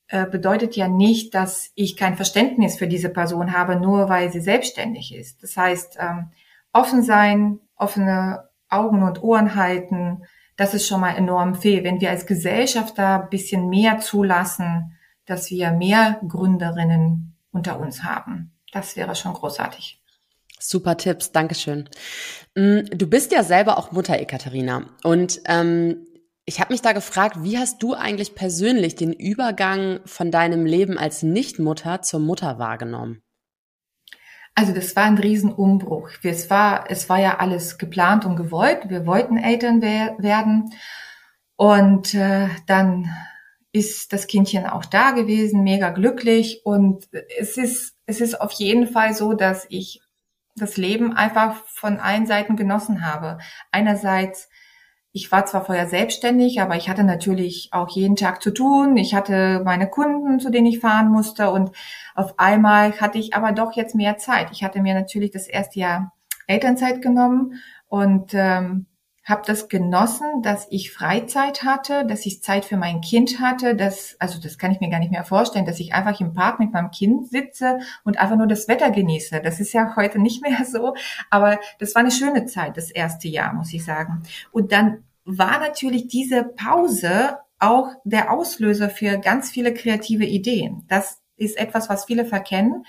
äh, 0.07 0.25
bedeutet 0.25 0.75
ja 0.75 0.87
nicht, 0.87 1.33
dass 1.33 1.71
ich 1.75 1.95
kein 1.95 2.15
Verständnis 2.15 2.77
für 2.77 2.87
diese 2.87 3.09
Person 3.09 3.53
habe, 3.53 3.77
nur 3.77 4.09
weil 4.09 4.31
sie 4.31 4.41
selbstständig 4.41 5.15
ist. 5.15 5.41
Das 5.43 5.55
heißt, 5.55 5.97
ähm, 5.99 6.31
offen 6.73 7.03
sein, 7.03 7.59
offene 7.77 8.49
Augen 8.69 9.03
und 9.03 9.23
Ohren 9.23 9.55
halten, 9.55 10.23
das 10.57 10.73
ist 10.73 10.87
schon 10.87 11.01
mal 11.01 11.15
enorm 11.15 11.55
viel. 11.55 11.83
Wenn 11.83 12.01
wir 12.01 12.09
als 12.09 12.25
Gesellschaft 12.25 12.97
da 12.97 13.21
ein 13.21 13.29
bisschen 13.29 13.69
mehr 13.69 13.99
zulassen, 13.99 14.97
dass 15.25 15.49
wir 15.49 15.71
mehr 15.71 16.19
Gründerinnen 16.27 17.35
unter 17.51 17.79
uns 17.79 18.03
haben, 18.03 18.51
das 18.71 18.95
wäre 18.95 19.15
schon 19.15 19.33
großartig. 19.33 20.00
Super 20.61 20.95
Tipps, 20.95 21.31
Dankeschön. 21.31 21.89
Mm, 22.55 22.81
du 22.91 23.07
bist 23.07 23.31
ja 23.31 23.43
selber 23.43 23.77
auch 23.77 23.91
Mutter, 23.91 24.19
Ekaterina. 24.19 24.85
Und 25.03 25.41
ähm, 25.45 26.05
ich 26.45 26.59
habe 26.59 26.71
mich 26.71 26.81
da 26.81 26.91
gefragt, 26.91 27.37
wie 27.41 27.57
hast 27.57 27.81
du 27.81 27.93
eigentlich 27.95 28.35
persönlich 28.35 28.95
den 28.95 29.11
Übergang 29.11 30.01
von 30.05 30.29
deinem 30.31 30.65
Leben 30.65 30.97
als 30.97 31.23
Nichtmutter 31.23 32.01
zur 32.01 32.19
Mutter 32.19 32.59
wahrgenommen? 32.59 33.21
Also 34.53 34.73
das 34.73 34.95
war 34.95 35.05
ein 35.05 35.17
Riesenumbruch. 35.17 36.09
Es 36.23 36.49
war, 36.49 36.85
es 36.89 37.09
war 37.09 37.19
ja 37.19 37.39
alles 37.39 37.77
geplant 37.77 38.25
und 38.25 38.35
gewollt. 38.35 38.89
Wir 38.89 39.07
wollten 39.07 39.37
Eltern 39.37 39.81
wer 39.81 40.15
werden. 40.19 40.71
Und 41.55 42.13
äh, 42.13 42.49
dann 42.67 43.09
ist 43.71 44.13
das 44.13 44.27
Kindchen 44.27 44.65
auch 44.65 44.85
da 44.85 45.11
gewesen, 45.11 45.63
mega 45.63 45.89
glücklich. 45.89 46.61
Und 46.65 47.07
es 47.39 47.57
ist, 47.57 47.95
es 48.05 48.21
ist 48.21 48.39
auf 48.39 48.51
jeden 48.51 48.87
Fall 48.87 49.15
so, 49.15 49.33
dass 49.33 49.65
ich 49.69 50.01
das 50.61 50.77
Leben 50.77 51.13
einfach 51.13 51.55
von 51.65 51.99
allen 51.99 52.25
Seiten 52.25 52.55
genossen 52.55 53.05
habe. 53.05 53.39
Einerseits, 53.71 54.49
ich 55.11 55.31
war 55.31 55.45
zwar 55.45 55.65
vorher 55.65 55.87
selbstständig, 55.87 56.61
aber 56.61 56.75
ich 56.75 56.89
hatte 56.89 57.03
natürlich 57.03 57.69
auch 57.71 57.89
jeden 57.89 58.15
Tag 58.15 58.41
zu 58.41 58.51
tun. 58.51 58.95
Ich 58.97 59.13
hatte 59.13 59.61
meine 59.65 59.89
Kunden, 59.89 60.39
zu 60.39 60.51
denen 60.51 60.67
ich 60.67 60.79
fahren 60.79 61.09
musste 61.09 61.51
und 61.51 61.71
auf 62.15 62.39
einmal 62.39 62.93
hatte 62.99 63.17
ich 63.17 63.33
aber 63.33 63.51
doch 63.51 63.73
jetzt 63.73 63.95
mehr 63.95 64.17
Zeit. 64.17 64.49
Ich 64.51 64.63
hatte 64.63 64.81
mir 64.81 64.93
natürlich 64.93 65.31
das 65.31 65.47
erste 65.47 65.79
Jahr 65.79 66.13
Elternzeit 66.47 67.01
genommen 67.01 67.61
und 67.87 68.33
ähm, 68.33 68.85
habe 69.23 69.43
das 69.45 69.69
genossen, 69.69 70.41
dass 70.41 70.67
ich 70.71 70.91
Freizeit 70.91 71.63
hatte, 71.63 72.05
dass 72.05 72.25
ich 72.25 72.41
Zeit 72.41 72.65
für 72.65 72.77
mein 72.77 73.01
Kind 73.01 73.39
hatte. 73.39 73.75
Das, 73.75 74.15
also 74.19 74.39
das 74.39 74.57
kann 74.57 74.71
ich 74.71 74.79
mir 74.79 74.89
gar 74.89 74.99
nicht 74.99 75.11
mehr 75.11 75.23
vorstellen, 75.23 75.65
dass 75.65 75.79
ich 75.79 75.93
einfach 75.93 76.19
im 76.19 76.33
Park 76.33 76.59
mit 76.59 76.73
meinem 76.73 76.89
Kind 76.91 77.29
sitze 77.29 77.79
und 78.03 78.19
einfach 78.19 78.35
nur 78.35 78.47
das 78.47 78.67
Wetter 78.67 78.89
genieße. 78.89 79.41
Das 79.41 79.59
ist 79.59 79.73
ja 79.73 79.95
heute 79.95 80.19
nicht 80.19 80.41
mehr 80.41 80.65
so, 80.65 80.95
aber 81.29 81.59
das 81.79 81.93
war 81.93 82.01
eine 82.01 82.11
schöne 82.11 82.45
Zeit, 82.45 82.77
das 82.77 82.89
erste 82.89 83.27
Jahr, 83.27 83.53
muss 83.53 83.73
ich 83.73 83.85
sagen. 83.85 84.23
Und 84.51 84.71
dann 84.71 85.03
war 85.23 85.59
natürlich 85.59 86.07
diese 86.07 86.43
Pause 86.43 87.37
auch 87.59 87.91
der 88.03 88.31
Auslöser 88.31 88.89
für 88.89 89.19
ganz 89.19 89.51
viele 89.51 89.73
kreative 89.73 90.25
Ideen. 90.25 90.83
Das 90.87 91.21
ist 91.37 91.57
etwas, 91.57 91.89
was 91.89 92.05
viele 92.05 92.25
verkennen. 92.25 92.85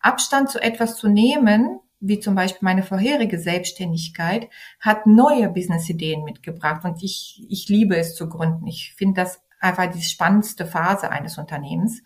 Abstand 0.00 0.50
zu 0.50 0.60
etwas 0.60 0.96
zu 0.96 1.08
nehmen, 1.08 1.80
wie 2.02 2.18
zum 2.18 2.34
Beispiel 2.34 2.64
meine 2.64 2.82
vorherige 2.82 3.38
Selbstständigkeit, 3.38 4.50
hat 4.80 5.06
neue 5.06 5.48
Businessideen 5.48 6.24
mitgebracht 6.24 6.84
und 6.84 7.02
ich, 7.02 7.46
ich 7.48 7.68
liebe 7.68 7.96
es 7.96 8.16
zu 8.16 8.28
gründen. 8.28 8.66
Ich 8.66 8.92
finde 8.96 9.22
das 9.22 9.40
einfach 9.60 9.86
die 9.86 10.02
spannendste 10.02 10.66
Phase 10.66 11.10
eines 11.10 11.38
Unternehmens. 11.38 12.02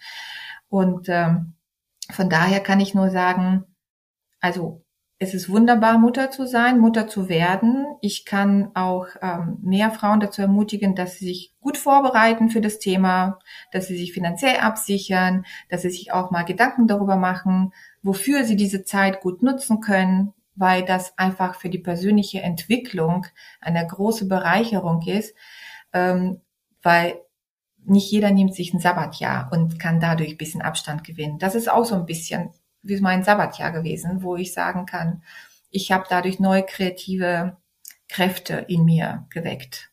Und 0.68 1.08
ähm, 1.08 1.54
von 2.10 2.28
daher 2.28 2.60
kann 2.60 2.78
ich 2.78 2.94
nur 2.94 3.10
sagen, 3.10 3.64
also 4.38 4.84
es 5.18 5.32
ist 5.32 5.48
wunderbar, 5.48 5.98
Mutter 5.98 6.30
zu 6.30 6.46
sein, 6.46 6.78
Mutter 6.78 7.08
zu 7.08 7.28
werden. 7.30 7.86
Ich 8.02 8.26
kann 8.26 8.70
auch 8.74 9.06
ähm, 9.22 9.58
mehr 9.62 9.90
Frauen 9.90 10.20
dazu 10.20 10.42
ermutigen, 10.42 10.94
dass 10.94 11.14
sie 11.14 11.26
sich 11.26 11.54
gut 11.60 11.78
vorbereiten 11.78 12.50
für 12.50 12.60
das 12.60 12.78
Thema, 12.78 13.38
dass 13.72 13.86
sie 13.86 13.96
sich 13.96 14.12
finanziell 14.12 14.58
absichern, 14.58 15.46
dass 15.70 15.82
sie 15.82 15.90
sich 15.90 16.12
auch 16.12 16.30
mal 16.30 16.42
Gedanken 16.42 16.86
darüber 16.86 17.16
machen, 17.16 17.72
wofür 18.02 18.44
sie 18.44 18.56
diese 18.56 18.84
Zeit 18.84 19.22
gut 19.22 19.42
nutzen 19.42 19.80
können, 19.80 20.34
weil 20.54 20.84
das 20.84 21.16
einfach 21.16 21.54
für 21.54 21.70
die 21.70 21.78
persönliche 21.78 22.42
Entwicklung 22.42 23.26
eine 23.62 23.86
große 23.86 24.28
Bereicherung 24.28 25.00
ist, 25.06 25.34
ähm, 25.94 26.42
weil 26.82 27.18
nicht 27.86 28.10
jeder 28.10 28.32
nimmt 28.32 28.54
sich 28.54 28.74
ein 28.74 28.80
Sabbatjahr 28.80 29.50
und 29.50 29.78
kann 29.78 29.98
dadurch 29.98 30.32
ein 30.32 30.38
bisschen 30.38 30.60
Abstand 30.60 31.04
gewinnen. 31.04 31.38
Das 31.38 31.54
ist 31.54 31.70
auch 31.70 31.86
so 31.86 31.94
ein 31.94 32.04
bisschen 32.04 32.50
wie 32.88 33.00
mein 33.00 33.24
Sabbatjahr 33.24 33.72
gewesen, 33.72 34.22
wo 34.22 34.36
ich 34.36 34.52
sagen 34.52 34.86
kann, 34.86 35.22
ich 35.70 35.92
habe 35.92 36.06
dadurch 36.08 36.40
neue 36.40 36.62
kreative 36.62 37.56
Kräfte 38.08 38.64
in 38.68 38.84
mir 38.84 39.26
geweckt. 39.30 39.90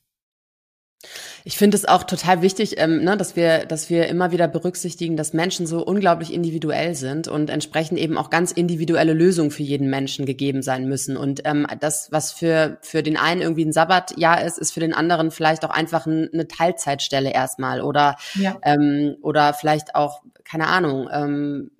Ich 1.43 1.57
finde 1.57 1.75
es 1.75 1.85
auch 1.85 2.03
total 2.03 2.41
wichtig, 2.41 2.79
ähm, 2.79 3.03
ne, 3.03 3.17
dass 3.17 3.35
wir, 3.35 3.65
dass 3.65 3.89
wir 3.89 4.07
immer 4.07 4.31
wieder 4.31 4.47
berücksichtigen, 4.47 5.17
dass 5.17 5.33
Menschen 5.33 5.67
so 5.67 5.85
unglaublich 5.85 6.33
individuell 6.33 6.95
sind 6.95 7.27
und 7.27 7.49
entsprechend 7.49 7.99
eben 7.99 8.17
auch 8.17 8.29
ganz 8.29 8.51
individuelle 8.51 9.13
Lösungen 9.13 9.51
für 9.51 9.63
jeden 9.63 9.89
Menschen 9.89 10.25
gegeben 10.25 10.61
sein 10.61 10.87
müssen. 10.87 11.17
Und 11.17 11.41
ähm, 11.43 11.67
das, 11.81 12.09
was 12.11 12.31
für 12.31 12.77
für 12.81 13.03
den 13.03 13.17
einen 13.17 13.41
irgendwie 13.41 13.65
ein 13.65 13.73
Sabbatjahr 13.73 14.45
ist, 14.45 14.57
ist 14.57 14.71
für 14.71 14.79
den 14.79 14.93
anderen 14.93 15.31
vielleicht 15.31 15.65
auch 15.65 15.69
einfach 15.69 16.05
ein, 16.05 16.29
eine 16.33 16.47
Teilzeitstelle 16.47 17.33
erstmal 17.33 17.81
oder 17.81 18.15
ja. 18.35 18.57
ähm, 18.63 19.17
oder 19.21 19.53
vielleicht 19.53 19.95
auch 19.95 20.21
keine 20.45 20.67
Ahnung. 20.67 21.09
Ähm, 21.11 21.71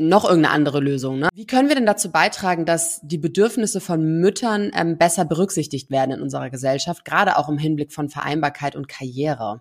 noch 0.00 0.24
irgendeine 0.24 0.54
andere 0.54 0.80
Lösung. 0.80 1.18
Ne? 1.18 1.28
Wie 1.34 1.46
können 1.46 1.68
wir 1.68 1.76
denn 1.76 1.86
dazu 1.86 2.10
beitragen, 2.10 2.64
dass 2.64 3.00
die 3.02 3.18
Bedürfnisse 3.18 3.80
von 3.80 4.20
Müttern 4.20 4.70
ähm, 4.74 4.96
besser 4.96 5.24
berücksichtigt 5.24 5.90
werden 5.90 6.12
in 6.12 6.22
unserer 6.22 6.50
Gesellschaft, 6.50 7.04
gerade 7.04 7.36
auch 7.36 7.48
im 7.48 7.58
Hinblick 7.58 7.92
von 7.92 8.08
Vereinbarkeit 8.08 8.76
und 8.76 8.88
Karriere? 8.88 9.60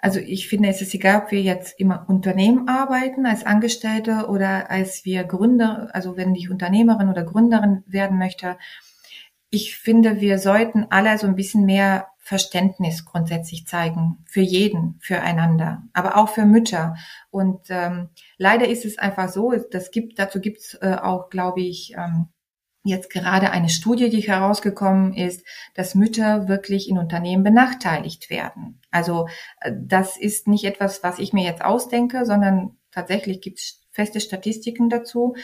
Also 0.00 0.20
ich 0.20 0.48
finde, 0.48 0.68
es 0.68 0.80
ist 0.80 0.94
egal, 0.94 1.22
ob 1.24 1.32
wir 1.32 1.42
jetzt 1.42 1.78
im 1.80 1.90
Unternehmen 1.90 2.68
arbeiten 2.68 3.26
als 3.26 3.44
Angestellte 3.44 4.26
oder 4.28 4.70
als 4.70 5.04
wir 5.04 5.24
Gründer, 5.24 5.88
also 5.92 6.16
wenn 6.16 6.36
ich 6.36 6.50
Unternehmerin 6.50 7.08
oder 7.08 7.24
Gründerin 7.24 7.82
werden 7.86 8.16
möchte. 8.16 8.56
Ich 9.50 9.76
finde, 9.76 10.20
wir 10.20 10.38
sollten 10.38 10.86
alle 10.90 11.18
so 11.18 11.26
ein 11.26 11.34
bisschen 11.34 11.64
mehr 11.64 12.06
Verständnis 12.28 13.06
grundsätzlich 13.06 13.66
zeigen 13.66 14.18
für 14.26 14.42
jeden, 14.42 14.98
füreinander, 15.00 15.84
aber 15.94 16.18
auch 16.18 16.28
für 16.28 16.44
Mütter. 16.44 16.94
Und 17.30 17.68
ähm, 17.70 18.10
leider 18.36 18.68
ist 18.68 18.84
es 18.84 18.98
einfach 18.98 19.30
so, 19.30 19.54
das 19.70 19.90
gibt, 19.90 20.18
dazu 20.18 20.38
gibt 20.38 20.58
es 20.58 20.74
äh, 20.74 20.98
auch, 21.00 21.30
glaube 21.30 21.62
ich, 21.62 21.94
ähm, 21.96 22.28
jetzt 22.84 23.08
gerade 23.08 23.50
eine 23.50 23.70
Studie, 23.70 24.10
die 24.10 24.20
herausgekommen 24.20 25.14
ist, 25.14 25.42
dass 25.72 25.94
Mütter 25.94 26.48
wirklich 26.48 26.90
in 26.90 26.98
Unternehmen 26.98 27.44
benachteiligt 27.44 28.28
werden. 28.28 28.82
Also 28.90 29.26
äh, 29.60 29.72
das 29.74 30.18
ist 30.18 30.48
nicht 30.48 30.64
etwas, 30.64 31.02
was 31.02 31.18
ich 31.18 31.32
mir 31.32 31.44
jetzt 31.44 31.64
ausdenke, 31.64 32.26
sondern 32.26 32.76
tatsächlich 32.90 33.40
gibt 33.40 33.58
es 33.58 33.80
feste 33.98 34.20
Statistiken 34.20 34.88
dazu. 34.88 35.34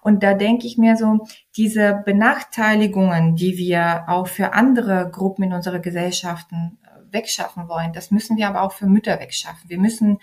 Und 0.00 0.22
da 0.22 0.34
denke 0.34 0.68
ich 0.68 0.78
mir 0.78 0.96
so, 0.96 1.26
diese 1.56 2.00
Benachteiligungen, 2.04 3.34
die 3.34 3.58
wir 3.58 4.04
auch 4.06 4.28
für 4.28 4.54
andere 4.54 5.10
Gruppen 5.10 5.42
in 5.42 5.52
unserer 5.52 5.80
Gesellschaften 5.80 6.78
äh, 6.84 7.12
wegschaffen 7.12 7.68
wollen, 7.68 7.92
das 7.92 8.12
müssen 8.12 8.36
wir 8.36 8.46
aber 8.46 8.62
auch 8.62 8.72
für 8.72 8.86
Mütter 8.86 9.18
wegschaffen. 9.18 9.68
Wir 9.68 9.80
müssen 9.80 10.18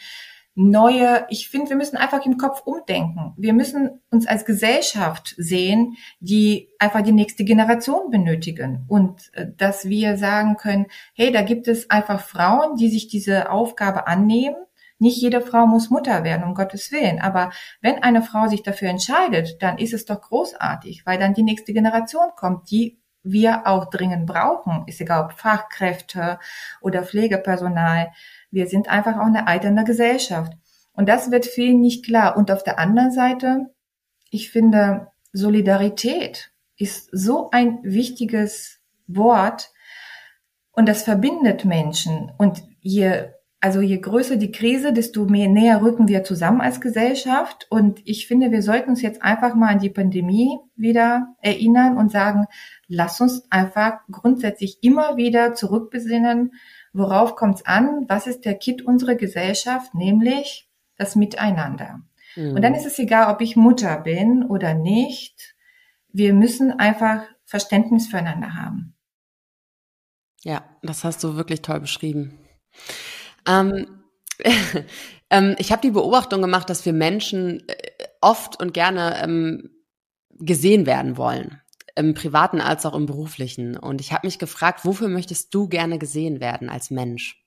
neue, 0.56 1.26
ich 1.30 1.50
finde, 1.50 1.72
wir 1.72 1.76
müssen 1.76 1.98
einfach 1.98 2.26
im 2.26 2.38
Kopf 2.38 2.62
umdenken. 2.64 3.34
Wir 3.38 3.52
müssen 3.52 4.02
uns 4.10 4.26
als 4.26 4.46
Gesellschaft 4.46 5.36
sehen, 5.38 5.98
die 6.22 6.70
einfach 6.80 7.02
die 7.02 7.12
nächste 7.12 7.44
Generation 7.44 8.10
benötigen 8.10 8.86
und 8.88 9.32
äh, 9.34 9.48
dass 9.58 9.90
wir 9.90 10.16
sagen 10.16 10.56
können, 10.56 10.86
hey, 11.14 11.34
da 11.34 11.42
gibt 11.42 11.68
es 11.68 11.90
einfach 11.90 12.22
Frauen, 12.22 12.78
die 12.78 12.90
sich 12.90 13.10
diese 13.10 13.52
Aufgabe 13.52 14.08
annehmen 14.08 14.56
nicht 15.02 15.22
jede 15.22 15.42
Frau 15.42 15.66
muss 15.68 15.90
Mutter 15.90 16.24
werden, 16.24 16.44
um 16.44 16.54
Gottes 16.54 16.92
Willen. 16.92 17.20
Aber 17.20 17.52
wenn 17.82 18.04
eine 18.04 18.22
Frau 18.22 18.48
sich 18.48 18.64
dafür 18.64 18.90
entscheidet, 18.90 19.62
dann 19.62 19.78
ist 19.78 19.94
es 19.94 20.06
doch 20.06 20.22
großartig, 20.22 21.06
weil 21.06 21.20
dann 21.20 21.34
die 21.34 21.44
nächste 21.44 21.74
Generation 21.74 22.30
kommt, 22.36 22.70
die 22.72 23.00
wir 23.24 23.68
auch 23.68 23.90
dringend 23.90 24.26
brauchen. 24.26 24.84
Ist 24.88 25.02
egal 25.02 25.26
ob 25.26 25.34
Fachkräfte 25.34 26.40
oder 26.82 27.04
Pflegepersonal. 27.04 28.12
Wir 28.52 28.68
sind 28.68 28.90
einfach 28.90 29.18
auch 29.18 29.26
eine 29.26 29.48
alternde 29.48 29.84
Gesellschaft. 29.84 30.54
Und 30.94 31.08
das 31.10 31.32
wird 31.32 31.46
vielen 31.46 31.82
nicht 31.82 32.06
klar. 32.06 32.38
Und 32.38 32.52
auf 32.52 32.64
der 32.64 32.80
anderen 32.80 33.12
Seite, 33.12 33.74
ich 34.30 34.52
finde, 34.52 35.08
Solidarität 35.34 36.52
ist 36.78 37.10
so 37.12 37.50
ein 37.52 37.80
wichtiges 37.84 38.80
Wort 39.08 39.72
und 40.72 40.88
das 40.88 41.04
verbindet 41.04 41.66
Menschen. 41.66 42.32
Und 42.38 42.64
je 42.80 43.30
also 43.64 43.80
je 43.80 44.00
größer 44.00 44.38
die 44.38 44.52
Krise, 44.52 44.92
desto 44.92 45.26
mehr 45.26 45.48
näher 45.48 45.84
rücken 45.84 46.08
wir 46.08 46.24
zusammen 46.24 46.62
als 46.62 46.82
Gesellschaft. 46.82 47.68
Und 47.70 48.02
ich 48.06 48.26
finde, 48.26 48.52
wir 48.52 48.64
sollten 48.64 48.90
uns 48.90 49.04
jetzt 49.04 49.22
einfach 49.22 49.54
mal 49.54 49.70
an 49.70 49.80
die 49.80 49.92
Pandemie 49.92 50.58
wieder 50.76 51.36
erinnern 51.42 51.96
und 51.96 52.12
sagen, 52.12 52.48
lass 52.88 53.22
uns 53.22 53.44
einfach 53.52 54.00
grundsätzlich 54.10 54.80
immer 54.82 55.16
wieder 55.16 55.54
zurückbesinnen, 55.54 56.54
worauf 56.92 57.36
kommt 57.36 57.58
es 57.58 57.66
an, 57.68 58.06
was 58.10 58.26
ist 58.26 58.46
der 58.46 58.56
Kit 58.56 58.82
unserer 58.82 59.14
Gesellschaft, 59.14 59.94
nämlich 59.94 60.68
das 60.98 61.16
Miteinander. 61.16 62.02
Mhm. 62.36 62.56
Und 62.56 62.64
dann 62.64 62.74
ist 62.74 62.88
es 62.88 62.98
egal, 62.98 63.32
ob 63.32 63.42
ich 63.42 63.56
Mutter 63.56 63.96
bin 63.98 64.44
oder 64.44 64.74
nicht. 64.74 65.56
Wir 66.12 66.34
müssen 66.34 66.72
einfach 66.72 67.26
Verständnis 67.46 68.08
füreinander 68.08 68.56
haben. 68.56 68.96
Ja, 70.44 70.64
das 70.82 71.04
hast 71.04 71.24
du 71.24 71.36
wirklich 71.36 71.62
toll 71.62 71.80
beschrieben. 71.80 72.40
Ähm, 73.48 74.04
ähm, 75.30 75.56
ich 75.58 75.72
habe 75.72 75.82
die 75.82 75.92
Beobachtung 75.92 76.42
gemacht, 76.42 76.70
dass 76.70 76.86
wir 76.86 76.94
Menschen 76.94 77.68
äh, 77.68 77.76
oft 78.22 78.62
und 78.62 78.74
gerne 78.74 79.22
ähm, 79.24 79.70
gesehen 80.40 80.86
werden 80.86 81.18
wollen, 81.18 81.62
im 81.96 82.14
privaten 82.14 82.62
als 82.62 82.86
auch 82.86 82.96
im 82.96 83.06
beruflichen. 83.06 83.78
Und 83.78 84.02
ich 84.02 84.12
habe 84.12 84.28
mich 84.28 84.40
gefragt, 84.40 84.86
wofür 84.86 85.08
möchtest 85.08 85.54
du 85.54 85.68
gerne 85.68 86.00
gesehen 86.00 86.40
werden 86.40 86.70
als 86.70 86.90
Mensch? 86.90 87.44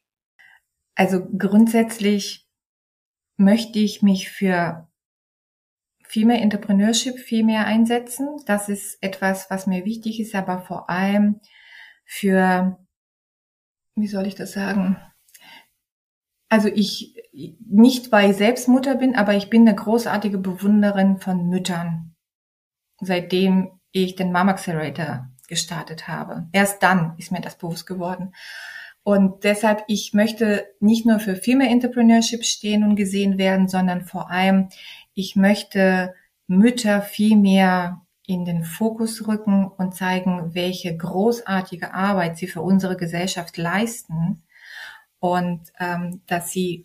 Also 0.95 1.27
grundsätzlich 1.37 2.49
möchte 3.37 3.81
ich 3.81 4.03
mich 4.03 4.31
für 4.31 4.89
viel 6.07 6.27
mehr 6.27 6.41
Entrepreneurship 6.41 7.19
viel 7.19 7.43
mehr 7.43 7.67
einsetzen. 7.67 8.41
Das 8.47 8.69
ist 8.69 9.03
etwas, 9.03 9.51
was 9.51 9.67
mir 9.67 9.85
wichtig 9.85 10.21
ist, 10.21 10.35
aber 10.37 10.61
vor 10.61 10.89
allem 10.89 11.41
für, 12.05 12.79
wie 13.97 14.07
soll 14.07 14.27
ich 14.27 14.37
das 14.37 14.53
sagen? 14.53 14.97
Also 16.55 16.69
ich 16.69 17.17
nicht, 17.33 18.13
weil 18.13 18.31
ich 18.31 18.37
selbst 18.37 18.69
Mutter 18.69 18.95
bin, 18.95 19.17
aber 19.17 19.35
ich 19.35 19.51
bin 19.51 19.67
eine 19.67 19.75
großartige 19.75 20.39
Bewunderin 20.39 21.19
von 21.19 21.49
Müttern, 21.49 22.15
seitdem 23.01 23.73
ich 23.91 24.15
den 24.15 24.31
Mama 24.31 24.53
Accelerator 24.53 25.31
gestartet 25.49 26.07
habe. 26.07 26.47
Erst 26.53 26.81
dann 26.85 27.15
ist 27.19 27.33
mir 27.33 27.41
das 27.41 27.59
bewusst 27.59 27.89
geworden. 27.89 28.37
Und 29.03 29.43
deshalb, 29.43 29.83
ich 29.89 30.15
möchte 30.15 30.65
nicht 30.79 31.07
nur 31.07 31.19
für 31.19 31.35
Female 31.35 31.71
Entrepreneurship 31.71 32.45
stehen 32.45 32.85
und 32.85 32.95
gesehen 32.95 33.37
werden, 33.37 33.67
sondern 33.67 34.03
vor 34.03 34.31
allem, 34.31 34.69
ich 35.13 35.35
möchte 35.35 36.15
Mütter 36.47 37.03
viel 37.03 37.37
mehr 37.37 38.01
in 38.29 38.45
den 38.45 38.63
Fokus 38.63 39.27
rücken 39.27 39.67
und 39.67 39.97
zeigen, 39.97 40.55
welche 40.55 40.97
großartige 40.97 41.95
Arbeit 41.95 42.37
sie 42.37 42.47
für 42.47 42.63
unsere 42.63 42.97
Gesellschaft 42.97 43.57
leisten 43.57 44.44
und 45.25 45.73
ähm, 45.81 46.21
dass 46.27 46.51
sie 46.51 46.85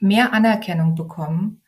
mehr 0.00 0.32
Anerkennung 0.32 0.96
bekommen 0.96 1.62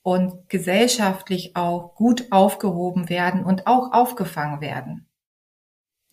und 0.00 0.48
gesellschaftlich 0.48 1.56
auch 1.56 1.96
gut 1.96 2.30
aufgehoben 2.30 3.08
werden 3.08 3.42
und 3.42 3.66
auch 3.66 3.92
aufgefangen 3.92 4.60
werden. 4.60 5.08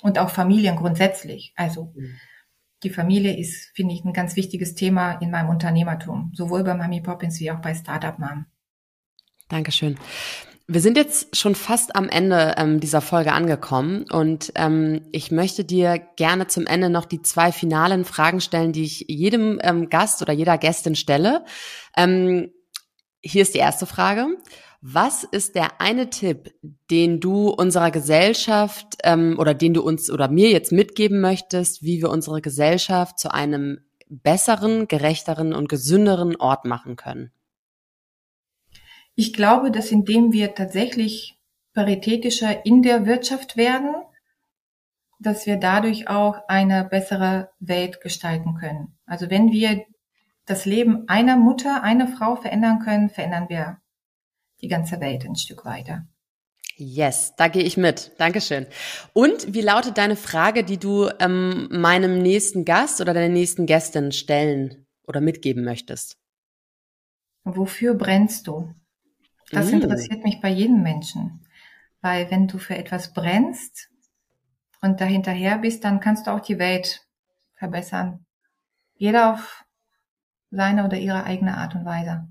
Und 0.02 0.18
auch 0.18 0.32
Familien 0.32 0.76
grundsätzlich. 0.76 1.54
Also 1.56 1.94
mhm. 1.96 2.16
die 2.82 2.90
Familie 2.90 3.38
ist, 3.38 3.70
finde 3.76 3.94
ich, 3.94 4.04
ein 4.04 4.14
ganz 4.14 4.36
wichtiges 4.36 4.74
Thema 4.74 5.20
in 5.22 5.30
meinem 5.30 5.50
Unternehmertum, 5.50 6.32
sowohl 6.34 6.64
bei 6.64 6.74
Mami 6.74 7.02
Poppins 7.02 7.40
wie 7.40 7.52
auch 7.52 7.62
bei 7.62 7.76
Startup 7.76 8.18
Mom. 8.18 8.48
Dankeschön. 9.50 10.00
Wir 10.66 10.80
sind 10.80 10.96
jetzt 10.96 11.36
schon 11.36 11.56
fast 11.56 11.94
am 11.96 12.08
Ende 12.08 12.56
ähm, 12.58 12.80
dieser 12.80 13.02
Folge 13.02 13.34
angekommen 13.34 14.06
und 14.10 14.54
ähm, 14.56 15.02
ich 15.12 15.30
möchte 15.30 15.66
dir 15.66 16.00
gerne 16.16 16.48
zum 16.48 16.66
Ende 16.68 16.90
noch 16.90 17.04
die 17.04 17.22
zwei 17.22 17.52
finalen 17.52 18.06
Fragen 18.06 18.40
stellen, 18.40 18.72
die 18.72 18.84
ich 18.84 19.06
jedem 19.10 19.60
ähm, 19.62 19.90
Gast 19.90 20.22
oder 20.22 20.32
jeder 20.32 20.58
Gästin 20.58 20.96
stelle. 20.96 21.44
Ähm, 21.98 22.54
hier 23.20 23.42
ist 23.42 23.54
die 23.56 23.60
erste 23.60 23.86
Frage. 23.86 24.38
Was 24.80 25.26
ist 25.26 25.56
der 25.56 25.82
eine 25.82 26.10
Tipp, 26.10 26.54
den 26.90 27.20
du 27.20 27.50
unserer 27.50 27.92
Gesellschaft 27.92 28.98
ähm, 29.04 29.36
oder 29.40 29.54
den 29.54 29.74
du 29.74 29.82
uns 29.82 30.10
oder 30.10 30.30
mir 30.30 30.50
jetzt 30.50 30.72
mitgeben 30.72 31.20
möchtest, 31.20 31.84
wie 31.84 32.02
wir 32.02 32.10
unsere 32.10 32.42
Gesellschaft 32.42 33.20
zu 33.20 33.34
einem 33.34 33.80
besseren, 34.08 34.88
gerechteren 34.88 35.54
und 35.54 35.68
gesünderen 35.68 36.38
Ort 36.38 36.64
machen 36.64 36.96
können? 36.96 37.32
Ich 39.16 39.34
glaube, 39.34 39.72
dass 39.72 39.92
indem 39.92 40.32
wir 40.32 40.56
tatsächlich 40.56 41.38
paritätischer 41.74 42.66
in 42.66 42.82
der 42.82 43.06
Wirtschaft 43.06 43.58
werden, 43.58 43.96
dass 45.20 45.46
wir 45.46 45.58
dadurch 45.58 46.08
auch 46.08 46.38
eine 46.48 46.84
bessere 46.84 47.50
Welt 47.60 48.02
gestalten 48.02 48.56
können. 48.56 48.98
Also 49.06 49.30
wenn 49.30 49.52
wir 49.52 49.86
das 50.46 50.66
Leben 50.66 51.08
einer 51.08 51.38
Mutter, 51.38 51.84
einer 51.84 52.08
Frau 52.08 52.36
verändern 52.36 52.80
können, 52.80 53.10
verändern 53.10 53.48
wir 53.50 53.78
die 54.62 54.68
ganze 54.68 55.00
Welt 55.00 55.26
ein 55.26 55.36
Stück 55.36 55.66
weiter. 55.66 56.06
Yes, 56.76 57.34
da 57.38 57.48
gehe 57.48 57.64
ich 57.64 57.78
mit. 57.78 58.12
Dankeschön. 58.18 58.66
Und 59.14 59.54
wie 59.54 59.62
lautet 59.62 59.98
deine 59.98 60.16
Frage, 60.16 60.64
die 60.64 60.80
du 60.80 61.08
ähm, 61.20 61.68
meinem 61.72 62.22
nächsten 62.22 62.66
Gast 62.66 63.00
oder 63.00 63.14
deiner 63.14 63.32
nächsten 63.32 63.68
Gästin 63.68 64.12
stellen 64.12 64.88
oder 65.08 65.22
mitgeben 65.22 65.64
möchtest? 65.64 66.18
Wofür 67.44 67.94
brennst 67.94 68.48
du? 68.48 68.74
Das 69.54 69.72
mm. 69.72 69.76
interessiert 69.76 70.24
mich 70.24 70.42
bei 70.42 70.50
jedem 70.50 70.82
Menschen. 70.84 71.46
Weil 72.02 72.30
wenn 72.32 72.48
du 72.48 72.58
für 72.58 72.78
etwas 72.78 73.14
brennst 73.14 73.90
und 74.82 75.00
dahinterher 75.00 75.58
bist, 75.60 75.84
dann 75.84 76.00
kannst 76.00 76.28
du 76.28 76.32
auch 76.32 76.42
die 76.42 76.60
Welt 76.60 77.08
verbessern. 77.56 78.26
Jeder 78.96 79.34
auf 79.34 79.64
seine 80.52 80.86
oder 80.86 80.98
ihre 80.98 81.24
eigene 81.24 81.58
Art 81.58 81.76
und 81.76 81.86
Weise. 81.86 82.28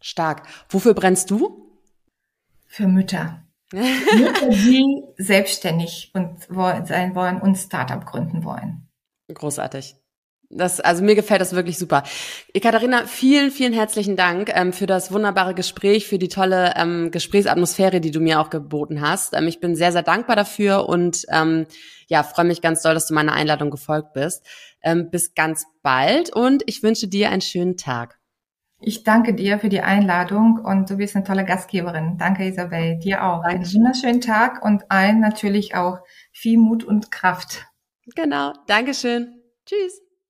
Stark. 0.00 0.46
Wofür 0.68 0.94
brennst 0.94 1.30
du? 1.30 1.78
Für 2.66 2.86
Mütter. 2.86 3.42
Mütter, 3.72 4.48
die 4.48 5.02
selbstständig 5.16 6.12
und 6.14 6.42
sein 6.86 7.14
wollen 7.14 7.40
und 7.40 7.56
Startup 7.56 8.04
gründen 8.04 8.44
wollen. 8.44 8.88
Großartig. 9.32 9.96
Das, 10.52 10.80
also 10.80 11.04
mir 11.04 11.14
gefällt 11.14 11.40
das 11.40 11.54
wirklich 11.54 11.78
super. 11.78 12.02
Katharina, 12.60 13.06
vielen, 13.06 13.52
vielen 13.52 13.72
herzlichen 13.72 14.16
Dank 14.16 14.50
ähm, 14.52 14.72
für 14.72 14.86
das 14.86 15.12
wunderbare 15.12 15.54
Gespräch, 15.54 16.08
für 16.08 16.18
die 16.18 16.26
tolle 16.26 16.74
ähm, 16.76 17.12
Gesprächsatmosphäre, 17.12 18.00
die 18.00 18.10
du 18.10 18.18
mir 18.18 18.40
auch 18.40 18.50
geboten 18.50 19.00
hast. 19.00 19.34
Ähm, 19.34 19.46
ich 19.46 19.60
bin 19.60 19.76
sehr, 19.76 19.92
sehr 19.92 20.02
dankbar 20.02 20.34
dafür 20.34 20.88
und 20.88 21.24
ähm, 21.30 21.66
ja, 22.08 22.24
freue 22.24 22.46
mich 22.46 22.60
ganz 22.62 22.82
doll, 22.82 22.94
dass 22.94 23.06
du 23.06 23.14
meiner 23.14 23.32
Einladung 23.32 23.70
gefolgt 23.70 24.12
bist. 24.12 24.44
Ähm, 24.82 25.08
bis 25.10 25.34
ganz 25.34 25.66
bald 25.82 26.34
und 26.34 26.64
ich 26.66 26.82
wünsche 26.82 27.06
dir 27.06 27.30
einen 27.30 27.42
schönen 27.42 27.76
Tag. 27.76 28.18
Ich 28.82 29.04
danke 29.04 29.34
dir 29.34 29.60
für 29.60 29.68
die 29.68 29.82
Einladung 29.82 30.58
und 30.64 30.90
du 30.90 30.96
bist 30.96 31.14
eine 31.14 31.24
tolle 31.24 31.44
Gastgeberin. 31.44 32.16
Danke, 32.18 32.48
Isabel. 32.48 32.98
Dir 32.98 33.24
auch. 33.24 33.42
Danke. 33.42 33.56
Einen 33.56 33.72
wunderschönen 33.74 34.20
Tag 34.20 34.64
und 34.64 34.90
allen 34.90 35.20
natürlich 35.20 35.76
auch 35.76 35.98
viel 36.32 36.58
Mut 36.58 36.82
und 36.82 37.12
Kraft. 37.12 37.66
Genau. 38.16 38.54
Dankeschön. 38.66 39.42
Tschüss. 39.64 40.09